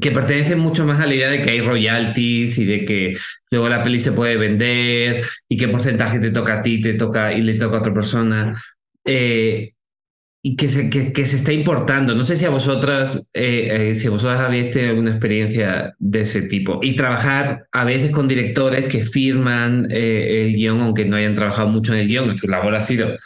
que 0.00 0.10
pertenece 0.10 0.56
mucho 0.56 0.86
más 0.86 1.00
a 1.00 1.06
la 1.06 1.14
idea 1.14 1.28
de 1.28 1.42
que 1.42 1.50
hay 1.50 1.60
royalties 1.60 2.58
y 2.58 2.64
de 2.64 2.84
que 2.84 3.16
luego 3.50 3.68
la 3.68 3.82
peli 3.82 4.00
se 4.00 4.12
puede 4.12 4.36
vender 4.36 5.24
y 5.48 5.56
qué 5.58 5.68
porcentaje 5.68 6.18
te 6.18 6.30
toca 6.30 6.60
a 6.60 6.62
ti, 6.62 6.80
te 6.80 6.94
toca 6.94 7.32
y 7.32 7.42
le 7.42 7.54
toca 7.54 7.76
a 7.76 7.80
otra 7.80 7.92
persona. 7.92 8.60
Eh, 9.04 9.71
y 10.44 10.56
que 10.56 10.68
se, 10.68 10.90
que, 10.90 11.12
que, 11.12 11.24
se 11.24 11.36
está 11.36 11.52
importando. 11.52 12.16
No 12.16 12.24
sé 12.24 12.36
si 12.36 12.44
a 12.44 12.50
vosotras, 12.50 13.30
eh, 13.32 13.90
eh, 13.90 13.94
si 13.94 14.08
vosotras 14.08 14.40
habéis 14.40 14.72
tenido 14.72 14.90
alguna 14.90 15.12
experiencia 15.12 15.94
de 16.00 16.20
ese 16.22 16.42
tipo. 16.42 16.80
Y 16.82 16.96
trabajar 16.96 17.66
a 17.70 17.84
veces 17.84 18.10
con 18.10 18.26
directores 18.26 18.86
que 18.86 19.04
firman 19.04 19.86
eh, 19.90 20.44
el 20.44 20.54
guion, 20.54 20.80
aunque 20.80 21.04
no 21.04 21.14
hayan 21.14 21.36
trabajado 21.36 21.68
mucho 21.68 21.94
en 21.94 22.00
el 22.00 22.08
guion. 22.08 22.36
Su 22.36 22.48
labor 22.48 22.74
ha 22.74 22.82
sido 22.82 23.16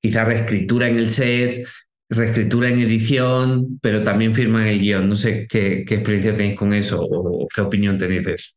quizás 0.00 0.26
reescritura 0.26 0.88
en 0.88 0.96
el 0.96 1.10
set, 1.10 1.66
reescritura 2.08 2.70
en 2.70 2.80
edición, 2.80 3.78
pero 3.82 4.02
también 4.02 4.34
firman 4.34 4.66
el 4.66 4.80
guion. 4.80 5.10
No 5.10 5.14
sé 5.14 5.46
qué, 5.46 5.84
qué 5.86 5.96
experiencia 5.96 6.34
tenéis 6.34 6.58
con 6.58 6.72
eso 6.72 7.02
o 7.02 7.46
qué 7.54 7.60
opinión 7.60 7.98
tenéis 7.98 8.24
de 8.24 8.32
eso. 8.32 8.52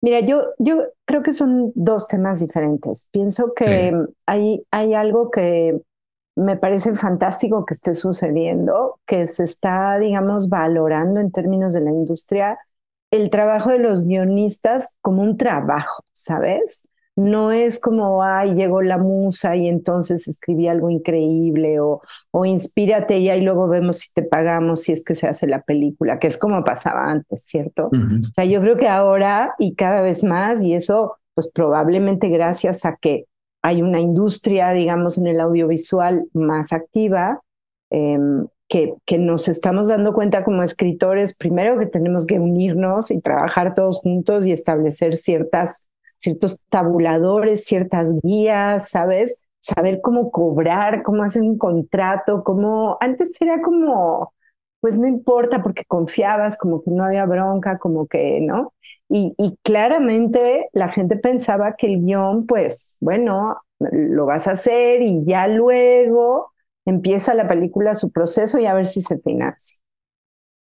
Mira, 0.00 0.20
yo, 0.20 0.44
yo 0.60 0.84
creo 1.04 1.24
que 1.24 1.32
son 1.32 1.72
dos 1.74 2.06
temas 2.06 2.38
diferentes. 2.38 3.08
Pienso 3.10 3.52
que 3.56 3.90
sí. 3.90 4.12
hay, 4.26 4.62
hay 4.70 4.94
algo 4.94 5.32
que 5.32 5.74
me 6.38 6.56
parece 6.56 6.94
fantástico 6.94 7.64
que 7.64 7.74
esté 7.74 7.94
sucediendo, 7.94 9.00
que 9.06 9.26
se 9.26 9.44
está, 9.44 9.98
digamos, 9.98 10.48
valorando 10.48 11.20
en 11.20 11.32
términos 11.32 11.72
de 11.72 11.80
la 11.80 11.90
industria 11.90 12.58
el 13.10 13.30
trabajo 13.30 13.70
de 13.70 13.80
los 13.80 14.06
guionistas 14.06 14.94
como 15.00 15.22
un 15.22 15.36
trabajo, 15.36 16.04
¿sabes? 16.12 16.88
No 17.16 17.50
es 17.50 17.80
como, 17.80 18.22
ay, 18.22 18.54
llegó 18.54 18.82
la 18.82 18.98
musa 18.98 19.56
y 19.56 19.66
entonces 19.66 20.28
escribí 20.28 20.68
algo 20.68 20.88
increíble 20.90 21.80
o, 21.80 22.02
o 22.30 22.44
inspírate 22.44 23.18
y 23.18 23.30
ahí 23.30 23.40
luego 23.40 23.68
vemos 23.68 23.96
si 23.98 24.12
te 24.12 24.22
pagamos, 24.22 24.82
si 24.82 24.92
es 24.92 25.02
que 25.02 25.16
se 25.16 25.26
hace 25.26 25.48
la 25.48 25.62
película, 25.62 26.20
que 26.20 26.28
es 26.28 26.38
como 26.38 26.62
pasaba 26.62 27.10
antes, 27.10 27.42
¿cierto? 27.42 27.88
Uh 27.90 27.96
-huh. 27.96 28.28
O 28.28 28.32
sea, 28.32 28.44
yo 28.44 28.60
creo 28.60 28.76
que 28.76 28.86
ahora 28.88 29.54
y 29.58 29.74
cada 29.74 30.02
vez 30.02 30.22
más, 30.22 30.62
y 30.62 30.74
eso 30.74 31.16
pues 31.34 31.50
probablemente 31.50 32.28
gracias 32.28 32.84
a 32.84 32.96
que 32.96 33.26
hay 33.68 33.82
una 33.82 34.00
industria, 34.00 34.70
digamos, 34.70 35.18
en 35.18 35.26
el 35.26 35.40
audiovisual 35.40 36.26
más 36.32 36.72
activa, 36.72 37.42
eh, 37.90 38.18
que, 38.66 38.94
que, 39.04 39.18
nos 39.18 39.46
estamos 39.46 39.88
dando 39.88 40.14
cuenta 40.14 40.42
como 40.42 40.62
escritores, 40.62 41.36
primero 41.36 41.78
que 41.78 41.84
tenemos 41.84 42.26
que 42.26 42.38
unirnos 42.38 43.10
y 43.10 43.20
trabajar 43.20 43.74
todos 43.74 43.98
juntos 43.98 44.46
y 44.46 44.52
establecer 44.52 45.16
ciertas, 45.16 45.88
ciertos 46.16 46.60
tabuladores, 46.70 47.64
ciertas 47.64 48.14
guías, 48.22 48.88
¿sabes? 48.88 49.44
Saber 49.60 50.00
cómo 50.02 50.30
cobrar, 50.30 51.02
cómo 51.02 51.22
hacer 51.22 51.42
un 51.42 51.58
contrato, 51.58 52.42
cómo 52.44 52.96
antes 53.00 53.38
era 53.42 53.60
como, 53.60 54.32
pues 54.80 54.98
no 54.98 55.06
importa 55.06 55.62
porque 55.62 55.84
confiabas, 55.84 56.56
como 56.58 56.82
que 56.82 56.90
no 56.90 57.04
había 57.04 57.26
bronca, 57.26 57.78
como 57.78 58.06
que, 58.06 58.40
¿no? 58.40 58.72
Y, 59.10 59.34
claramente 59.62 60.68
la 60.72 60.90
gente 60.92 61.16
pensaba 61.16 61.76
que 61.76 61.86
el 61.86 62.04
guion, 62.04 62.46
pues, 62.46 62.98
bueno, 63.00 63.62
lo 63.78 64.26
vas 64.26 64.46
a 64.48 64.52
hacer 64.52 65.02
y 65.02 65.24
ya 65.24 65.48
luego 65.48 66.52
empieza 66.84 67.34
la 67.34 67.46
película 67.46 67.94
su 67.94 68.12
proceso 68.12 68.58
y 68.58 68.66
a 68.66 68.74
ver 68.74 68.86
si 68.86 69.00
se 69.00 69.18
financia. 69.20 69.78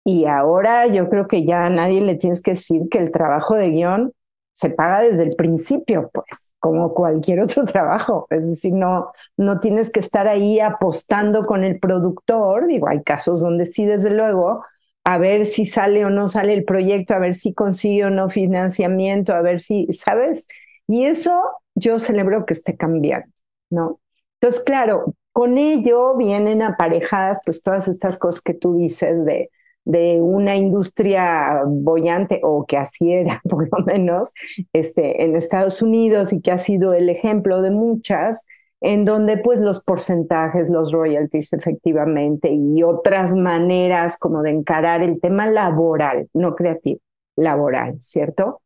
Y 0.05 0.27
ahora 0.27 0.87
yo 0.87 1.09
creo 1.09 1.29
que 1.29 1.47
ya 1.47 1.65
a 1.65 1.71
nadie 1.71 2.01
le 2.01 2.17
tienes 2.17 2.43
que 2.43 2.53
decir 2.53 2.83
que 2.91 2.99
el 2.99 3.11
trabajo 3.11 3.55
de 3.55 3.71
guion 3.71 4.13
se 4.53 4.71
paga 4.71 5.01
desde 5.01 5.25
el 5.25 5.35
principio, 5.37 6.11
pues, 6.13 6.53
como 6.61 6.95
cualquier 6.95 7.41
otro 7.43 7.65
trabajo. 7.65 8.27
Es 8.31 8.49
decir, 8.49 8.75
no, 8.75 9.13
no 9.37 9.61
tienes 9.61 9.91
que 9.91 10.01
estar 10.01 10.29
ahí 10.29 10.61
apostando 10.61 11.43
con 11.43 11.65
el 11.65 11.79
productor. 11.79 12.67
Digo, 12.67 12.89
hay 12.89 13.03
casos 13.03 13.43
donde 13.43 13.67
sí, 13.67 13.87
desde 13.87 14.11
luego, 14.11 14.65
a 15.05 15.19
ver 15.19 15.47
si 15.47 15.67
sale 15.67 16.05
o 16.05 16.11
no 16.11 16.29
sale 16.29 16.55
el 16.55 16.65
proyecto, 16.65 17.15
a 17.15 17.19
ver 17.19 17.35
si 17.35 17.53
consigue 17.53 18.07
o 18.07 18.11
no 18.11 18.31
financiamiento, 18.31 19.35
a 19.35 19.43
ver 19.43 19.61
si, 19.61 19.87
¿sabes? 19.93 20.49
Y 20.89 21.05
eso 21.05 21.41
yo 21.75 21.99
celebro 21.99 22.47
que 22.47 22.55
esté 22.55 22.77
cambiando, 22.77 23.29
¿no? 23.71 24.01
Entonces, 24.41 24.65
claro, 24.65 25.15
con 25.33 25.59
ello 25.59 26.17
vienen 26.17 26.63
aparejadas 26.63 27.41
pues 27.45 27.63
todas 27.63 27.89
estas 27.89 28.19
cosas 28.19 28.43
que 28.43 28.55
tú 28.55 28.77
dices 28.77 29.25
de, 29.25 29.51
de 29.85 30.21
una 30.21 30.57
industria 30.57 31.63
bollante, 31.67 32.41
o 32.43 32.65
que 32.67 32.77
así 32.77 33.13
era 33.13 33.41
por 33.49 33.69
lo 33.71 33.85
menos, 33.85 34.33
este, 34.73 35.25
en 35.25 35.37
Estados 35.37 35.83
Unidos 35.83 36.33
y 36.33 36.41
que 36.41 36.51
ha 36.51 36.59
sido 36.59 36.95
el 36.95 37.11
ejemplo 37.11 37.63
de 37.63 37.71
muchas, 37.71 38.47
en 38.85 39.07
donde 39.07 39.39
pues 39.39 39.61
los 39.61 39.83
porcentajes, 39.83 40.69
los 40.69 40.93
royalties 40.93 41.55
efectivamente 41.55 42.51
y 42.53 42.83
otras 42.83 43.35
maneras 43.35 44.19
como 44.19 44.43
de 44.43 44.51
encarar 44.51 45.03
el 45.03 45.21
tema 45.21 45.47
laboral, 45.47 46.29
no 46.35 46.55
creativo, 46.55 47.01
laboral, 47.35 47.97
¿cierto? 48.01 48.61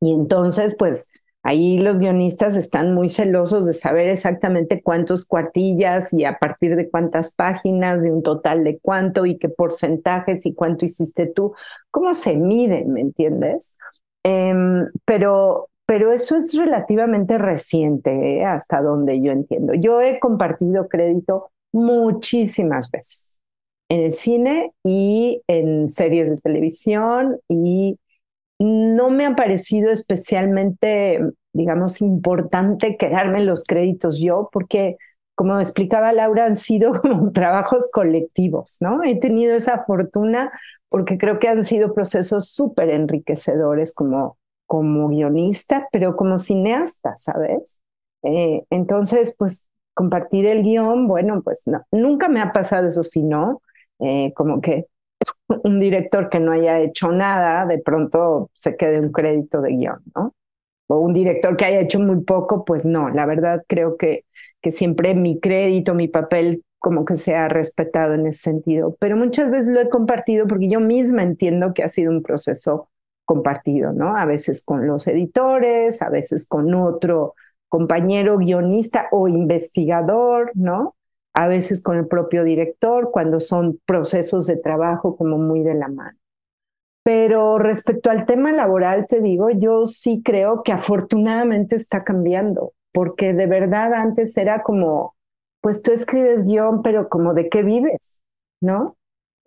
Y 0.00 0.12
entonces 0.12 0.74
pues 0.76 1.10
Ahí 1.48 1.78
los 1.78 2.00
guionistas 2.00 2.56
están 2.56 2.92
muy 2.92 3.08
celosos 3.08 3.66
de 3.66 3.72
saber 3.72 4.08
exactamente 4.08 4.82
cuántos 4.82 5.24
cuartillas 5.24 6.12
y 6.12 6.24
a 6.24 6.40
partir 6.40 6.74
de 6.74 6.90
cuántas 6.90 7.32
páginas, 7.32 8.02
de 8.02 8.10
un 8.10 8.24
total 8.24 8.64
de 8.64 8.80
cuánto 8.80 9.26
y 9.26 9.38
qué 9.38 9.48
porcentajes 9.48 10.44
y 10.44 10.54
cuánto 10.54 10.84
hiciste 10.84 11.28
tú. 11.28 11.54
¿Cómo 11.92 12.14
se 12.14 12.36
mide, 12.36 12.84
me 12.84 13.00
entiendes? 13.00 13.78
Em, 14.24 14.88
pero, 15.04 15.68
pero 15.86 16.12
eso 16.12 16.36
es 16.36 16.54
relativamente 16.54 17.38
reciente, 17.38 18.38
¿eh? 18.38 18.44
hasta 18.44 18.82
donde 18.82 19.22
yo 19.22 19.32
entiendo. 19.32 19.74
Yo 19.74 20.00
he 20.00 20.18
compartido 20.18 20.88
crédito 20.88 21.50
muchísimas 21.72 22.90
veces 22.90 23.40
en 23.88 24.02
el 24.02 24.12
cine 24.12 24.72
y 24.84 25.42
en 25.46 25.88
series 25.88 26.30
de 26.30 26.36
televisión 26.36 27.38
y 27.48 27.98
no 28.58 29.10
me 29.10 29.26
ha 29.26 29.36
parecido 29.36 29.90
especialmente, 29.90 31.20
digamos, 31.52 32.00
importante 32.00 32.96
quedarme 32.96 33.44
los 33.44 33.64
créditos 33.64 34.18
yo, 34.20 34.48
porque, 34.52 34.96
como 35.34 35.58
explicaba 35.60 36.12
Laura, 36.12 36.46
han 36.46 36.56
sido 36.56 37.00
como 37.00 37.32
trabajos 37.32 37.88
colectivos, 37.92 38.78
¿no? 38.80 39.04
He 39.04 39.16
tenido 39.20 39.54
esa 39.54 39.84
fortuna 39.84 40.50
porque 40.88 41.18
creo 41.18 41.38
que 41.38 41.48
han 41.48 41.64
sido 41.64 41.94
procesos 41.94 42.50
súper 42.50 42.90
enriquecedores 42.90 43.94
como, 43.94 44.38
como 44.66 45.08
guionista, 45.08 45.88
pero 45.92 46.16
como 46.16 46.38
cineasta, 46.38 47.16
¿sabes? 47.16 47.80
Eh, 48.22 48.64
entonces, 48.70 49.34
pues 49.38 49.68
compartir 49.94 50.46
el 50.46 50.62
guion, 50.62 51.08
bueno, 51.08 51.42
pues 51.42 51.62
no, 51.66 51.82
nunca 51.92 52.28
me 52.28 52.40
ha 52.40 52.52
pasado 52.52 52.88
eso, 52.88 53.02
sino 53.04 53.62
eh, 54.00 54.32
como 54.34 54.60
que 54.60 54.86
un 55.64 55.78
director 55.80 56.28
que 56.28 56.40
no 56.40 56.52
haya 56.52 56.80
hecho 56.80 57.12
nada, 57.12 57.66
de 57.66 57.78
pronto 57.78 58.50
se 58.54 58.76
quede 58.76 59.00
un 59.00 59.12
crédito 59.12 59.60
de 59.60 59.70
guion, 59.70 60.02
¿no? 60.14 60.34
O 60.88 60.98
un 61.00 61.14
director 61.14 61.56
que 61.56 61.64
haya 61.64 61.80
hecho 61.80 61.98
muy 62.00 62.22
poco, 62.24 62.64
pues 62.64 62.86
no, 62.86 63.08
la 63.10 63.26
verdad 63.26 63.64
creo 63.68 63.96
que, 63.96 64.24
que 64.60 64.70
siempre 64.70 65.14
mi 65.14 65.40
crédito, 65.40 65.94
mi 65.94 66.08
papel 66.08 66.62
como 66.78 67.04
que 67.04 67.16
se 67.16 67.34
ha 67.34 67.48
respetado 67.48 68.14
en 68.14 68.26
ese 68.26 68.42
sentido, 68.42 68.96
pero 69.00 69.16
muchas 69.16 69.50
veces 69.50 69.74
lo 69.74 69.80
he 69.80 69.88
compartido 69.88 70.46
porque 70.46 70.68
yo 70.70 70.80
misma 70.80 71.22
entiendo 71.22 71.74
que 71.74 71.82
ha 71.82 71.88
sido 71.88 72.12
un 72.12 72.22
proceso 72.22 72.88
compartido, 73.26 73.92
¿no? 73.92 74.16
A 74.16 74.24
veces 74.24 74.64
con 74.64 74.86
los 74.86 75.06
editores, 75.06 76.00
a 76.00 76.08
veces 76.08 76.48
con 76.48 76.72
otro 76.74 77.34
compañero 77.68 78.38
guionista 78.38 79.08
o 79.10 79.28
investigador, 79.28 80.52
¿no? 80.54 80.96
a 81.36 81.48
veces 81.48 81.82
con 81.82 81.98
el 81.98 82.08
propio 82.08 82.44
director, 82.44 83.10
cuando 83.12 83.40
son 83.40 83.78
procesos 83.84 84.46
de 84.46 84.56
trabajo 84.56 85.18
como 85.18 85.36
muy 85.36 85.62
de 85.62 85.74
la 85.74 85.88
mano. 85.88 86.16
Pero 87.02 87.58
respecto 87.58 88.10
al 88.10 88.24
tema 88.24 88.52
laboral, 88.52 89.06
te 89.06 89.20
digo, 89.20 89.50
yo 89.50 89.84
sí 89.84 90.22
creo 90.24 90.62
que 90.62 90.72
afortunadamente 90.72 91.76
está 91.76 92.04
cambiando, 92.04 92.72
porque 92.90 93.34
de 93.34 93.46
verdad 93.46 93.92
antes 93.92 94.34
era 94.38 94.62
como, 94.62 95.14
pues 95.60 95.82
tú 95.82 95.92
escribes 95.92 96.42
guion, 96.42 96.80
pero 96.80 97.10
como 97.10 97.34
de 97.34 97.50
qué 97.50 97.62
vives, 97.62 98.22
¿no? 98.62 98.96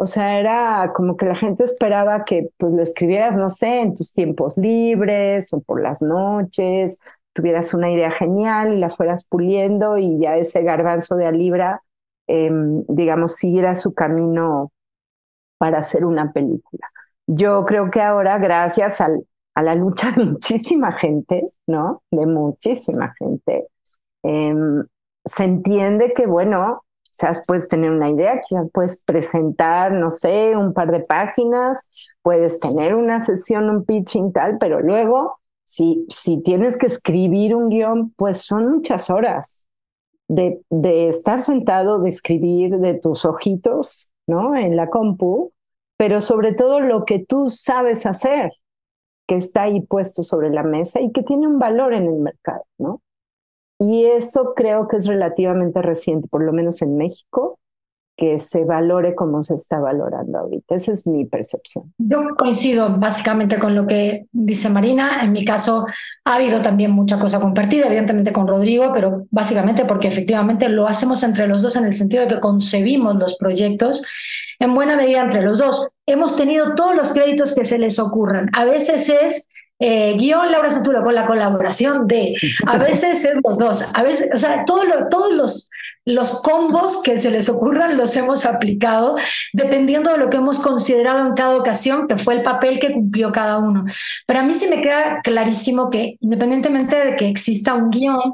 O 0.02 0.06
sea, 0.06 0.40
era 0.40 0.94
como 0.96 1.18
que 1.18 1.26
la 1.26 1.36
gente 1.36 1.66
esperaba 1.66 2.24
que 2.24 2.50
pues 2.58 2.72
lo 2.74 2.82
escribieras, 2.82 3.36
no 3.36 3.50
sé, 3.50 3.82
en 3.82 3.96
tus 3.96 4.14
tiempos 4.14 4.58
libres 4.58 5.54
o 5.54 5.60
por 5.62 5.82
las 5.82 6.02
noches 6.02 7.00
tuvieras 7.34 7.74
una 7.74 7.92
idea 7.92 8.12
genial 8.12 8.74
y 8.74 8.78
la 8.78 8.90
fueras 8.90 9.26
puliendo 9.26 9.98
y 9.98 10.18
ya 10.20 10.38
ese 10.38 10.64
garbanzo 10.64 11.16
de 11.16 11.26
a 11.28 11.32
libra, 11.32 11.84
em, 12.28 12.84
digamos, 12.88 13.36
siguiera 13.36 13.76
su 13.76 13.94
camino 13.94 14.72
para 15.58 15.80
hacer 15.80 16.06
una 16.06 16.32
película. 16.32 16.88
Yo 17.28 17.66
creo 17.66 17.92
que 17.92 18.02
ahora, 18.02 18.38
gracias 18.40 19.02
al, 19.02 19.26
a 19.56 19.64
la 19.64 19.76
lucha 19.76 20.12
de 20.12 20.26
muchísima 20.26 20.94
gente, 20.94 21.44
¿no? 21.68 22.04
De 22.12 22.26
muchísima 22.26 23.14
gente, 23.20 23.68
em, 24.24 24.86
se 25.26 25.44
entiende 25.44 26.14
que, 26.14 26.26
bueno, 26.28 26.84
quizás 27.20 27.42
puedes 27.46 27.68
tener 27.68 27.92
una 27.92 28.10
idea, 28.10 28.40
quizás 28.40 28.70
puedes 28.74 29.04
presentar, 29.04 29.92
no 29.92 30.10
sé, 30.10 30.56
un 30.56 30.74
par 30.74 30.92
de 30.92 31.02
páginas, 31.02 31.90
puedes 32.22 32.60
tener 32.60 32.96
una 32.96 33.20
sesión, 33.20 33.70
un 33.70 33.84
pitching 33.84 34.32
tal, 34.32 34.58
pero 34.58 34.80
luego 34.80 35.40
si, 35.64 36.06
si 36.10 36.42
tienes 36.42 36.78
que 36.78 36.86
escribir 36.86 37.56
un 37.56 37.70
guion, 37.70 38.14
pues 38.16 38.42
son 38.46 38.72
muchas 38.72 39.10
horas 39.10 39.66
de, 40.28 40.62
de 40.70 41.10
estar 41.10 41.42
sentado, 41.42 42.00
de 42.00 42.10
escribir 42.10 42.78
de 42.78 42.94
tus 42.94 43.26
ojitos, 43.26 44.12
¿no? 44.26 44.56
En 44.56 44.76
la 44.78 44.90
compu, 44.90 45.52
pero 45.98 46.22
sobre 46.22 46.54
todo 46.54 46.80
lo 46.80 47.04
que 47.04 47.20
tú 47.20 47.50
sabes 47.50 48.06
hacer, 48.06 48.54
que 49.28 49.36
está 49.36 49.64
ahí 49.64 49.82
puesto 49.82 50.24
sobre 50.24 50.50
la 50.50 50.64
mesa 50.64 51.02
y 51.02 51.12
que 51.12 51.24
tiene 51.24 51.48
un 51.48 51.60
valor 51.60 51.94
en 51.94 52.06
el 52.06 52.16
mercado, 52.16 52.64
¿no? 52.78 53.02
Y 53.80 54.06
eso 54.06 54.54
creo 54.56 54.88
que 54.88 54.98
es 54.98 55.08
relativamente 55.08 55.82
reciente, 55.82 56.28
por 56.28 56.44
lo 56.44 56.52
menos 56.52 56.82
en 56.82 56.98
México, 56.98 57.60
que 58.20 58.42
se 58.42 58.66
valore 58.66 59.16
como 59.16 59.42
se 59.44 59.56
está 59.56 59.80
valorando 59.80 60.40
ahorita. 60.40 60.76
Esa 60.76 60.92
es 60.92 61.08
mi 61.08 61.24
percepción. 61.24 61.94
Yo 61.98 62.36
coincido 62.38 62.98
básicamente 62.98 63.58
con 63.58 63.76
lo 63.76 63.88
que 63.88 64.26
dice 64.34 64.68
Marina. 64.70 65.22
En 65.24 65.32
mi 65.32 65.46
caso 65.46 65.86
ha 66.26 66.36
habido 66.36 66.62
también 66.62 66.92
mucha 66.92 67.18
cosa 67.18 67.40
compartida, 67.40 67.88
evidentemente 67.88 68.34
con 68.34 68.46
Rodrigo, 68.46 68.92
pero 68.94 69.26
básicamente 69.32 69.86
porque 69.86 70.10
efectivamente 70.10 70.68
lo 70.68 70.86
hacemos 70.86 71.24
entre 71.24 71.48
los 71.48 71.62
dos 71.62 71.78
en 71.78 71.86
el 71.86 71.94
sentido 71.94 72.24
de 72.24 72.36
que 72.36 72.42
concebimos 72.42 73.16
los 73.16 73.38
proyectos 73.38 74.04
en 74.60 74.76
buena 74.76 74.98
medida 74.98 75.22
entre 75.22 75.42
los 75.42 75.60
dos. 75.60 75.88
Hemos 76.06 76.36
tenido 76.36 76.76
todos 76.76 76.94
los 76.98 77.14
créditos 77.14 77.56
que 77.56 77.64
se 77.64 77.80
les 77.80 78.00
ocurran. 78.00 78.50
A 78.52 78.66
veces 78.66 79.08
es 79.10 79.48
eh, 79.80 80.16
guion 80.18 80.52
Laura 80.52 80.70
Saturo 80.70 81.04
con 81.04 81.16
la 81.16 81.26
colaboración 81.26 82.06
de, 82.06 82.36
a 82.66 82.78
veces 82.78 83.24
es 83.24 83.40
los 83.44 83.58
dos, 83.58 83.86
a 83.94 84.04
veces, 84.04 84.30
o 84.34 84.38
sea, 84.38 84.66
todo 84.66 84.84
todos 85.10 85.34
los, 85.34 85.70
los 86.06 86.42
combos 86.42 87.02
que 87.02 87.18
se 87.18 87.32
les 87.32 87.48
ocurran 87.50 87.98
los 87.98 88.16
hemos 88.18 88.46
aplicado 88.46 89.16
dependiendo 89.54 90.12
de 90.12 90.18
lo 90.18 90.30
que 90.30 90.38
hemos 90.38 90.60
considerado 90.60 91.26
en 91.26 91.34
cada 91.34 91.56
ocasión, 91.56 92.08
que 92.08 92.18
fue 92.18 92.36
el 92.36 92.44
papel 92.44 92.80
que 92.80 92.92
cumplió 92.92 93.32
cada 93.32 93.58
uno. 93.58 93.86
Pero 94.26 94.40
a 94.40 94.44
mí 94.44 94.54
sí 94.54 94.68
me 94.68 94.82
queda 94.82 95.22
clarísimo 95.24 95.90
que 95.90 96.18
independientemente 96.20 96.96
de 96.96 97.16
que 97.16 97.28
exista 97.28 97.74
un 97.74 97.90
guion, 97.90 98.34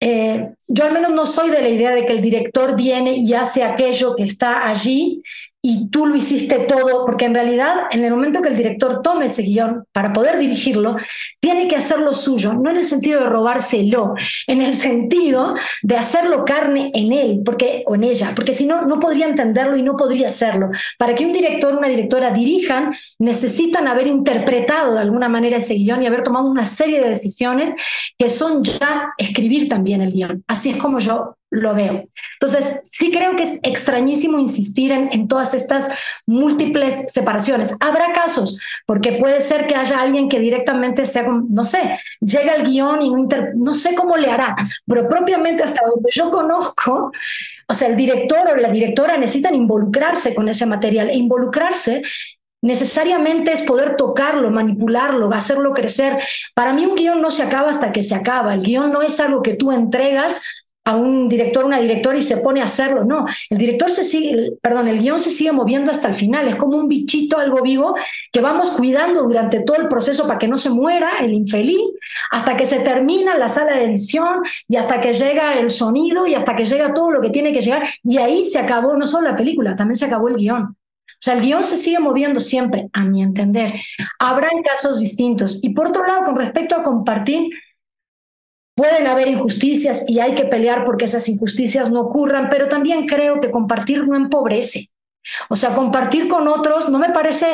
eh, 0.00 0.50
yo 0.68 0.84
al 0.84 0.92
menos 0.92 1.12
no 1.12 1.26
soy 1.26 1.50
de 1.50 1.62
la 1.62 1.68
idea 1.68 1.90
de 1.90 2.04
que 2.04 2.12
el 2.12 2.20
director 2.20 2.74
viene 2.76 3.16
y 3.16 3.32
hace 3.34 3.62
aquello 3.62 4.14
que 4.16 4.24
está 4.24 4.68
allí 4.68 5.22
y 5.66 5.88
tú 5.88 6.04
lo 6.04 6.14
hiciste 6.14 6.58
todo, 6.58 7.06
porque 7.06 7.24
en 7.24 7.32
realidad 7.32 7.86
en 7.90 8.04
el 8.04 8.10
momento 8.10 8.42
que 8.42 8.50
el 8.50 8.56
director 8.56 9.00
tome 9.00 9.24
ese 9.24 9.40
guion 9.44 9.86
para 9.92 10.12
poder 10.12 10.38
dirigirlo, 10.38 10.96
tiene 11.40 11.68
que 11.68 11.76
hacerlo 11.76 12.12
suyo, 12.12 12.52
no 12.52 12.68
en 12.68 12.76
el 12.76 12.84
sentido 12.84 13.22
de 13.22 13.30
robárselo, 13.30 14.12
en 14.46 14.60
el 14.60 14.76
sentido 14.76 15.54
de 15.82 15.96
hacerlo 15.96 16.44
carne 16.44 16.90
en 16.92 17.14
él 17.14 17.40
porque, 17.42 17.82
o 17.86 17.94
en 17.94 18.04
ella, 18.04 18.32
porque 18.36 18.52
si 18.52 18.66
no, 18.66 18.82
no 18.82 19.00
podría 19.00 19.26
entenderlo 19.26 19.74
y 19.78 19.82
no 19.82 19.96
podría 19.96 20.26
hacerlo. 20.26 20.68
Para 20.98 21.14
que 21.14 21.24
un 21.24 21.32
director 21.32 21.72
o 21.72 21.78
una 21.78 21.88
directora 21.88 22.30
dirijan, 22.30 22.94
necesitan 23.18 23.88
haber 23.88 24.06
interpretado 24.06 24.92
de 24.92 25.00
alguna 25.00 25.30
manera 25.30 25.56
ese 25.56 25.76
guion 25.76 26.02
y 26.02 26.06
haber 26.06 26.24
tomado 26.24 26.46
una 26.46 26.66
serie 26.66 27.00
de 27.00 27.08
decisiones 27.08 27.74
que 28.18 28.28
son 28.28 28.62
ya 28.64 29.14
escribir 29.16 29.70
también 29.70 30.02
el 30.02 30.12
guion. 30.12 30.44
Así 30.46 30.68
es 30.68 30.76
como 30.76 30.98
yo 30.98 31.38
lo 31.54 31.74
veo. 31.74 32.04
Entonces, 32.40 32.80
sí 32.84 33.10
creo 33.10 33.36
que 33.36 33.44
es 33.44 33.58
extrañísimo 33.62 34.38
insistir 34.38 34.92
en, 34.92 35.12
en 35.12 35.28
todas 35.28 35.54
estas 35.54 35.88
múltiples 36.26 37.12
separaciones. 37.12 37.76
Habrá 37.80 38.12
casos, 38.12 38.58
porque 38.86 39.12
puede 39.12 39.40
ser 39.40 39.66
que 39.66 39.76
haya 39.76 40.00
alguien 40.00 40.28
que 40.28 40.38
directamente 40.38 41.06
sea, 41.06 41.24
no 41.48 41.64
sé, 41.64 41.98
llega 42.20 42.52
al 42.52 42.64
guion 42.64 43.02
y 43.02 43.10
no, 43.10 43.26
no 43.54 43.74
sé 43.74 43.94
cómo 43.94 44.16
le 44.16 44.30
hará, 44.30 44.56
pero 44.86 45.08
propiamente 45.08 45.62
hasta 45.62 45.82
donde 45.86 46.10
yo 46.12 46.30
conozco, 46.30 47.12
o 47.68 47.74
sea, 47.74 47.88
el 47.88 47.96
director 47.96 48.48
o 48.48 48.56
la 48.56 48.70
directora 48.70 49.16
necesitan 49.16 49.54
involucrarse 49.54 50.34
con 50.34 50.48
ese 50.48 50.66
material 50.66 51.10
e 51.10 51.16
involucrarse 51.16 52.02
necesariamente 52.64 53.52
es 53.52 53.60
poder 53.60 53.94
tocarlo, 53.94 54.50
manipularlo, 54.50 55.30
hacerlo 55.34 55.74
crecer. 55.74 56.18
Para 56.54 56.72
mí 56.72 56.86
un 56.86 56.94
guion 56.94 57.20
no 57.20 57.30
se 57.30 57.42
acaba 57.42 57.68
hasta 57.68 57.92
que 57.92 58.02
se 58.02 58.14
acaba. 58.14 58.54
El 58.54 58.62
guion 58.62 58.90
no 58.90 59.02
es 59.02 59.20
algo 59.20 59.42
que 59.42 59.54
tú 59.54 59.70
entregas 59.70 60.63
a 60.84 60.96
un 60.96 61.28
director, 61.28 61.64
una 61.64 61.80
directora 61.80 62.18
y 62.18 62.22
se 62.22 62.38
pone 62.38 62.60
a 62.60 62.64
hacerlo. 62.64 63.04
No, 63.04 63.26
el 63.48 63.58
director 63.58 63.90
se 63.90 64.04
sigue, 64.04 64.52
perdón, 64.60 64.88
el 64.88 65.00
guion 65.00 65.18
se 65.18 65.30
sigue 65.30 65.52
moviendo 65.52 65.90
hasta 65.90 66.08
el 66.08 66.14
final. 66.14 66.46
Es 66.48 66.56
como 66.56 66.76
un 66.76 66.88
bichito, 66.88 67.38
algo 67.38 67.62
vivo, 67.62 67.94
que 68.30 68.40
vamos 68.40 68.70
cuidando 68.70 69.22
durante 69.22 69.60
todo 69.60 69.76
el 69.78 69.88
proceso 69.88 70.26
para 70.26 70.38
que 70.38 70.48
no 70.48 70.58
se 70.58 70.70
muera 70.70 71.18
el 71.20 71.32
infeliz, 71.32 71.80
hasta 72.30 72.56
que 72.56 72.66
se 72.66 72.80
termina 72.80 73.36
la 73.36 73.48
sala 73.48 73.76
de 73.76 73.84
edición 73.84 74.40
y 74.68 74.76
hasta 74.76 75.00
que 75.00 75.14
llega 75.14 75.58
el 75.58 75.70
sonido 75.70 76.26
y 76.26 76.34
hasta 76.34 76.54
que 76.54 76.66
llega 76.66 76.92
todo 76.92 77.10
lo 77.10 77.20
que 77.20 77.30
tiene 77.30 77.52
que 77.52 77.62
llegar. 77.62 77.88
Y 78.02 78.18
ahí 78.18 78.44
se 78.44 78.58
acabó 78.58 78.96
no 78.96 79.06
solo 79.06 79.28
la 79.30 79.36
película, 79.36 79.76
también 79.76 79.96
se 79.96 80.04
acabó 80.04 80.28
el 80.28 80.36
guion. 80.36 80.76
O 81.24 81.24
sea, 81.24 81.34
el 81.34 81.40
guion 81.40 81.64
se 81.64 81.78
sigue 81.78 81.98
moviendo 82.00 82.38
siempre, 82.38 82.90
a 82.92 83.02
mi 83.06 83.22
entender. 83.22 83.72
Habrán 84.18 84.62
casos 84.62 85.00
distintos. 85.00 85.60
Y 85.62 85.70
por 85.70 85.86
otro 85.86 86.06
lado, 86.06 86.24
con 86.24 86.36
respecto 86.36 86.76
a 86.76 86.82
compartir, 86.82 87.48
Pueden 88.74 89.06
haber 89.06 89.28
injusticias 89.28 90.04
y 90.08 90.18
hay 90.20 90.34
que 90.34 90.46
pelear 90.46 90.84
porque 90.84 91.04
esas 91.04 91.28
injusticias 91.28 91.92
no 91.92 92.00
ocurran, 92.02 92.48
pero 92.50 92.68
también 92.68 93.06
creo 93.06 93.40
que 93.40 93.50
compartir 93.50 94.06
no 94.06 94.16
empobrece. 94.16 94.88
O 95.48 95.56
sea, 95.56 95.74
compartir 95.74 96.28
con 96.28 96.48
otros 96.48 96.88
no 96.90 96.98
me 96.98 97.10
parece, 97.10 97.46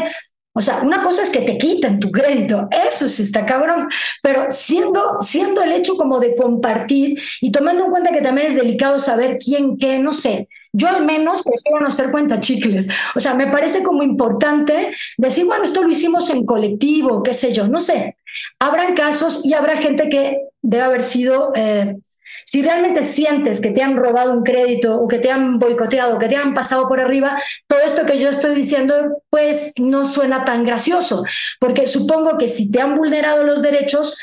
o 0.53 0.61
sea, 0.61 0.81
una 0.83 1.03
cosa 1.03 1.23
es 1.23 1.31
que 1.31 1.43
te 1.43 1.59
quiten 1.59 2.01
tu 2.01 2.11
crédito, 2.11 2.69
eso 2.71 3.09
sí 3.09 3.23
está 3.23 3.47
cabrón, 3.47 3.89
pero 4.23 4.47
siendo, 4.49 5.19
siendo 5.21 5.63
el 5.63 5.73
hecho 5.73 5.95
como 5.95 6.19
de 6.19 6.35
compartir 6.35 7.21
y 7.41 7.53
tomando 7.53 7.85
en 7.85 7.91
cuenta 7.91 8.13
que 8.13 8.23
también 8.23 8.49
es 8.49 8.57
delicado 8.57 8.99
saber 8.99 9.39
quién 9.39 9.77
qué, 9.77 9.99
no 9.99 10.13
sé, 10.13 10.49
yo 10.73 10.89
al 10.89 11.05
menos 11.05 11.43
prefiero 11.43 11.81
no 11.81 11.89
hacer 11.89 12.11
cuenta 12.11 12.41
chicles. 12.41 12.89
O 13.17 13.21
sea, 13.21 13.35
me 13.35 13.49
parece 13.49 13.83
como 13.83 14.03
importante 14.03 14.95
decir, 15.17 15.45
bueno, 15.45 15.65
esto 15.65 15.83
lo 15.83 15.91
hicimos 15.91 16.31
en 16.31 16.47
colectivo, 16.47 17.23
qué 17.23 17.35
sé 17.35 17.53
yo, 17.53 17.67
no 17.67 17.81
sé. 17.81 18.17
Habrán 18.59 18.95
casos 18.95 19.45
y 19.45 19.55
habrá 19.55 19.79
gente 19.79 20.09
que 20.09 20.39
debe 20.63 20.83
haber 20.83 21.03
sido, 21.03 21.53
eh, 21.55 21.97
si 22.45 22.63
realmente 22.63 23.03
sientes 23.03 23.61
que 23.61 23.71
te 23.71 23.83
han 23.83 23.97
robado 23.97 24.33
un 24.33 24.43
crédito 24.43 24.97
o 24.97 25.09
que 25.09 25.19
te 25.19 25.31
han 25.31 25.59
boicoteado, 25.59 26.19
que 26.19 26.29
te 26.29 26.37
han 26.37 26.55
pasado 26.55 26.89
por 26.89 27.01
arriba, 27.01 27.41
todo 27.67 27.81
esto 27.81 28.07
que 28.07 28.19
yo 28.19 28.29
estoy 28.29 28.55
diciendo, 28.55 29.23
pues 29.31 29.73
no 29.79 30.05
suena 30.05 30.45
tan 30.45 30.65
gracioso, 30.65 31.25
porque 31.59 31.87
supongo 31.87 32.39
que 32.39 32.49
si 32.49 32.71
te 32.71 32.81
han 32.81 32.97
vulnerado 32.97 33.45
los 33.45 33.63
derechos, 33.63 34.19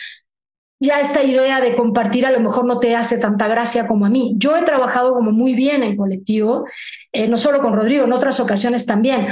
ya 0.79 0.99
esta 0.99 1.23
idea 1.23 1.59
de 1.59 1.75
compartir 1.75 2.25
a 2.25 2.31
lo 2.31 2.39
mejor 2.39 2.65
no 2.65 2.79
te 2.79 2.95
hace 2.95 3.17
tanta 3.17 3.47
gracia 3.47 3.87
como 3.87 4.05
a 4.05 4.09
mí. 4.09 4.35
Yo 4.37 4.55
he 4.55 4.63
trabajado 4.63 5.13
como 5.13 5.31
muy 5.31 5.55
bien 5.55 5.83
en 5.83 5.97
colectivo, 5.97 6.65
eh, 7.11 7.27
no 7.27 7.37
solo 7.37 7.61
con 7.61 7.73
Rodrigo, 7.73 8.05
en 8.05 8.13
otras 8.13 8.39
ocasiones 8.39 8.85
también. 8.85 9.27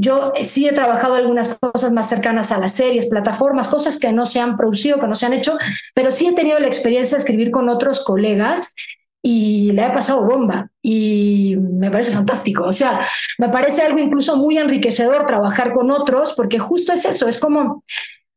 Yo 0.00 0.32
sí 0.40 0.68
he 0.68 0.72
trabajado 0.72 1.16
algunas 1.16 1.58
cosas 1.58 1.92
más 1.92 2.08
cercanas 2.08 2.52
a 2.52 2.58
las 2.58 2.72
series, 2.72 3.06
plataformas, 3.06 3.66
cosas 3.66 3.98
que 3.98 4.12
no 4.12 4.26
se 4.26 4.38
han 4.38 4.56
producido, 4.56 5.00
que 5.00 5.08
no 5.08 5.16
se 5.16 5.26
han 5.26 5.32
hecho, 5.32 5.58
pero 5.92 6.12
sí 6.12 6.28
he 6.28 6.34
tenido 6.34 6.56
la 6.60 6.68
experiencia 6.68 7.16
de 7.16 7.22
escribir 7.22 7.50
con 7.50 7.68
otros 7.68 8.04
colegas 8.04 8.76
y 9.20 9.72
le 9.72 9.84
he 9.84 9.90
pasado 9.90 10.24
bomba 10.24 10.70
y 10.80 11.56
me 11.58 11.90
parece 11.90 12.12
fantástico. 12.12 12.62
O 12.62 12.72
sea, 12.72 13.04
me 13.38 13.48
parece 13.48 13.82
algo 13.82 13.98
incluso 13.98 14.36
muy 14.36 14.56
enriquecedor 14.56 15.26
trabajar 15.26 15.72
con 15.72 15.90
otros 15.90 16.34
porque 16.36 16.60
justo 16.60 16.92
es 16.92 17.04
eso, 17.04 17.26
es 17.26 17.40
como 17.40 17.82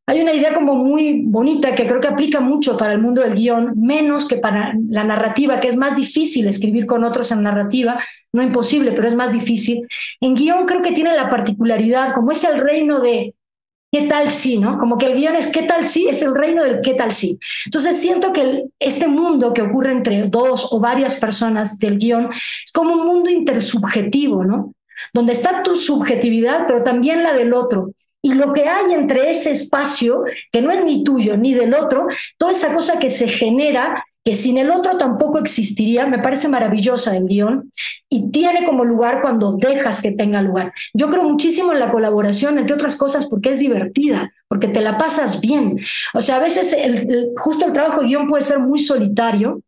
hay 0.06 0.20
una 0.20 0.32
idea 0.32 0.52
como 0.52 0.74
muy 0.74 1.22
bonita 1.24 1.74
que 1.74 1.86
creo 1.86 2.00
que 2.00 2.08
aplica 2.08 2.40
mucho 2.40 2.76
para 2.76 2.92
el 2.92 3.00
mundo 3.00 3.22
del 3.22 3.34
guion, 3.34 3.74
menos 3.76 4.26
que 4.26 4.36
para 4.36 4.74
la 4.88 5.04
narrativa, 5.04 5.60
que 5.60 5.68
es 5.68 5.76
más 5.76 5.96
difícil 5.96 6.48
escribir 6.48 6.86
con 6.86 7.04
otros 7.04 7.30
en 7.30 7.42
narrativa, 7.42 8.02
no 8.32 8.42
imposible, 8.42 8.92
pero 8.92 9.06
es 9.06 9.14
más 9.14 9.32
difícil. 9.32 9.86
En 10.20 10.34
guion 10.34 10.66
creo 10.66 10.82
que 10.82 10.92
tiene 10.92 11.14
la 11.14 11.30
particularidad, 11.30 12.14
como 12.14 12.32
es 12.32 12.42
el 12.44 12.60
reino 12.60 13.00
de 13.00 13.34
qué 13.92 14.02
tal 14.02 14.30
si, 14.30 14.58
¿no? 14.58 14.78
Como 14.78 14.98
que 14.98 15.06
el 15.06 15.18
guion 15.18 15.36
es 15.36 15.48
qué 15.48 15.62
tal 15.62 15.86
si, 15.86 16.08
es 16.08 16.22
el 16.22 16.34
reino 16.34 16.64
del 16.64 16.80
qué 16.80 16.94
tal 16.94 17.12
si. 17.12 17.38
Entonces 17.66 17.98
siento 17.98 18.32
que 18.32 18.64
este 18.80 19.06
mundo 19.06 19.52
que 19.52 19.62
ocurre 19.62 19.92
entre 19.92 20.28
dos 20.28 20.72
o 20.72 20.80
varias 20.80 21.20
personas 21.20 21.78
del 21.78 21.98
guion 21.98 22.30
es 22.32 22.72
como 22.72 22.94
un 22.94 23.06
mundo 23.06 23.30
intersubjetivo, 23.30 24.44
¿no? 24.44 24.72
Donde 25.12 25.32
está 25.32 25.62
tu 25.62 25.76
subjetividad, 25.76 26.66
pero 26.66 26.82
también 26.82 27.22
la 27.22 27.34
del 27.34 27.54
otro 27.54 27.92
y 28.22 28.34
lo 28.34 28.52
que 28.52 28.68
hay 28.68 28.94
entre 28.94 29.30
ese 29.30 29.50
espacio, 29.50 30.22
que 30.52 30.62
no 30.62 30.70
es 30.70 30.84
ni 30.84 31.02
tuyo 31.02 31.36
ni 31.36 31.54
del 31.54 31.74
otro, 31.74 32.06
toda 32.38 32.52
esa 32.52 32.72
cosa 32.72 33.00
que 33.00 33.10
se 33.10 33.26
genera, 33.26 34.04
que 34.24 34.36
sin 34.36 34.56
el 34.58 34.70
otro 34.70 34.96
tampoco 34.96 35.40
existiría, 35.40 36.06
me 36.06 36.20
parece 36.20 36.46
maravillosa 36.46 37.16
el 37.16 37.26
guion 37.26 37.72
y 38.08 38.30
tiene 38.30 38.64
como 38.64 38.84
lugar 38.84 39.20
cuando 39.20 39.56
dejas 39.56 40.00
que 40.00 40.12
tenga 40.12 40.40
lugar. 40.40 40.72
Yo 40.94 41.10
creo 41.10 41.24
muchísimo 41.24 41.72
en 41.72 41.80
la 41.80 41.90
colaboración, 41.90 42.58
entre 42.58 42.76
otras 42.76 42.96
cosas, 42.96 43.26
porque 43.26 43.50
es 43.50 43.58
divertida, 43.58 44.32
porque 44.46 44.68
te 44.68 44.80
la 44.80 44.96
pasas 44.96 45.40
bien. 45.40 45.80
O 46.14 46.22
sea, 46.22 46.36
a 46.36 46.40
veces 46.40 46.76
justo 47.38 47.66
el 47.66 47.72
trabajo 47.72 48.02
de 48.02 48.06
guion 48.06 48.28
puede 48.28 48.44
ser 48.44 48.60
muy 48.60 48.78
solitario, 48.78 49.60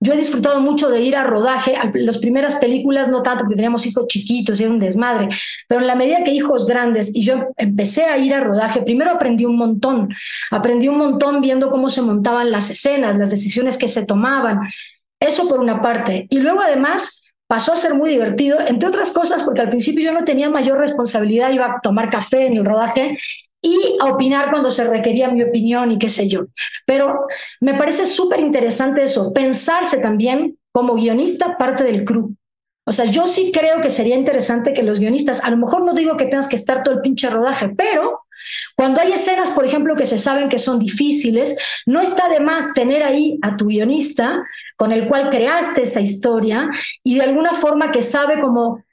yo 0.00 0.12
he 0.12 0.16
disfrutado 0.16 0.60
mucho 0.60 0.90
de 0.90 1.00
ir 1.00 1.16
a 1.16 1.24
rodaje, 1.24 1.74
las 1.94 2.18
primeras 2.18 2.56
películas 2.56 3.08
no 3.08 3.22
tanto 3.22 3.44
porque 3.44 3.56
teníamos 3.56 3.86
hijos 3.86 4.06
chiquitos 4.06 4.60
y 4.60 4.64
era 4.64 4.72
un 4.72 4.78
desmadre, 4.78 5.28
pero 5.66 5.80
en 5.80 5.86
la 5.86 5.94
medida 5.94 6.24
que 6.24 6.32
hijos 6.32 6.66
grandes 6.66 7.14
y 7.14 7.22
yo 7.22 7.48
empecé 7.56 8.04
a 8.04 8.18
ir 8.18 8.34
a 8.34 8.40
rodaje, 8.40 8.82
primero 8.82 9.12
aprendí 9.12 9.44
un 9.44 9.56
montón, 9.56 10.14
aprendí 10.50 10.88
un 10.88 10.98
montón 10.98 11.40
viendo 11.40 11.70
cómo 11.70 11.88
se 11.88 12.02
montaban 12.02 12.50
las 12.50 12.70
escenas, 12.70 13.16
las 13.16 13.30
decisiones 13.30 13.78
que 13.78 13.88
se 13.88 14.04
tomaban, 14.04 14.60
eso 15.20 15.48
por 15.48 15.60
una 15.60 15.80
parte, 15.80 16.26
y 16.28 16.38
luego 16.38 16.60
además 16.60 17.22
pasó 17.46 17.72
a 17.72 17.76
ser 17.76 17.94
muy 17.94 18.10
divertido, 18.10 18.58
entre 18.66 18.88
otras 18.88 19.12
cosas 19.12 19.42
porque 19.42 19.60
al 19.60 19.70
principio 19.70 20.04
yo 20.04 20.12
no 20.12 20.24
tenía 20.24 20.50
mayor 20.50 20.78
responsabilidad, 20.78 21.50
iba 21.50 21.66
a 21.66 21.80
tomar 21.80 22.10
café 22.10 22.46
en 22.46 22.56
el 22.56 22.64
rodaje 22.64 23.16
y 23.64 23.96
a 24.00 24.12
opinar 24.12 24.50
cuando 24.50 24.70
se 24.70 24.88
requería 24.88 25.30
mi 25.30 25.42
opinión 25.42 25.90
y 25.90 25.98
qué 25.98 26.10
sé 26.10 26.28
yo. 26.28 26.42
Pero 26.86 27.26
me 27.60 27.74
parece 27.74 28.06
súper 28.06 28.40
interesante 28.40 29.02
eso, 29.02 29.32
pensarse 29.32 29.98
también 29.98 30.58
como 30.70 30.94
guionista 30.94 31.56
parte 31.56 31.82
del 31.82 32.04
crew. 32.04 32.36
O 32.86 32.92
sea, 32.92 33.06
yo 33.06 33.26
sí 33.26 33.50
creo 33.52 33.80
que 33.80 33.88
sería 33.88 34.14
interesante 34.14 34.74
que 34.74 34.82
los 34.82 35.00
guionistas, 35.00 35.42
a 35.42 35.50
lo 35.50 35.56
mejor 35.56 35.82
no 35.82 35.94
digo 35.94 36.18
que 36.18 36.26
tengas 36.26 36.48
que 36.48 36.56
estar 36.56 36.82
todo 36.82 36.94
el 36.94 37.00
pinche 37.00 37.30
rodaje, 37.30 37.70
pero 37.70 38.20
cuando 38.76 39.00
hay 39.00 39.12
escenas, 39.12 39.50
por 39.50 39.64
ejemplo, 39.64 39.96
que 39.96 40.04
se 40.04 40.18
saben 40.18 40.50
que 40.50 40.58
son 40.58 40.78
difíciles, 40.78 41.56
no 41.86 42.02
está 42.02 42.28
de 42.28 42.40
más 42.40 42.74
tener 42.74 43.02
ahí 43.02 43.38
a 43.40 43.56
tu 43.56 43.68
guionista 43.68 44.44
con 44.76 44.92
el 44.92 45.08
cual 45.08 45.30
creaste 45.30 45.82
esa 45.82 46.02
historia 46.02 46.68
y 47.02 47.14
de 47.14 47.22
alguna 47.22 47.54
forma 47.54 47.90
que 47.90 48.02
sabe 48.02 48.38
cómo 48.38 48.83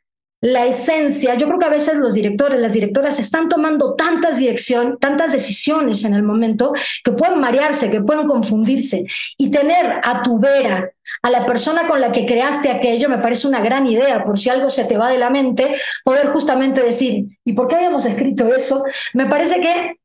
la 0.42 0.66
esencia, 0.66 1.36
yo 1.36 1.48
creo 1.48 1.60
que 1.60 1.66
a 1.68 1.70
veces 1.70 1.98
los 1.98 2.16
directores, 2.16 2.60
las 2.60 2.74
directoras 2.74 3.20
están 3.20 3.48
tomando 3.48 3.94
tantas 3.94 4.40
dirección, 4.40 4.98
tantas 5.00 5.32
decisiones 5.32 6.04
en 6.04 6.16
el 6.16 6.24
momento 6.24 6.74
que 7.04 7.12
pueden 7.12 7.40
marearse, 7.40 7.92
que 7.92 8.02
pueden 8.02 8.28
confundirse 8.28 9.06
y 9.38 9.52
tener 9.52 10.02
a 10.04 10.24
tu 10.24 10.40
vera 10.40 10.92
a 11.22 11.30
la 11.30 11.46
persona 11.46 11.88
con 11.88 12.02
la 12.02 12.12
que 12.12 12.26
creaste 12.26 12.70
aquello 12.70 13.08
me 13.08 13.20
parece 13.20 13.48
una 13.48 13.62
gran 13.62 13.86
idea, 13.86 14.24
por 14.24 14.40
si 14.40 14.50
algo 14.50 14.70
se 14.72 14.86
te 14.86 14.98
va 14.98 15.10
de 15.10 15.20
la 15.20 15.30
mente, 15.30 15.76
poder 16.04 16.28
justamente 16.28 16.82
decir, 16.82 17.26
¿y 17.46 17.54
por 17.54 17.68
qué 17.68 17.76
habíamos 17.76 18.06
escrito 18.06 18.52
eso? 18.54 18.84
Me 19.14 19.28
parece 19.28 19.62
que 19.62 19.98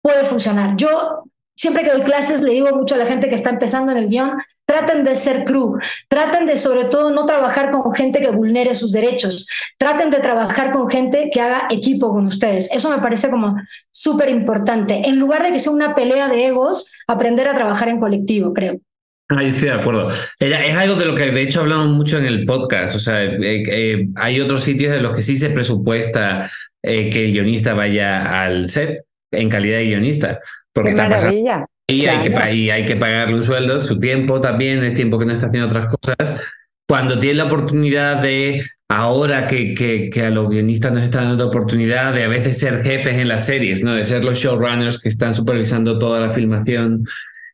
puede 0.00 0.24
funcionar. 0.24 0.76
Yo 0.76 1.24
siempre 1.54 1.84
que 1.84 1.90
doy 1.90 2.02
clases 2.02 2.42
le 2.42 2.52
digo 2.52 2.74
mucho 2.74 2.94
a 2.94 2.98
la 2.98 3.06
gente 3.06 3.28
que 3.28 3.34
está 3.34 3.50
empezando 3.50 3.92
en 3.92 3.98
el 3.98 4.08
guion, 4.08 4.38
traten 4.66 5.04
de 5.04 5.16
ser 5.16 5.44
crew, 5.44 5.78
traten 6.08 6.46
de 6.46 6.56
sobre 6.56 6.84
todo 6.84 7.10
no 7.10 7.26
trabajar 7.26 7.70
con 7.70 7.92
gente 7.92 8.20
que 8.20 8.30
vulnere 8.30 8.74
sus 8.74 8.92
derechos, 8.92 9.48
traten 9.78 10.10
de 10.10 10.18
trabajar 10.18 10.72
con 10.72 10.88
gente 10.88 11.30
que 11.32 11.40
haga 11.40 11.66
equipo 11.70 12.10
con 12.10 12.26
ustedes. 12.26 12.72
Eso 12.72 12.90
me 12.90 12.98
parece 12.98 13.30
como 13.30 13.56
súper 13.90 14.30
importante. 14.30 15.06
En 15.06 15.18
lugar 15.18 15.42
de 15.42 15.52
que 15.52 15.60
sea 15.60 15.72
una 15.72 15.94
pelea 15.94 16.28
de 16.28 16.46
egos, 16.46 16.90
aprender 17.06 17.48
a 17.48 17.54
trabajar 17.54 17.88
en 17.88 18.00
colectivo, 18.00 18.52
creo. 18.52 18.80
Ahí 19.28 19.48
estoy 19.48 19.68
de 19.68 19.74
acuerdo. 19.74 20.08
Es 20.38 20.76
algo 20.76 20.96
de 20.96 21.06
lo 21.06 21.14
que 21.14 21.30
de 21.30 21.42
hecho 21.42 21.60
hablamos 21.60 21.88
mucho 21.88 22.18
en 22.18 22.26
el 22.26 22.44
podcast. 22.44 22.94
O 22.94 22.98
sea, 22.98 23.24
eh, 23.24 23.62
eh, 23.66 24.08
hay 24.16 24.40
otros 24.40 24.62
sitios 24.62 24.94
en 24.94 25.02
los 25.02 25.16
que 25.16 25.22
sí 25.22 25.36
se 25.36 25.50
presupuesta 25.50 26.50
eh, 26.82 27.08
que 27.08 27.24
el 27.24 27.32
guionista 27.32 27.72
vaya 27.72 28.42
al 28.42 28.68
set 28.68 29.04
en 29.30 29.48
calidad 29.48 29.78
de 29.78 29.86
guionista. 29.86 30.40
Porque 30.72 30.90
está 30.90 31.08
pasando 31.08 31.66
y, 31.86 32.06
hay 32.06 32.30
que, 32.30 32.72
hay 32.72 32.86
que 32.86 32.96
pagarle 32.96 33.34
un 33.34 33.42
sueldo, 33.42 33.82
su 33.82 34.00
tiempo 34.00 34.40
también, 34.40 34.82
el 34.82 34.94
tiempo 34.94 35.18
que 35.18 35.26
no 35.26 35.32
está 35.32 35.46
haciendo 35.46 35.68
otras 35.68 35.92
cosas. 35.92 36.42
Cuando 36.88 37.18
tiene 37.18 37.36
la 37.36 37.44
oportunidad 37.44 38.22
de, 38.22 38.62
ahora 38.88 39.46
que, 39.46 39.74
que, 39.74 40.10
que, 40.10 40.22
a 40.22 40.30
los 40.30 40.48
guionistas 40.48 40.92
nos 40.92 41.02
están 41.02 41.28
dando 41.28 41.48
oportunidad 41.48 42.14
de 42.14 42.24
a 42.24 42.28
veces 42.28 42.58
ser 42.58 42.82
jefes 42.82 43.14
en 43.18 43.28
las 43.28 43.46
series, 43.46 43.82
¿no? 43.82 43.94
de 43.94 44.04
ser 44.04 44.24
los 44.24 44.38
showrunners 44.38 45.00
que 45.00 45.08
están 45.08 45.34
supervisando 45.34 45.98
toda 45.98 46.20
la 46.20 46.30
filmación 46.30 47.04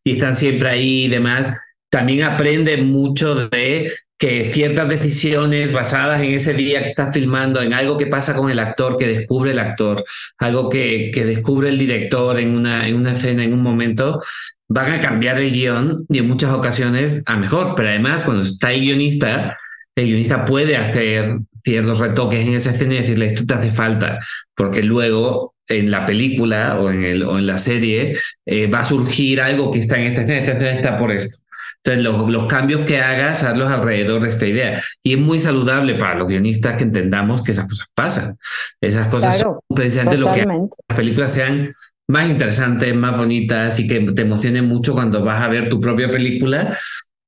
y 0.04 0.12
están 0.12 0.36
siempre 0.36 0.68
ahí 0.68 1.04
y 1.04 1.08
demás, 1.08 1.56
también 1.90 2.22
aprende 2.22 2.76
mucho 2.78 3.48
de 3.48 3.92
que 4.20 4.44
ciertas 4.44 4.86
decisiones 4.86 5.72
basadas 5.72 6.20
en 6.20 6.32
ese 6.32 6.52
día 6.52 6.82
que 6.82 6.90
estás 6.90 7.08
filmando, 7.14 7.62
en 7.62 7.72
algo 7.72 7.96
que 7.96 8.06
pasa 8.06 8.34
con 8.34 8.50
el 8.50 8.58
actor, 8.58 8.98
que 8.98 9.08
descubre 9.08 9.52
el 9.52 9.58
actor, 9.58 10.04
algo 10.36 10.68
que, 10.68 11.10
que 11.12 11.24
descubre 11.24 11.70
el 11.70 11.78
director 11.78 12.38
en 12.38 12.54
una, 12.54 12.86
en 12.86 12.96
una 12.96 13.14
escena, 13.14 13.44
en 13.44 13.54
un 13.54 13.62
momento, 13.62 14.22
van 14.68 14.92
a 14.92 15.00
cambiar 15.00 15.38
el 15.38 15.50
guion 15.50 16.04
y 16.10 16.18
en 16.18 16.28
muchas 16.28 16.52
ocasiones 16.52 17.22
a 17.24 17.38
mejor. 17.38 17.72
Pero 17.74 17.88
además, 17.88 18.22
cuando 18.22 18.42
está 18.42 18.70
el 18.74 18.82
guionista, 18.82 19.56
el 19.96 20.08
guionista 20.08 20.44
puede 20.44 20.76
hacer 20.76 21.38
ciertos 21.64 21.98
retoques 21.98 22.46
en 22.46 22.54
esa 22.54 22.72
escena 22.72 22.96
y 22.96 22.98
decirle 22.98 23.24
esto 23.24 23.46
te 23.46 23.54
hace 23.54 23.70
falta, 23.70 24.18
porque 24.54 24.82
luego 24.82 25.54
en 25.66 25.90
la 25.90 26.04
película 26.04 26.78
o 26.78 26.90
en, 26.90 27.04
el, 27.04 27.22
o 27.22 27.38
en 27.38 27.46
la 27.46 27.56
serie 27.56 28.18
eh, 28.44 28.66
va 28.66 28.80
a 28.80 28.84
surgir 28.84 29.40
algo 29.40 29.70
que 29.70 29.78
está 29.78 29.96
en 29.96 30.08
esta 30.08 30.22
escena, 30.22 30.40
esta 30.40 30.52
escena 30.52 30.72
está 30.72 30.98
por 30.98 31.10
esto. 31.10 31.38
Entonces, 31.82 32.04
los, 32.04 32.30
los, 32.30 32.46
cambios 32.46 32.82
que 32.82 33.00
hagas, 33.00 33.42
hazlos 33.42 33.70
alrededor 33.70 34.22
de 34.22 34.28
esta 34.28 34.46
idea. 34.46 34.82
Y 35.02 35.14
es 35.14 35.18
muy 35.18 35.38
saludable 35.38 35.94
para 35.94 36.16
los 36.16 36.28
guionistas 36.28 36.76
que 36.76 36.84
entendamos 36.84 37.42
que 37.42 37.52
esas 37.52 37.66
cosas 37.66 37.86
pasan. 37.94 38.36
Esas 38.80 39.08
cosas 39.08 39.38
son 39.38 39.58
precisamente 39.74 40.18
lo 40.18 40.30
que 40.30 40.44
las 40.44 40.96
películas 40.96 41.32
sean 41.32 41.74
más 42.06 42.28
interesantes, 42.28 42.94
más 42.94 43.16
bonitas 43.16 43.78
y 43.78 43.88
que 43.88 44.00
te 44.00 44.22
emocionen 44.22 44.66
mucho 44.66 44.92
cuando 44.92 45.24
vas 45.24 45.40
a 45.42 45.48
ver 45.48 45.68
tu 45.68 45.80
propia 45.80 46.10
película 46.10 46.76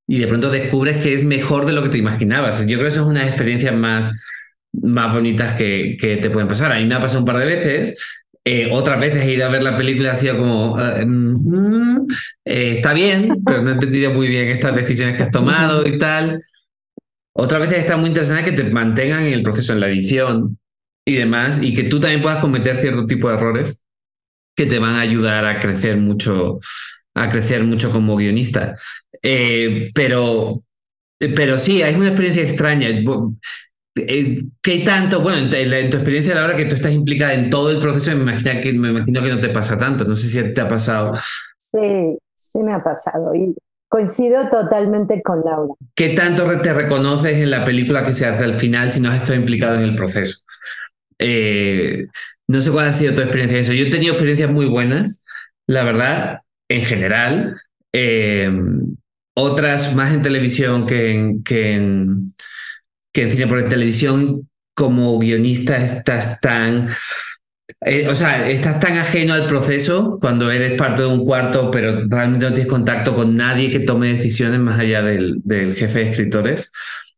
y 0.06 0.18
de 0.18 0.26
pronto 0.26 0.50
descubres 0.50 1.02
que 1.02 1.14
es 1.14 1.24
mejor 1.24 1.64
de 1.64 1.72
lo 1.72 1.82
que 1.82 1.88
te 1.88 1.98
imaginabas. 1.98 2.60
Yo 2.66 2.76
creo 2.76 2.82
que 2.82 2.88
eso 2.88 3.02
es 3.02 3.06
una 3.06 3.26
experiencias 3.26 3.74
más, 3.74 4.22
más 4.72 5.14
bonitas 5.14 5.54
que, 5.54 5.96
que 5.98 6.16
te 6.16 6.28
pueden 6.28 6.48
pasar. 6.48 6.72
A 6.72 6.76
mí 6.76 6.84
me 6.84 6.96
ha 6.96 7.00
pasado 7.00 7.20
un 7.20 7.26
par 7.26 7.38
de 7.38 7.46
veces 7.46 8.21
eh, 8.44 8.68
otras 8.72 8.98
veces 8.98 9.24
he 9.24 9.34
ido 9.34 9.46
a 9.46 9.50
ver 9.50 9.62
la 9.62 9.76
película 9.76 10.12
ha 10.12 10.16
sido 10.16 10.36
como, 10.38 10.72
uh, 10.72 11.06
mm, 11.06 12.06
eh, 12.44 12.74
está 12.78 12.92
bien, 12.92 13.42
pero 13.44 13.62
no 13.62 13.70
he 13.70 13.74
entendido 13.74 14.12
muy 14.12 14.28
bien 14.28 14.48
estas 14.48 14.74
decisiones 14.74 15.16
que 15.16 15.22
has 15.22 15.30
tomado 15.30 15.86
y 15.86 15.98
tal. 15.98 16.44
Otras 17.34 17.60
veces 17.60 17.78
está 17.78 17.96
muy 17.96 18.08
interesante 18.08 18.50
que 18.50 18.62
te 18.62 18.68
mantengan 18.70 19.26
en 19.26 19.32
el 19.32 19.42
proceso, 19.42 19.72
en 19.72 19.80
la 19.80 19.88
edición 19.88 20.58
y 21.06 21.14
demás, 21.14 21.62
y 21.62 21.74
que 21.74 21.84
tú 21.84 22.00
también 22.00 22.20
puedas 22.20 22.40
cometer 22.40 22.76
cierto 22.76 23.06
tipo 23.06 23.28
de 23.28 23.36
errores 23.36 23.82
que 24.56 24.66
te 24.66 24.78
van 24.78 24.96
a 24.96 25.00
ayudar 25.00 25.46
a 25.46 25.60
crecer 25.60 25.96
mucho, 25.96 26.60
a 27.14 27.28
crecer 27.28 27.64
mucho 27.64 27.90
como 27.90 28.16
guionista. 28.16 28.76
Eh, 29.22 29.90
pero, 29.94 30.64
pero 31.18 31.58
sí, 31.58 31.82
hay 31.82 31.94
una 31.94 32.08
experiencia 32.08 32.42
extraña. 32.42 32.88
Eh, 33.94 34.42
¿Qué 34.62 34.78
tanto, 34.78 35.20
bueno, 35.20 35.54
en, 35.54 35.90
tu 35.90 35.96
experiencia 35.96 36.32
a 36.32 36.36
la 36.36 36.44
hora 36.44 36.56
que 36.56 36.64
tú 36.64 36.74
estás 36.74 36.92
implicada 36.92 37.34
en 37.34 37.50
todo 37.50 37.70
el 37.70 37.78
proceso, 37.78 38.16
me 38.16 38.22
imagino, 38.22 38.60
que, 38.60 38.72
me 38.72 38.88
imagino 38.88 39.22
que 39.22 39.28
no 39.28 39.40
te 39.40 39.50
pasa 39.50 39.78
tanto, 39.78 40.04
no 40.04 40.16
sé 40.16 40.28
si 40.28 40.54
te 40.54 40.60
ha 40.60 40.68
pasado. 40.68 41.14
Sí, 41.58 42.18
sí 42.34 42.58
me 42.60 42.72
ha 42.72 42.82
pasado 42.82 43.34
y 43.34 43.54
coincido 43.88 44.48
totalmente 44.48 45.20
con 45.22 45.42
Laura. 45.44 45.74
¿Qué 45.94 46.10
tanto 46.10 46.46
te 46.60 46.72
reconoces 46.72 47.36
en 47.36 47.50
la 47.50 47.64
película 47.64 48.02
que 48.02 48.14
se 48.14 48.24
hace 48.24 48.44
al 48.44 48.54
final 48.54 48.90
si 48.90 49.00
no 49.00 49.10
has 49.10 49.16
estado 49.16 49.34
implicado 49.34 49.74
en 49.74 49.82
el 49.82 49.94
proceso? 49.94 50.42
Eh, 51.18 52.06
no 52.48 52.62
sé 52.62 52.70
cuál 52.70 52.86
ha 52.86 52.92
sido 52.94 53.14
tu 53.14 53.20
experiencia 53.20 53.58
eso. 53.58 53.74
Yo 53.74 53.86
he 53.86 53.90
tenido 53.90 54.14
experiencias 54.14 54.50
muy 54.50 54.66
buenas, 54.66 55.24
la 55.66 55.84
verdad, 55.84 56.40
en 56.70 56.86
general. 56.86 57.60
Eh, 57.92 58.50
otras 59.34 59.94
más 59.94 60.12
en 60.14 60.22
televisión 60.22 60.86
que 60.86 61.36
que 61.44 61.74
en 61.74 62.28
que 63.12 63.22
en 63.22 63.30
cine 63.30 63.46
por 63.46 63.68
televisión 63.68 64.48
como 64.74 65.18
guionista 65.18 65.76
estás 65.76 66.40
tan, 66.40 66.88
eh, 67.84 68.08
o 68.08 68.14
sea, 68.14 68.48
estás 68.48 68.80
tan 68.80 68.96
ajeno 68.96 69.34
al 69.34 69.46
proceso 69.46 70.18
cuando 70.20 70.50
eres 70.50 70.78
parte 70.78 71.02
de 71.02 71.08
un 71.08 71.24
cuarto, 71.24 71.70
pero 71.70 72.06
realmente 72.08 72.46
no 72.46 72.52
tienes 72.52 72.70
contacto 72.70 73.14
con 73.14 73.36
nadie 73.36 73.70
que 73.70 73.80
tome 73.80 74.14
decisiones 74.14 74.60
más 74.60 74.78
allá 74.78 75.02
del, 75.02 75.36
del 75.44 75.74
jefe 75.74 76.00
de 76.00 76.10
escritores. 76.10 76.72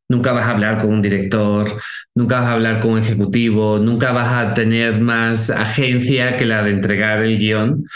Nunca 0.09 0.32
vas 0.32 0.47
a 0.47 0.51
hablar 0.51 0.78
con 0.78 0.90
un 0.92 1.01
director, 1.01 1.80
nunca 2.14 2.40
vas 2.40 2.49
a 2.49 2.53
hablar 2.53 2.80
con 2.80 2.92
un 2.92 2.99
ejecutivo, 2.99 3.78
nunca 3.78 4.12
vas 4.12 4.32
a 4.34 4.53
tener 4.53 5.01
más 5.01 5.49
agencia 5.49 6.36
que 6.36 6.45
la 6.45 6.62
de 6.62 6.72
entregar 6.72 7.22
el 7.22 7.38
guion, 7.38 7.86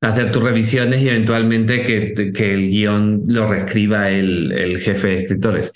hacer 0.00 0.30
tus 0.30 0.42
revisiones 0.42 1.02
y 1.02 1.08
eventualmente 1.08 1.84
que, 1.84 2.52
el 2.52 2.70
guion 2.70 3.24
lo 3.26 3.46
reescriba 3.48 4.08
el, 4.10 4.52
el 4.52 4.78
jefe 4.78 5.08
de 5.08 5.22
escritores. 5.24 5.72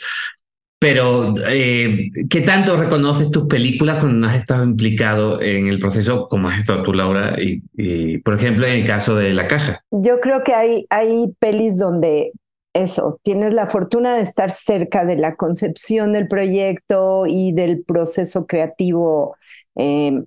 Pero, 0.83 1.35
eh, 1.49 2.11
¿qué 2.29 2.41
tanto 2.41 2.77
reconoces 2.77 3.31
tus 3.31 3.47
películas 3.47 4.01
cuando 4.01 4.27
has 4.27 4.35
estado 4.35 4.65
implicado 4.65 5.41
en 5.41 5.69
el 5.69 5.79
proceso 5.79 6.27
como 6.27 6.49
has 6.49 6.59
estado 6.59 6.83
tú, 6.83 6.93
Laura? 6.93 7.37
Y, 7.41 8.19
por 8.19 8.35
ejemplo, 8.35 8.67
en 8.67 8.81
el 8.81 8.85
caso 8.85 9.15
de 9.15 9.33
La 9.33 9.47
Caja. 9.47 9.85
Yo 9.93 10.19
creo 10.19 10.43
que 10.43 10.55
hay, 10.55 10.87
hay 10.91 11.33
pelis 11.39 11.79
donde 11.79 12.33
eso, 12.73 13.21
tienes 13.23 13.53
la 13.53 13.69
fortuna 13.69 14.17
de 14.17 14.23
estar 14.23 14.51
cerca 14.51 15.05
de 15.05 15.17
la 15.17 15.37
concepción 15.37 16.15
del 16.15 16.27
proyecto 16.27 17.27
y 17.29 17.53
del 17.53 17.85
proceso 17.85 18.47
creativo, 18.47 19.37
eh, 19.77 20.25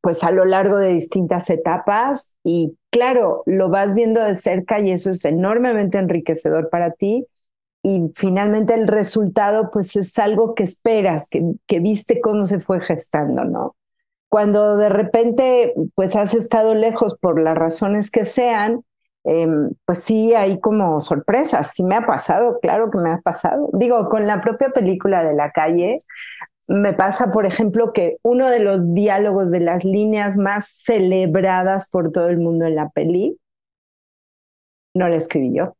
pues 0.00 0.24
a 0.24 0.30
lo 0.30 0.46
largo 0.46 0.78
de 0.78 0.94
distintas 0.94 1.50
etapas. 1.50 2.34
Y 2.42 2.78
claro, 2.88 3.42
lo 3.44 3.68
vas 3.68 3.94
viendo 3.94 4.22
de 4.22 4.34
cerca 4.36 4.80
y 4.80 4.90
eso 4.90 5.10
es 5.10 5.22
enormemente 5.26 5.98
enriquecedor 5.98 6.70
para 6.70 6.92
ti 6.92 7.26
y 7.82 8.10
finalmente 8.14 8.74
el 8.74 8.88
resultado 8.88 9.70
pues 9.70 9.96
es 9.96 10.18
algo 10.18 10.54
que 10.54 10.64
esperas, 10.64 11.28
que, 11.28 11.42
que 11.66 11.80
viste 11.80 12.20
cómo 12.20 12.46
se 12.46 12.60
fue 12.60 12.80
gestando, 12.80 13.44
¿no? 13.44 13.76
Cuando 14.28 14.76
de 14.76 14.88
repente 14.88 15.74
pues 15.94 16.16
has 16.16 16.34
estado 16.34 16.74
lejos 16.74 17.16
por 17.16 17.40
las 17.40 17.56
razones 17.56 18.10
que 18.10 18.26
sean, 18.26 18.82
em, 19.24 19.70
pues 19.86 20.02
sí 20.02 20.34
hay 20.34 20.60
como 20.60 21.00
sorpresas, 21.00 21.72
sí 21.74 21.82
me 21.84 21.94
ha 21.94 22.06
pasado, 22.06 22.58
claro 22.60 22.90
que 22.90 22.98
me 22.98 23.12
ha 23.12 23.18
pasado. 23.20 23.70
Digo, 23.72 24.08
con 24.08 24.26
la 24.26 24.40
propia 24.40 24.70
película 24.70 25.24
de 25.24 25.34
la 25.34 25.50
calle, 25.52 25.98
me 26.68 26.92
pasa, 26.92 27.32
por 27.32 27.46
ejemplo, 27.46 27.92
que 27.94 28.18
uno 28.22 28.50
de 28.50 28.60
los 28.60 28.92
diálogos 28.94 29.50
de 29.50 29.60
las 29.60 29.84
líneas 29.84 30.36
más 30.36 30.68
celebradas 30.68 31.88
por 31.88 32.12
todo 32.12 32.28
el 32.28 32.38
mundo 32.38 32.66
en 32.66 32.74
la 32.74 32.90
peli, 32.90 33.38
no 34.94 35.08
la 35.08 35.16
escribí 35.16 35.54
yo. 35.54 35.77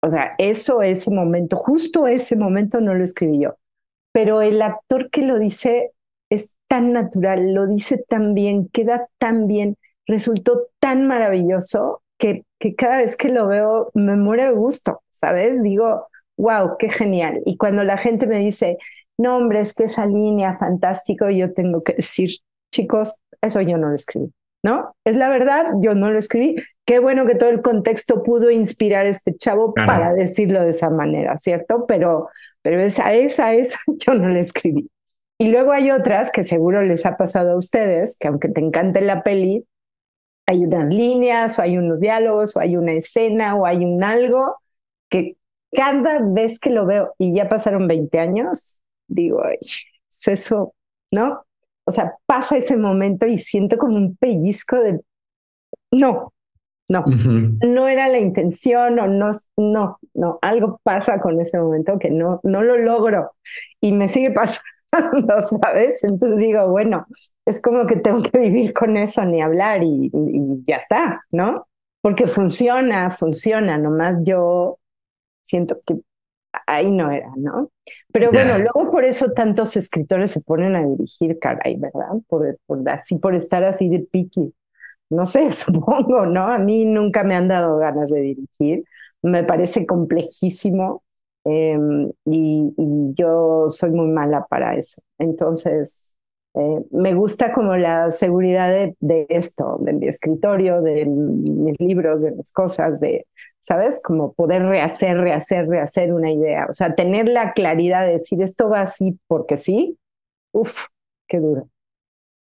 O 0.00 0.10
sea, 0.10 0.34
eso, 0.38 0.82
ese 0.82 1.10
momento, 1.10 1.56
justo 1.56 2.06
ese 2.06 2.36
momento 2.36 2.80
no 2.80 2.94
lo 2.94 3.04
escribí 3.04 3.40
yo. 3.40 3.56
Pero 4.12 4.42
el 4.42 4.62
actor 4.62 5.10
que 5.10 5.22
lo 5.22 5.38
dice 5.38 5.92
es 6.30 6.54
tan 6.68 6.92
natural, 6.92 7.54
lo 7.54 7.66
dice 7.66 8.04
tan 8.08 8.34
bien, 8.34 8.68
queda 8.68 9.08
tan 9.18 9.46
bien, 9.46 9.76
resultó 10.06 10.68
tan 10.80 11.06
maravilloso 11.06 12.02
que, 12.18 12.44
que 12.58 12.74
cada 12.74 12.98
vez 12.98 13.16
que 13.16 13.28
lo 13.28 13.46
veo 13.48 13.90
me 13.94 14.16
muere 14.16 14.44
de 14.46 14.52
gusto, 14.52 15.02
¿sabes? 15.10 15.62
Digo, 15.62 16.06
wow, 16.36 16.76
qué 16.78 16.90
genial. 16.90 17.42
Y 17.46 17.56
cuando 17.56 17.84
la 17.84 17.96
gente 17.96 18.26
me 18.26 18.38
dice, 18.38 18.78
no, 19.18 19.36
hombre, 19.36 19.60
es 19.60 19.74
que 19.74 19.84
esa 19.84 20.06
línea 20.06 20.56
fantástico, 20.58 21.28
yo 21.30 21.52
tengo 21.52 21.80
que 21.82 21.94
decir, 21.94 22.30
chicos, 22.72 23.16
eso 23.42 23.60
yo 23.60 23.76
no 23.78 23.88
lo 23.88 23.96
escribí. 23.96 24.32
¿No? 24.62 24.94
Es 25.04 25.16
la 25.16 25.28
verdad, 25.28 25.66
yo 25.80 25.94
no 25.94 26.10
lo 26.10 26.18
escribí. 26.18 26.56
Qué 26.84 26.98
bueno 26.98 27.26
que 27.26 27.34
todo 27.34 27.50
el 27.50 27.62
contexto 27.62 28.22
pudo 28.22 28.50
inspirar 28.50 29.06
a 29.06 29.10
este 29.10 29.36
chavo 29.36 29.74
para 29.74 30.12
decirlo 30.14 30.62
de 30.62 30.70
esa 30.70 30.90
manera, 30.90 31.36
¿cierto? 31.36 31.84
Pero, 31.86 32.28
pero 32.62 32.80
esa, 32.80 33.14
esa, 33.14 33.54
esa, 33.54 33.78
yo 33.86 34.14
no 34.14 34.28
la 34.28 34.40
escribí. 34.40 34.90
Y 35.38 35.48
luego 35.48 35.72
hay 35.72 35.90
otras 35.90 36.32
que 36.32 36.42
seguro 36.42 36.82
les 36.82 37.06
ha 37.06 37.16
pasado 37.16 37.52
a 37.52 37.56
ustedes, 37.56 38.16
que 38.18 38.28
aunque 38.28 38.48
te 38.48 38.60
encante 38.60 39.00
la 39.00 39.22
peli, 39.22 39.64
hay 40.46 40.64
unas 40.64 40.88
líneas 40.88 41.58
o 41.58 41.62
hay 41.62 41.76
unos 41.76 42.00
diálogos 42.00 42.56
o 42.56 42.60
hay 42.60 42.76
una 42.76 42.92
escena 42.92 43.54
o 43.54 43.66
hay 43.66 43.84
un 43.84 44.02
algo 44.02 44.56
que 45.08 45.36
cada 45.70 46.20
vez 46.20 46.58
que 46.58 46.70
lo 46.70 46.86
veo 46.86 47.14
y 47.18 47.34
ya 47.34 47.48
pasaron 47.48 47.86
20 47.86 48.18
años, 48.18 48.80
digo, 49.06 49.42
ay, 49.44 49.58
eso, 50.26 50.74
¿no? 51.10 51.44
O 51.88 51.90
sea, 51.90 52.14
pasa 52.26 52.58
ese 52.58 52.76
momento 52.76 53.26
y 53.26 53.38
siento 53.38 53.78
como 53.78 53.96
un 53.96 54.14
pellizco 54.16 54.76
de, 54.76 55.00
no, 55.90 56.34
no, 56.88 57.04
no 57.62 57.88
era 57.88 58.08
la 58.08 58.18
intención 58.18 58.98
o 58.98 59.06
no, 59.06 59.30
no, 59.56 59.98
no, 60.14 60.38
algo 60.42 60.80
pasa 60.82 61.18
con 61.20 61.40
ese 61.40 61.58
momento 61.58 61.98
que 61.98 62.10
no, 62.10 62.40
no 62.42 62.62
lo 62.62 62.76
logro 62.76 63.32
y 63.80 63.92
me 63.92 64.08
sigue 64.08 64.30
pasando, 64.92 65.42
¿sabes? 65.62 66.04
Entonces 66.04 66.38
digo, 66.38 66.68
bueno, 66.68 67.06
es 67.46 67.60
como 67.62 67.86
que 67.86 67.96
tengo 67.96 68.22
que 68.22 68.38
vivir 68.38 68.74
con 68.74 68.96
eso, 68.98 69.24
ni 69.24 69.40
hablar 69.40 69.82
y, 69.82 70.10
y 70.12 70.62
ya 70.66 70.76
está, 70.76 71.24
¿no? 71.30 71.66
Porque 72.02 72.26
funciona, 72.26 73.10
funciona, 73.10 73.78
nomás 73.78 74.16
yo 74.24 74.78
siento 75.42 75.78
que 75.86 75.96
ahí 76.68 76.90
no 76.90 77.10
era, 77.10 77.30
¿no? 77.36 77.70
Pero 78.12 78.30
bueno, 78.30 78.58
luego 78.58 78.90
por 78.90 79.04
eso 79.04 79.32
tantos 79.32 79.76
escritores 79.76 80.30
se 80.30 80.42
ponen 80.42 80.76
a 80.76 80.86
dirigir, 80.86 81.38
caray, 81.38 81.76
¿verdad? 81.76 82.20
Por, 82.28 82.58
por, 82.66 82.88
así, 82.88 83.18
por 83.18 83.34
estar 83.34 83.64
así 83.64 83.88
de 83.88 84.00
piqui. 84.00 84.52
No 85.10 85.24
sé, 85.24 85.52
supongo, 85.52 86.26
¿no? 86.26 86.42
A 86.42 86.58
mí 86.58 86.84
nunca 86.84 87.24
me 87.24 87.36
han 87.36 87.48
dado 87.48 87.78
ganas 87.78 88.10
de 88.10 88.20
dirigir. 88.20 88.84
Me 89.22 89.44
parece 89.44 89.86
complejísimo 89.86 91.02
em, 91.44 92.10
y, 92.24 92.72
yo 93.14 93.64
soy 93.68 93.90
muy 93.90 94.08
mala 94.08 94.46
para 94.48 94.76
eso. 94.76 95.02
Entonces, 95.18 96.14
Eh, 96.58 96.84
me 96.90 97.14
gusta 97.14 97.52
como 97.52 97.76
la 97.76 98.10
seguridad 98.10 98.68
de, 98.98 99.26
esto, 99.28 99.78
de 99.80 99.92
mi 99.92 100.08
escritorio, 100.08 100.82
de 100.82 101.06
mis 101.06 101.78
libros, 101.78 102.22
de 102.22 102.32
las 102.32 102.50
cosas, 102.50 102.98
de, 102.98 103.28
¿sabes? 103.60 104.00
Como 104.02 104.32
poder 104.32 104.64
rehacer, 104.64 105.18
rehacer, 105.18 105.68
rehacer 105.68 106.12
una 106.12 106.32
idea. 106.32 106.66
O 106.68 106.72
sea, 106.72 106.96
tener 106.96 107.28
la 107.28 107.52
claridad 107.52 108.06
de 108.06 108.14
decir 108.14 108.42
esto 108.42 108.68
va 108.68 108.80
así 108.80 109.20
porque 109.28 109.56
sí. 109.56 109.98
Uf, 110.50 110.86
qué 111.28 111.38
duro. 111.38 111.68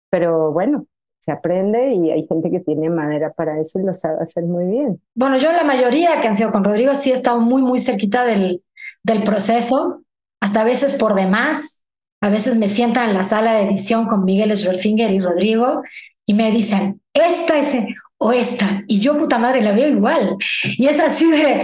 Pero 0.09 0.53
bueno, 0.53 0.85
se 1.19 1.33
aprende 1.33 1.91
y 1.91 2.09
hay 2.09 2.25
gente 2.25 2.49
que 2.49 2.61
tiene 2.61 2.89
madera 2.89 3.33
para 3.33 3.59
eso 3.59 3.81
y 3.81 3.83
lo 3.83 3.93
sabe 3.93 4.21
hacer 4.21 4.45
muy 4.45 4.63
bien. 4.63 5.01
Bueno, 5.13 5.37
yo 5.37 5.51
la 5.51 5.65
mayoría 5.65 6.21
que 6.21 6.29
han 6.29 6.37
sido 6.37 6.53
con 6.53 6.63
Rodrigo 6.63 6.95
sí 6.95 7.11
he 7.11 7.15
estado 7.15 7.41
muy, 7.41 7.61
muy 7.61 7.79
cerquita 7.79 8.23
del, 8.23 8.63
del 9.03 9.23
proceso, 9.23 10.03
hasta 10.39 10.61
a 10.61 10.63
veces 10.63 10.97
por 10.97 11.15
demás. 11.15 11.81
A 12.21 12.29
veces 12.29 12.55
me 12.55 12.69
sientan 12.69 13.09
en 13.09 13.15
la 13.15 13.23
sala 13.23 13.53
de 13.53 13.63
edición 13.63 14.07
con 14.07 14.25
Miguel 14.25 14.55
Schroelfinger 14.57 15.11
y 15.11 15.19
Rodrigo 15.19 15.83
y 16.25 16.33
me 16.33 16.51
dicen, 16.51 17.01
esta 17.13 17.59
es 17.59 17.75
o 18.17 18.31
esta. 18.31 18.83
Y 18.87 18.99
yo, 18.99 19.17
puta 19.17 19.37
madre, 19.37 19.61
la 19.61 19.73
veo 19.73 19.87
igual. 19.87 20.37
Y 20.77 20.87
es 20.87 20.99
así 20.99 21.29
de, 21.29 21.61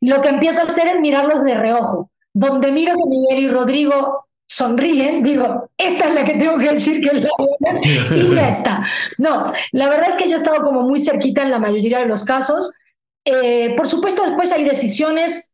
lo 0.00 0.20
que 0.20 0.28
empiezo 0.28 0.60
a 0.62 0.64
hacer 0.64 0.88
es 0.88 1.00
mirarlos 1.00 1.44
de 1.44 1.54
reojo. 1.54 2.10
Donde 2.32 2.70
miro 2.72 2.94
que 2.94 3.08
Miguel 3.08 3.44
y 3.44 3.48
Rodrigo 3.48 4.26
sonríen, 4.46 5.22
digo, 5.22 5.70
esta 5.78 6.08
es 6.08 6.14
la 6.14 6.24
que 6.24 6.34
tengo 6.34 6.58
que 6.58 6.70
decir 6.70 7.00
que 7.00 7.16
es 7.16 7.22
la 7.22 7.30
buena 7.38 7.80
y 8.16 8.34
ya 8.34 8.48
está. 8.48 8.86
No, 9.18 9.44
la 9.72 9.88
verdad 9.88 10.08
es 10.10 10.16
que 10.16 10.28
yo 10.28 10.34
he 10.34 10.38
estado 10.38 10.62
como 10.62 10.82
muy 10.82 10.98
cerquita 10.98 11.42
en 11.42 11.50
la 11.50 11.58
mayoría 11.58 12.00
de 12.00 12.06
los 12.06 12.24
casos. 12.24 12.72
Eh, 13.24 13.74
por 13.76 13.86
supuesto, 13.86 14.24
después 14.24 14.52
hay 14.52 14.64
decisiones, 14.64 15.49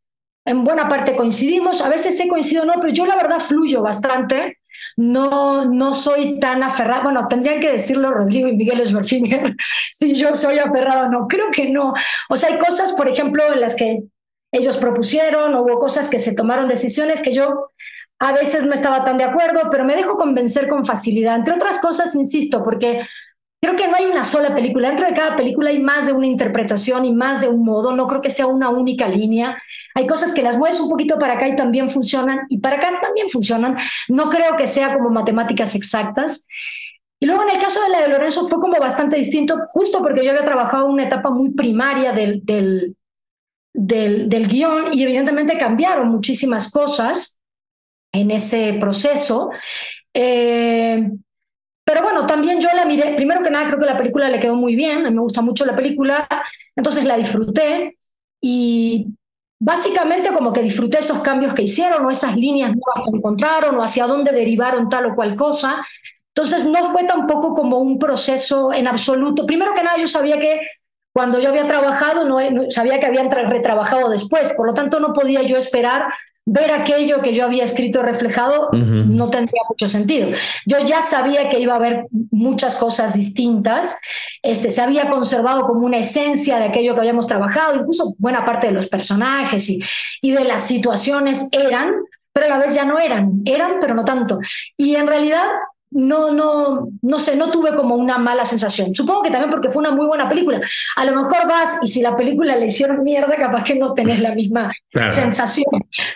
en 0.46 0.64
buena 0.64 0.88
parte 0.88 1.16
coincidimos, 1.16 1.82
a 1.82 1.88
veces 1.88 2.18
he 2.20 2.28
coincidido 2.28 2.64
no, 2.64 2.74
pero 2.80 2.92
yo 2.92 3.04
la 3.04 3.16
verdad 3.16 3.40
fluyo 3.40 3.82
bastante. 3.82 4.58
No, 4.96 5.64
no 5.64 5.94
soy 5.94 6.38
tan 6.38 6.62
aferrada. 6.62 7.02
Bueno, 7.02 7.26
tendrían 7.28 7.60
que 7.60 7.72
decirlo 7.72 8.12
Rodrigo 8.12 8.46
y 8.48 8.56
Miguel 8.56 8.80
Esberfinger 8.80 9.56
si 9.90 10.14
yo 10.14 10.34
soy 10.34 10.58
aferrada 10.58 11.06
o 11.06 11.08
no. 11.08 11.26
Creo 11.26 11.50
que 11.50 11.70
no. 11.70 11.94
O 12.28 12.36
sea, 12.36 12.50
hay 12.50 12.58
cosas, 12.58 12.92
por 12.92 13.08
ejemplo, 13.08 13.42
en 13.52 13.60
las 13.60 13.74
que 13.74 14.04
ellos 14.52 14.76
propusieron, 14.76 15.54
hubo 15.56 15.78
cosas 15.78 16.08
que 16.08 16.18
se 16.18 16.34
tomaron 16.34 16.68
decisiones 16.68 17.22
que 17.22 17.34
yo 17.34 17.70
a 18.18 18.32
veces 18.32 18.64
no 18.64 18.72
estaba 18.72 19.04
tan 19.04 19.18
de 19.18 19.24
acuerdo, 19.24 19.68
pero 19.70 19.84
me 19.84 19.96
dejo 19.96 20.16
convencer 20.16 20.68
con 20.68 20.86
facilidad. 20.86 21.36
Entre 21.36 21.54
otras 21.54 21.80
cosas, 21.80 22.14
insisto, 22.14 22.62
porque 22.62 23.06
creo 23.60 23.76
que 23.76 23.88
no 23.88 23.96
hay 23.96 24.06
una 24.06 24.24
sola 24.24 24.54
película. 24.54 24.88
Dentro 24.88 25.06
de 25.06 25.14
cada 25.14 25.36
película 25.36 25.70
hay 25.70 25.80
más 25.80 26.06
de 26.06 26.12
una 26.12 26.26
interpretación 26.26 27.04
y 27.04 27.12
más 27.12 27.40
de 27.40 27.48
un 27.48 27.64
modo. 27.64 27.94
No 27.94 28.06
creo 28.06 28.20
que 28.20 28.30
sea 28.30 28.46
una 28.46 28.68
única 28.68 29.08
línea. 29.08 29.60
Hay 29.94 30.06
cosas 30.06 30.32
que 30.32 30.42
las 30.42 30.58
mueves 30.58 30.80
un 30.80 30.88
poquito 30.88 31.18
para 31.18 31.34
acá 31.34 31.48
y 31.48 31.56
también 31.56 31.90
funcionan, 31.90 32.40
y 32.48 32.58
para 32.58 32.76
acá 32.76 33.00
también 33.00 33.28
funcionan. 33.28 33.76
No 34.08 34.30
creo 34.30 34.56
que 34.56 34.66
sea 34.66 34.94
como 34.94 35.10
matemáticas 35.10 35.74
exactas. 35.74 36.46
Y 37.18 37.26
luego 37.26 37.42
en 37.42 37.56
el 37.56 37.62
caso 37.62 37.82
de 37.82 37.88
la 37.88 38.02
de 38.02 38.08
Lorenzo 38.08 38.46
fue 38.46 38.60
como 38.60 38.78
bastante 38.78 39.16
distinto, 39.16 39.58
justo 39.68 40.02
porque 40.02 40.24
yo 40.24 40.30
había 40.30 40.44
trabajado 40.44 40.86
una 40.86 41.04
etapa 41.04 41.30
muy 41.30 41.50
primaria 41.54 42.12
del, 42.12 42.44
del, 42.44 42.94
del, 43.72 44.28
del 44.28 44.48
guion 44.48 44.92
y 44.92 45.02
evidentemente 45.02 45.56
cambiaron 45.56 46.08
muchísimas 46.08 46.70
cosas 46.70 47.38
en 48.12 48.30
ese 48.30 48.76
proceso. 48.78 49.50
Eh, 50.12 51.10
pero 51.86 52.02
bueno, 52.02 52.26
también 52.26 52.60
yo 52.60 52.68
la 52.74 52.84
miré, 52.84 53.14
primero 53.14 53.44
que 53.44 53.50
nada 53.50 53.68
creo 53.68 53.78
que 53.78 53.86
la 53.86 53.96
película 53.96 54.28
le 54.28 54.40
quedó 54.40 54.56
muy 54.56 54.74
bien, 54.74 55.04
me 55.04 55.20
gusta 55.20 55.40
mucho 55.40 55.64
la 55.64 55.76
película, 55.76 56.26
entonces 56.74 57.04
la 57.04 57.16
disfruté 57.16 57.96
y 58.40 59.06
básicamente 59.60 60.30
como 60.34 60.52
que 60.52 60.62
disfruté 60.62 60.98
esos 60.98 61.20
cambios 61.22 61.54
que 61.54 61.62
hicieron 61.62 62.04
o 62.04 62.10
esas 62.10 62.36
líneas 62.36 62.70
nuevas 62.70 63.08
que 63.08 63.16
encontraron 63.16 63.76
o 63.76 63.84
hacia 63.84 64.08
dónde 64.08 64.32
derivaron 64.32 64.88
tal 64.88 65.06
o 65.06 65.14
cual 65.14 65.36
cosa. 65.36 65.86
Entonces 66.34 66.66
no 66.66 66.90
fue 66.90 67.04
tampoco 67.04 67.54
como 67.54 67.78
un 67.78 68.00
proceso 68.00 68.72
en 68.72 68.88
absoluto. 68.88 69.46
Primero 69.46 69.72
que 69.72 69.84
nada 69.84 69.96
yo 69.96 70.08
sabía 70.08 70.40
que 70.40 70.60
cuando 71.14 71.38
yo 71.38 71.50
había 71.50 71.68
trabajado 71.68 72.24
no, 72.24 72.40
sabía 72.68 72.98
que 72.98 73.06
habían 73.06 73.30
retrabajado 73.30 74.10
después, 74.10 74.52
por 74.54 74.66
lo 74.66 74.74
tanto 74.74 74.98
no 74.98 75.12
podía 75.12 75.42
yo 75.42 75.56
esperar 75.56 76.12
ver 76.46 76.70
aquello 76.70 77.20
que 77.20 77.34
yo 77.34 77.44
había 77.44 77.64
escrito 77.64 78.02
reflejado 78.02 78.70
no 78.72 79.30
tendría 79.30 79.62
mucho 79.68 79.88
sentido. 79.88 80.28
Yo 80.64 80.78
ya 80.84 81.02
sabía 81.02 81.50
que 81.50 81.58
iba 81.58 81.72
a 81.72 81.76
haber 81.76 82.06
muchas 82.30 82.76
cosas 82.76 83.14
distintas, 83.14 84.00
este, 84.42 84.70
se 84.70 84.80
había 84.80 85.10
conservado 85.10 85.66
como 85.66 85.84
una 85.84 85.98
esencia 85.98 86.58
de 86.58 86.66
aquello 86.66 86.94
que 86.94 87.00
habíamos 87.00 87.26
trabajado, 87.26 87.74
incluso 87.74 88.14
buena 88.18 88.44
parte 88.44 88.68
de 88.68 88.72
los 88.72 88.86
personajes 88.86 89.68
y, 89.68 89.80
y 90.22 90.30
de 90.30 90.44
las 90.44 90.64
situaciones 90.64 91.48
eran, 91.50 91.92
pero 92.32 92.46
a 92.46 92.50
la 92.50 92.58
vez 92.58 92.74
ya 92.74 92.84
no 92.84 93.00
eran, 93.00 93.42
eran, 93.44 93.74
pero 93.80 93.94
no 93.94 94.04
tanto. 94.04 94.38
Y 94.76 94.94
en 94.94 95.08
realidad 95.08 95.46
no, 95.96 96.30
no, 96.30 96.88
no 97.00 97.18
sé, 97.18 97.36
no 97.36 97.50
tuve 97.50 97.74
como 97.74 97.94
una 97.94 98.18
mala 98.18 98.44
sensación. 98.44 98.94
Supongo 98.94 99.22
que 99.22 99.30
también 99.30 99.50
porque 99.50 99.70
fue 99.70 99.80
una 99.80 99.92
muy 99.92 100.06
buena 100.06 100.28
película. 100.28 100.60
A 100.94 101.04
lo 101.06 101.14
mejor 101.14 101.48
vas 101.48 101.78
y 101.82 101.88
si 101.88 102.02
la 102.02 102.14
película 102.14 102.54
le 102.54 102.66
hicieron 102.66 103.02
mierda, 103.02 103.34
capaz 103.34 103.64
que 103.64 103.76
no 103.76 103.94
tenés 103.94 104.20
la 104.20 104.34
misma 104.34 104.70
sensación, 105.08 105.64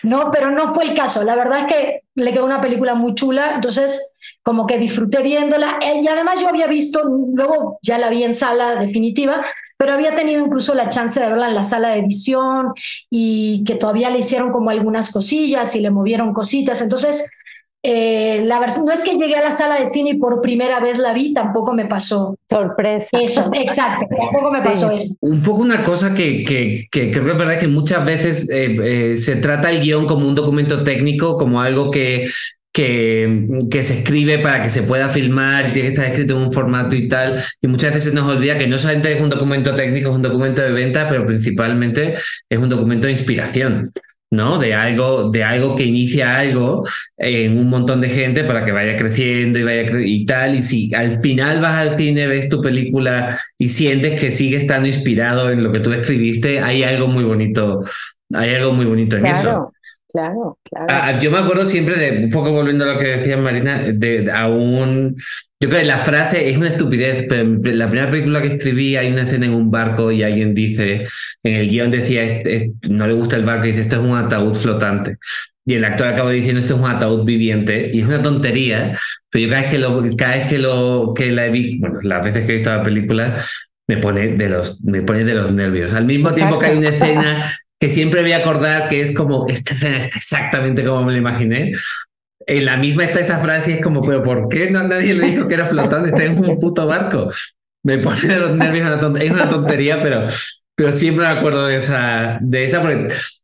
¿no? 0.03 0.31
Pero 0.31 0.51
no 0.51 0.75
fue 0.75 0.85
el 0.85 0.95
caso. 0.95 1.25
La 1.25 1.35
verdad 1.35 1.61
es 1.61 1.67
que 1.67 2.03
le 2.15 2.31
quedó 2.31 2.45
una 2.45 2.61
película 2.61 2.95
muy 2.95 3.15
chula, 3.15 3.53
entonces 3.55 4.13
como 4.43 4.67
que 4.67 4.79
disfruté 4.79 5.23
viéndola. 5.23 5.79
Eh, 5.81 6.03
y 6.03 6.09
además 6.09 6.39
yo 6.43 6.49
había 6.49 6.67
visto, 6.67 7.03
luego 7.33 7.79
ya 7.81 7.97
la 7.97 8.11
vi 8.11 8.23
en 8.23 8.35
sala 8.35 8.77
definitiva, 8.77 9.43
pero 9.79 9.95
había 9.95 10.15
tenido 10.15 10.45
incluso 10.45 10.75
la 10.75 10.91
chance 10.91 11.19
de 11.19 11.27
verla 11.27 11.49
en 11.49 11.55
la 11.55 11.63
sala 11.63 11.89
de 11.89 12.01
edición 12.01 12.75
y 13.09 13.65
que 13.65 13.77
todavía 13.77 14.11
le 14.11 14.19
hicieron 14.19 14.53
como 14.53 14.69
algunas 14.69 15.11
cosillas 15.11 15.75
y 15.75 15.81
le 15.81 15.89
movieron 15.89 16.35
cositas. 16.35 16.83
Entonces 16.83 17.31
eh, 17.83 18.43
la 18.45 18.61
no 18.61 18.93
es 18.93 19.01
que 19.01 19.17
llegué 19.17 19.37
a 19.37 19.43
la 19.43 19.53
sala 19.53 19.79
de 19.79 19.87
cine 19.87 20.11
y 20.11 20.19
por 20.19 20.43
primera 20.43 20.81
vez 20.81 20.99
la 20.99 21.15
vi, 21.15 21.33
tampoco 21.33 21.73
me 21.73 21.87
pasó. 21.87 22.37
Sorpresa. 22.49 23.19
Eso, 23.19 23.51
exacto, 23.55 24.07
tampoco 24.15 24.51
me 24.51 24.61
pasó 24.63 24.91
eso. 24.91 25.15
Un 25.21 25.43
poco 25.43 25.63
una 25.63 25.83
cosa 25.83 26.15
que, 26.15 26.45
que, 26.45 26.89
que 26.91 27.11
creo 27.11 27.25
que 27.25 27.33
es 27.33 27.39
verdad 27.39 27.59
que 27.59 27.69
muchas 27.69 28.05
veces 28.05 28.51
eh, 28.51 28.77
eh, 28.83 29.17
se 29.17 29.37
trata 29.37 29.71
el 29.71 29.81
guion 29.81 30.07
como 30.07 30.29
un 30.29 30.35
documento 30.35 30.83
técnico, 30.83 31.37
como 31.37 31.63
algo 31.63 31.91
que, 31.91 32.29
que, 32.71 33.47
que, 33.71 33.83
se 33.83 34.01
escribe 34.01 34.39
para 34.41 34.61
que 34.61 34.69
se 34.69 34.83
pueda 34.83 35.09
filmar 35.09 35.69
y 35.69 35.73
tiene 35.73 35.89
que 35.89 35.95
estar 35.95 36.07
escrito 36.07 36.37
en 36.37 36.43
un 36.43 36.53
formato 36.53 36.95
y 36.95 37.09
tal. 37.09 37.43
Y 37.63 37.67
muchas 37.67 37.95
veces 37.95 38.13
se 38.13 38.19
nos 38.19 38.29
olvida 38.29 38.59
que 38.59 38.67
no 38.67 38.77
solamente 38.77 39.13
es 39.15 39.23
un 39.23 39.31
documento 39.31 39.75
técnico, 39.75 40.11
es 40.11 40.17
un 40.17 40.23
documento 40.23 40.61
de 40.61 40.73
venta, 40.73 41.09
pero 41.09 41.27
principalmente 41.27 42.15
es 42.49 42.59
un 42.59 42.69
documento 42.69 43.07
de 43.07 43.13
inspiración. 43.13 43.91
¿No? 44.31 44.59
De 44.59 44.75
algo, 44.75 45.31
de 45.31 45.43
algo 45.43 45.75
que 45.77 45.85
inicia 45.85 46.37
algo 46.37 46.87
en 47.17 47.59
un 47.59 47.69
montón 47.69 48.01
de 48.01 48.09
gente 48.09 48.45
para 48.45 48.65
que 48.65 48.73
vaya 48.73 48.97
creciendo 48.97 49.59
y 49.59 49.63
vaya 49.65 49.91
y 50.01 50.25
tal. 50.25 50.57
Y 50.57 50.63
si 50.63 50.95
al 50.95 51.21
final 51.21 51.61
vas 51.61 51.89
al 51.89 51.97
cine, 51.97 52.27
ves 52.27 52.49
tu 52.49 52.63
película 52.63 53.39
y 53.59 53.69
sientes 53.69 54.21
que 54.21 54.31
sigue 54.31 54.57
estando 54.57 54.89
inspirado 54.89 55.51
en 55.51 55.63
lo 55.63 55.73
que 55.73 55.81
tú 55.81 55.93
escribiste, 55.93 56.61
hay 56.61 56.83
algo 56.85 57.09
muy 57.09 57.25
bonito, 57.25 57.83
hay 58.33 58.55
algo 58.55 58.73
muy 58.73 58.87
bonito 58.87 59.17
en 59.17 59.27
eso. 59.27 59.73
Claro, 60.13 60.59
claro. 60.65 60.87
Ah, 60.89 61.19
yo 61.21 61.31
me 61.31 61.39
acuerdo 61.39 61.65
siempre 61.67 61.97
de, 61.97 62.25
un 62.25 62.31
poco 62.31 62.51
volviendo 62.53 62.85
a 62.85 62.95
lo 62.95 62.99
que 62.99 63.19
decía 63.19 63.37
Marina, 63.37 63.83
de, 63.93 64.31
a 64.33 64.49
un... 64.49 65.17
Yo 65.63 65.69
creo 65.69 65.83
que 65.83 65.87
la 65.87 65.99
frase 65.99 66.49
es 66.49 66.57
una 66.57 66.69
estupidez, 66.69 67.27
pero 67.29 67.43
en 67.43 67.79
la 67.79 67.89
primera 67.89 68.11
película 68.11 68.41
que 68.41 68.49
escribí 68.49 68.97
hay 68.97 69.13
una 69.13 69.23
escena 69.23 69.47
en 69.47 69.55
un 69.55 69.71
barco 69.71 70.11
y 70.11 70.23
alguien 70.23 70.55
dice, 70.55 71.07
en 71.43 71.55
el 71.55 71.69
guion 71.69 71.91
decía, 71.91 72.23
no 72.89 73.07
le 73.07 73.13
gusta 73.13 73.37
el 73.37 73.45
barco, 73.45 73.67
y 73.67 73.69
dice, 73.69 73.83
esto 73.83 73.97
es 73.97 74.03
un 74.03 74.17
ataúd 74.17 74.55
flotante. 74.55 75.19
Y 75.67 75.75
el 75.75 75.85
actor 75.85 76.09
acaba 76.09 76.31
diciendo, 76.31 76.61
esto 76.61 76.75
es 76.75 76.81
un 76.81 76.89
ataúd 76.89 77.25
viviente, 77.25 77.91
y 77.93 78.01
es 78.01 78.07
una 78.07 78.23
tontería, 78.23 78.99
pero 79.29 79.45
yo 79.45 79.51
cada 79.51 79.63
vez 79.63 79.71
que 79.71 79.79
lo, 79.79 80.17
cada 80.17 80.37
vez 80.37 80.47
que 80.49 80.59
lo, 80.59 81.13
que 81.15 81.31
la 81.31 81.47
he 81.47 81.51
visto, 81.51 81.77
bueno, 81.81 81.99
las 82.03 82.25
veces 82.25 82.47
que 82.47 82.53
he 82.53 82.55
visto 82.57 82.75
la 82.75 82.83
película, 82.83 83.45
me 83.87 83.99
pone 83.99 84.29
de 84.29 84.49
los, 84.49 84.83
me 84.85 85.03
pone 85.03 85.25
de 85.25 85.35
los 85.35 85.53
nervios. 85.53 85.93
Al 85.93 86.07
mismo 86.07 86.33
tiempo 86.33 86.59
que 86.59 86.67
hay 86.67 86.79
una 86.79 86.89
escena 86.89 87.53
que 87.81 87.89
siempre 87.89 88.21
voy 88.21 88.33
a 88.33 88.39
acordar 88.39 88.89
que 88.91 89.01
es 89.01 89.17
como, 89.17 89.47
esta 89.49 89.73
escena 89.73 89.97
está 89.97 90.19
exactamente 90.19 90.85
como 90.85 91.03
me 91.05 91.13
lo 91.13 91.19
imaginé. 91.19 91.73
En 92.47 92.65
la 92.67 92.77
misma 92.77 93.05
está 93.05 93.21
esa 93.21 93.39
frase 93.39 93.75
es 93.75 93.83
como, 93.83 94.03
pero 94.03 94.23
¿por 94.23 94.49
qué 94.49 94.71
no 94.71 94.87
nadie 94.87 95.15
le 95.15 95.27
dijo 95.29 95.49
que 95.49 95.55
era 95.55 95.67
flotante? 95.67 96.11
Está 96.11 96.25
en 96.25 96.39
un 96.39 96.61
puto 96.61 96.87
barco. 96.87 97.33
Me 97.83 97.99
pone 97.99 98.39
los 98.39 98.51
nervios, 98.55 98.87
es 99.21 99.31
una 99.31 99.49
tontería, 99.49 100.03
pero, 100.03 100.27
pero 100.75 100.93
siempre 100.93 101.25
me 101.25 101.33
acuerdo 101.33 101.67
de 101.67 101.77
esa, 101.77 102.39
de 102.43 102.65
esa, 102.65 102.83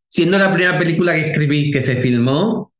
siendo 0.08 0.38
la 0.38 0.52
primera 0.52 0.78
película 0.78 1.14
que 1.14 1.30
escribí 1.30 1.70
que 1.70 1.80
se 1.80 1.96
filmó, 1.96 2.72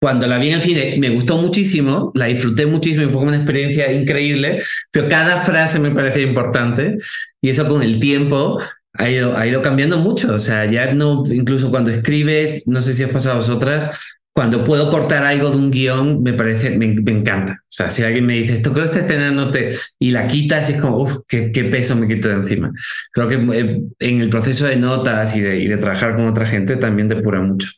cuando 0.00 0.28
la 0.28 0.38
vi 0.38 0.50
en 0.50 0.60
el 0.60 0.62
cine 0.62 0.96
me 0.98 1.10
gustó 1.10 1.38
muchísimo, 1.38 2.12
la 2.14 2.26
disfruté 2.26 2.66
muchísimo 2.66 3.04
y 3.08 3.12
fue 3.12 3.22
una 3.22 3.36
experiencia 3.36 3.90
increíble, 3.90 4.62
pero 4.92 5.08
cada 5.08 5.40
frase 5.40 5.80
me 5.80 5.90
parecía 5.90 6.22
importante 6.22 6.98
y 7.42 7.48
eso 7.48 7.66
con 7.68 7.82
el 7.82 7.98
tiempo 7.98 8.62
ha 8.98 9.08
ido, 9.08 9.36
ha 9.36 9.46
ido 9.46 9.62
cambiando 9.62 9.96
mucho. 9.96 10.34
O 10.34 10.40
sea, 10.40 10.66
ya 10.66 10.92
no, 10.92 11.24
incluso 11.26 11.70
cuando 11.70 11.90
escribes, 11.90 12.66
no 12.66 12.82
sé 12.82 12.94
si 12.94 13.04
has 13.04 13.10
pasado 13.10 13.36
a 13.36 13.38
vosotras, 13.38 13.90
cuando 14.32 14.64
puedo 14.64 14.90
cortar 14.90 15.24
algo 15.24 15.50
de 15.50 15.56
un 15.56 15.70
guion, 15.70 16.22
me 16.22 16.32
parece, 16.32 16.70
me, 16.70 16.86
encanta. 16.86 17.54
O 17.62 17.66
sea, 17.68 17.90
si 17.90 18.04
alguien 18.04 18.26
me 18.26 18.34
dice, 18.34 18.54
esto 18.54 18.72
creo 18.72 18.84
que 18.84 18.92
esta 18.92 19.04
escena 19.04 19.30
no 19.30 19.50
te. 19.50 19.70
y 19.98 20.10
la 20.10 20.26
quitas, 20.26 20.68
y 20.68 20.74
es 20.74 20.80
como, 20.80 20.98
uff, 20.98 21.18
qué, 21.26 21.50
qué, 21.50 21.64
peso 21.64 21.96
me 21.96 22.06
quito 22.06 22.28
de 22.28 22.34
encima. 22.34 22.70
Creo 23.12 23.26
que 23.26 23.34
eh, 23.34 23.82
en 23.98 24.20
el 24.20 24.30
proceso 24.30 24.66
de 24.66 24.76
notas 24.76 25.36
y 25.36 25.40
de, 25.40 25.58
y 25.58 25.66
de 25.66 25.76
trabajar 25.78 26.14
con 26.14 26.26
otra 26.26 26.46
gente 26.46 26.76
también 26.76 27.08
depura 27.08 27.40
mucho. 27.40 27.68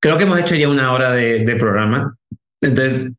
Creo 0.00 0.18
que 0.18 0.24
hemos 0.24 0.38
hecho 0.38 0.54
ya 0.54 0.68
una 0.68 0.92
hora 0.92 1.12
de, 1.12 1.44
de 1.44 1.56
programa. 1.56 2.14
Entonces, 2.60 3.12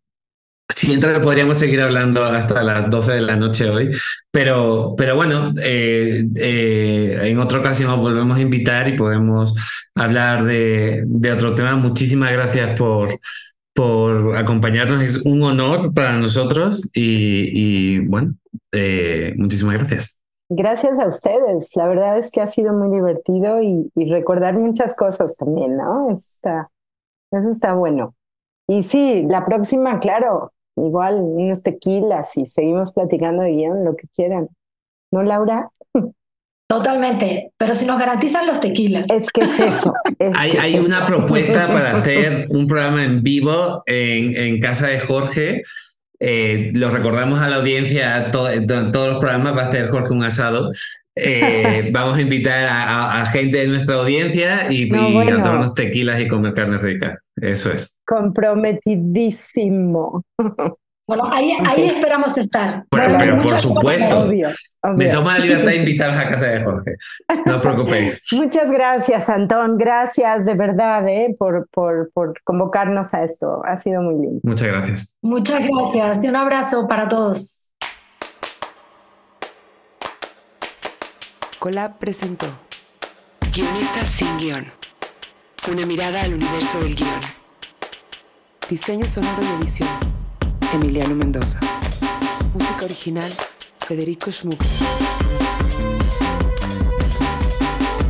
Siento 0.75 1.11
que 1.11 1.19
podríamos 1.19 1.57
seguir 1.57 1.81
hablando 1.81 2.23
hasta 2.23 2.63
las 2.63 2.89
12 2.89 3.11
de 3.13 3.21
la 3.21 3.35
noche 3.35 3.69
hoy, 3.69 3.91
pero, 4.31 4.95
pero 4.97 5.15
bueno, 5.15 5.53
eh, 5.61 6.25
eh, 6.35 7.19
en 7.23 7.39
otra 7.39 7.59
ocasión 7.59 7.91
os 7.91 7.99
volvemos 7.99 8.37
a 8.37 8.41
invitar 8.41 8.87
y 8.87 8.97
podemos 8.97 9.55
hablar 9.95 10.43
de, 10.43 11.05
otro 11.33 11.53
tema. 11.55 11.75
Muchísimas 11.75 12.31
gracias 12.31 12.79
por, 12.79 13.09
por 13.73 14.35
acompañarnos. 14.37 15.03
Es 15.03 15.17
un 15.25 15.43
honor 15.43 15.93
para 15.93 16.17
nosotros 16.17 16.89
y, 16.93 17.49
y 17.95 17.99
bueno, 17.99 18.35
eh, 18.71 19.33
muchísimas 19.37 19.75
gracias. 19.75 20.19
Gracias 20.49 20.99
a 20.99 21.07
ustedes. 21.07 21.75
La 21.75 21.87
verdad 21.87 22.17
es 22.17 22.31
que 22.31 22.41
ha 22.41 22.47
sido 22.47 22.73
muy 22.73 22.93
divertido 22.93 23.61
y, 23.61 23.91
y 23.95 24.09
recordar 24.09 24.57
muchas 24.57 24.95
cosas 24.95 25.35
también, 25.37 25.77
¿no? 25.77 26.11
Eso 26.11 26.25
está, 26.27 26.69
eso 27.31 27.49
está 27.49 27.73
bueno. 27.73 28.15
Y 28.67 28.83
sí, 28.83 29.25
la 29.27 29.45
próxima, 29.45 29.99
claro, 29.99 30.53
igual 30.77 31.19
unos 31.21 31.61
tequilas 31.63 32.37
y 32.37 32.45
seguimos 32.45 32.91
platicando 32.93 33.43
de 33.43 33.51
guion, 33.51 33.83
lo 33.85 33.95
que 33.95 34.07
quieran. 34.15 34.47
¿No, 35.11 35.23
Laura? 35.23 35.69
Totalmente, 36.67 37.51
pero 37.57 37.75
si 37.75 37.85
nos 37.85 37.99
garantizan 37.99 38.47
los 38.47 38.61
tequilas. 38.61 39.05
Es 39.09 39.29
que 39.29 39.41
es 39.41 39.59
eso. 39.59 39.93
Es 40.19 40.31
hay 40.37 40.51
que 40.51 40.57
es 40.57 40.63
hay 40.63 40.75
eso. 40.75 40.87
una 40.87 41.05
propuesta 41.05 41.67
para 41.67 41.97
hacer 41.97 42.47
un 42.49 42.65
programa 42.65 43.03
en 43.03 43.21
vivo 43.21 43.83
en, 43.87 44.37
en 44.37 44.61
casa 44.61 44.87
de 44.87 45.01
Jorge. 45.01 45.63
Eh, 46.21 46.71
lo 46.73 46.89
recordamos 46.89 47.39
a 47.41 47.49
la 47.49 47.57
audiencia, 47.57 48.31
to- 48.31 48.49
en 48.49 48.67
todos 48.67 49.09
los 49.09 49.19
programas 49.19 49.57
va 49.57 49.63
a 49.63 49.67
hacer 49.67 49.89
Jorge 49.89 50.13
un 50.13 50.23
asado. 50.23 50.71
Eh, 51.15 51.89
vamos 51.91 52.17
a 52.17 52.21
invitar 52.21 52.63
a, 52.63 52.83
a- 52.83 53.21
a 53.21 53.25
gente 53.25 53.57
de 53.57 53.67
nuestra 53.67 53.95
audiencia 53.97 54.71
y, 54.71 54.87
No, 54.87 55.09
y 55.09 55.13
bueno. 55.13 55.39
a 55.39 55.43
tomarnos 55.43 55.73
tequilas 55.73 56.21
y 56.21 56.27
comer 56.29 56.53
carne 56.53 56.77
rica. 56.77 57.19
Eso 57.41 57.71
es. 57.71 58.01
Comprometidísimo. 58.05 60.23
Bueno, 61.07 61.29
ahí, 61.33 61.51
ahí 61.67 61.85
esperamos 61.87 62.37
estar. 62.37 62.85
Pero- 62.89 63.03
Bueno, 63.03 63.17
pero 63.19 63.41
por 63.41 63.51
supuesto. 63.59 64.19
Obvio, 64.21 64.49
Me 64.95 65.07
tomo 65.07 65.27
la 65.29 65.39
libertad 65.39 65.65
de 65.71 65.75
invitaros 65.77 66.15
a 66.17 66.29
casa 66.29 66.45
de 66.45 66.63
Jorge. 66.63 66.95
No 67.45 67.55
os 67.57 67.61
preocupéis. 67.61 68.23
Muchas 68.33 68.71
gracias, 68.71 69.27
Antón. 69.29 69.77
Gracias 69.77 70.45
de 70.45 70.53
verdad 70.53 71.05
eh, 71.09 71.35
por, 71.37 71.67
por, 71.71 72.11
por 72.13 72.39
convocarnos 72.43 73.13
a 73.13 73.23
esto. 73.23 73.61
Ha 73.65 73.75
sido 73.75 74.01
muy 74.01 74.21
lindo. 74.21 74.39
Muchas 74.43 74.67
gracias. 74.69 75.17
Muchas 75.21 75.59
gracias. 75.61 76.23
Y 76.23 76.27
un 76.29 76.35
abrazo 76.37 76.87
para 76.87 77.07
todos. 77.09 77.71
Colab 81.59 81.97
presentó 81.99 82.45
Guionistas 83.53 84.07
sin 84.07 84.37
guion. 84.37 84.65
Una 85.69 85.85
mirada 85.85 86.23
al 86.23 86.33
universo 86.33 86.79
del 86.79 86.95
guion. 86.95 87.21
Diseño 88.67 89.05
sonoro 89.05 89.43
y 89.43 89.61
edición. 89.61 89.89
Emiliano 90.73 91.13
Mendoza. 91.13 91.59
Música 92.51 92.85
original. 92.85 93.31
Federico 93.87 94.31
Schmuck. 94.31 94.59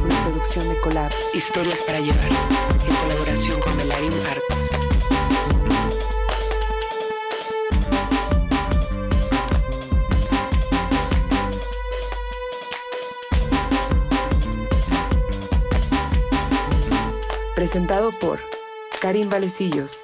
Una 0.02 0.24
producción 0.24 0.70
de 0.70 0.80
Colab. 0.80 1.12
Historias 1.34 1.82
para 1.86 2.00
llevar. 2.00 2.30
En 2.88 2.96
colaboración 2.96 3.60
con 3.60 3.76
Melarim 3.76 4.14
Arts. 4.30 4.61
Presentado 17.62 18.10
por 18.20 18.40
Karim 19.02 19.30
Valecillos, 19.30 20.04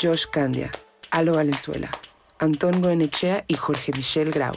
Josh 0.00 0.24
Candia, 0.24 0.70
Alo 1.10 1.34
Valenzuela, 1.34 1.90
Antón 2.38 2.80
Goenechea 2.80 3.44
y 3.48 3.54
Jorge 3.54 3.90
Michel 3.96 4.30
Grau. 4.30 4.54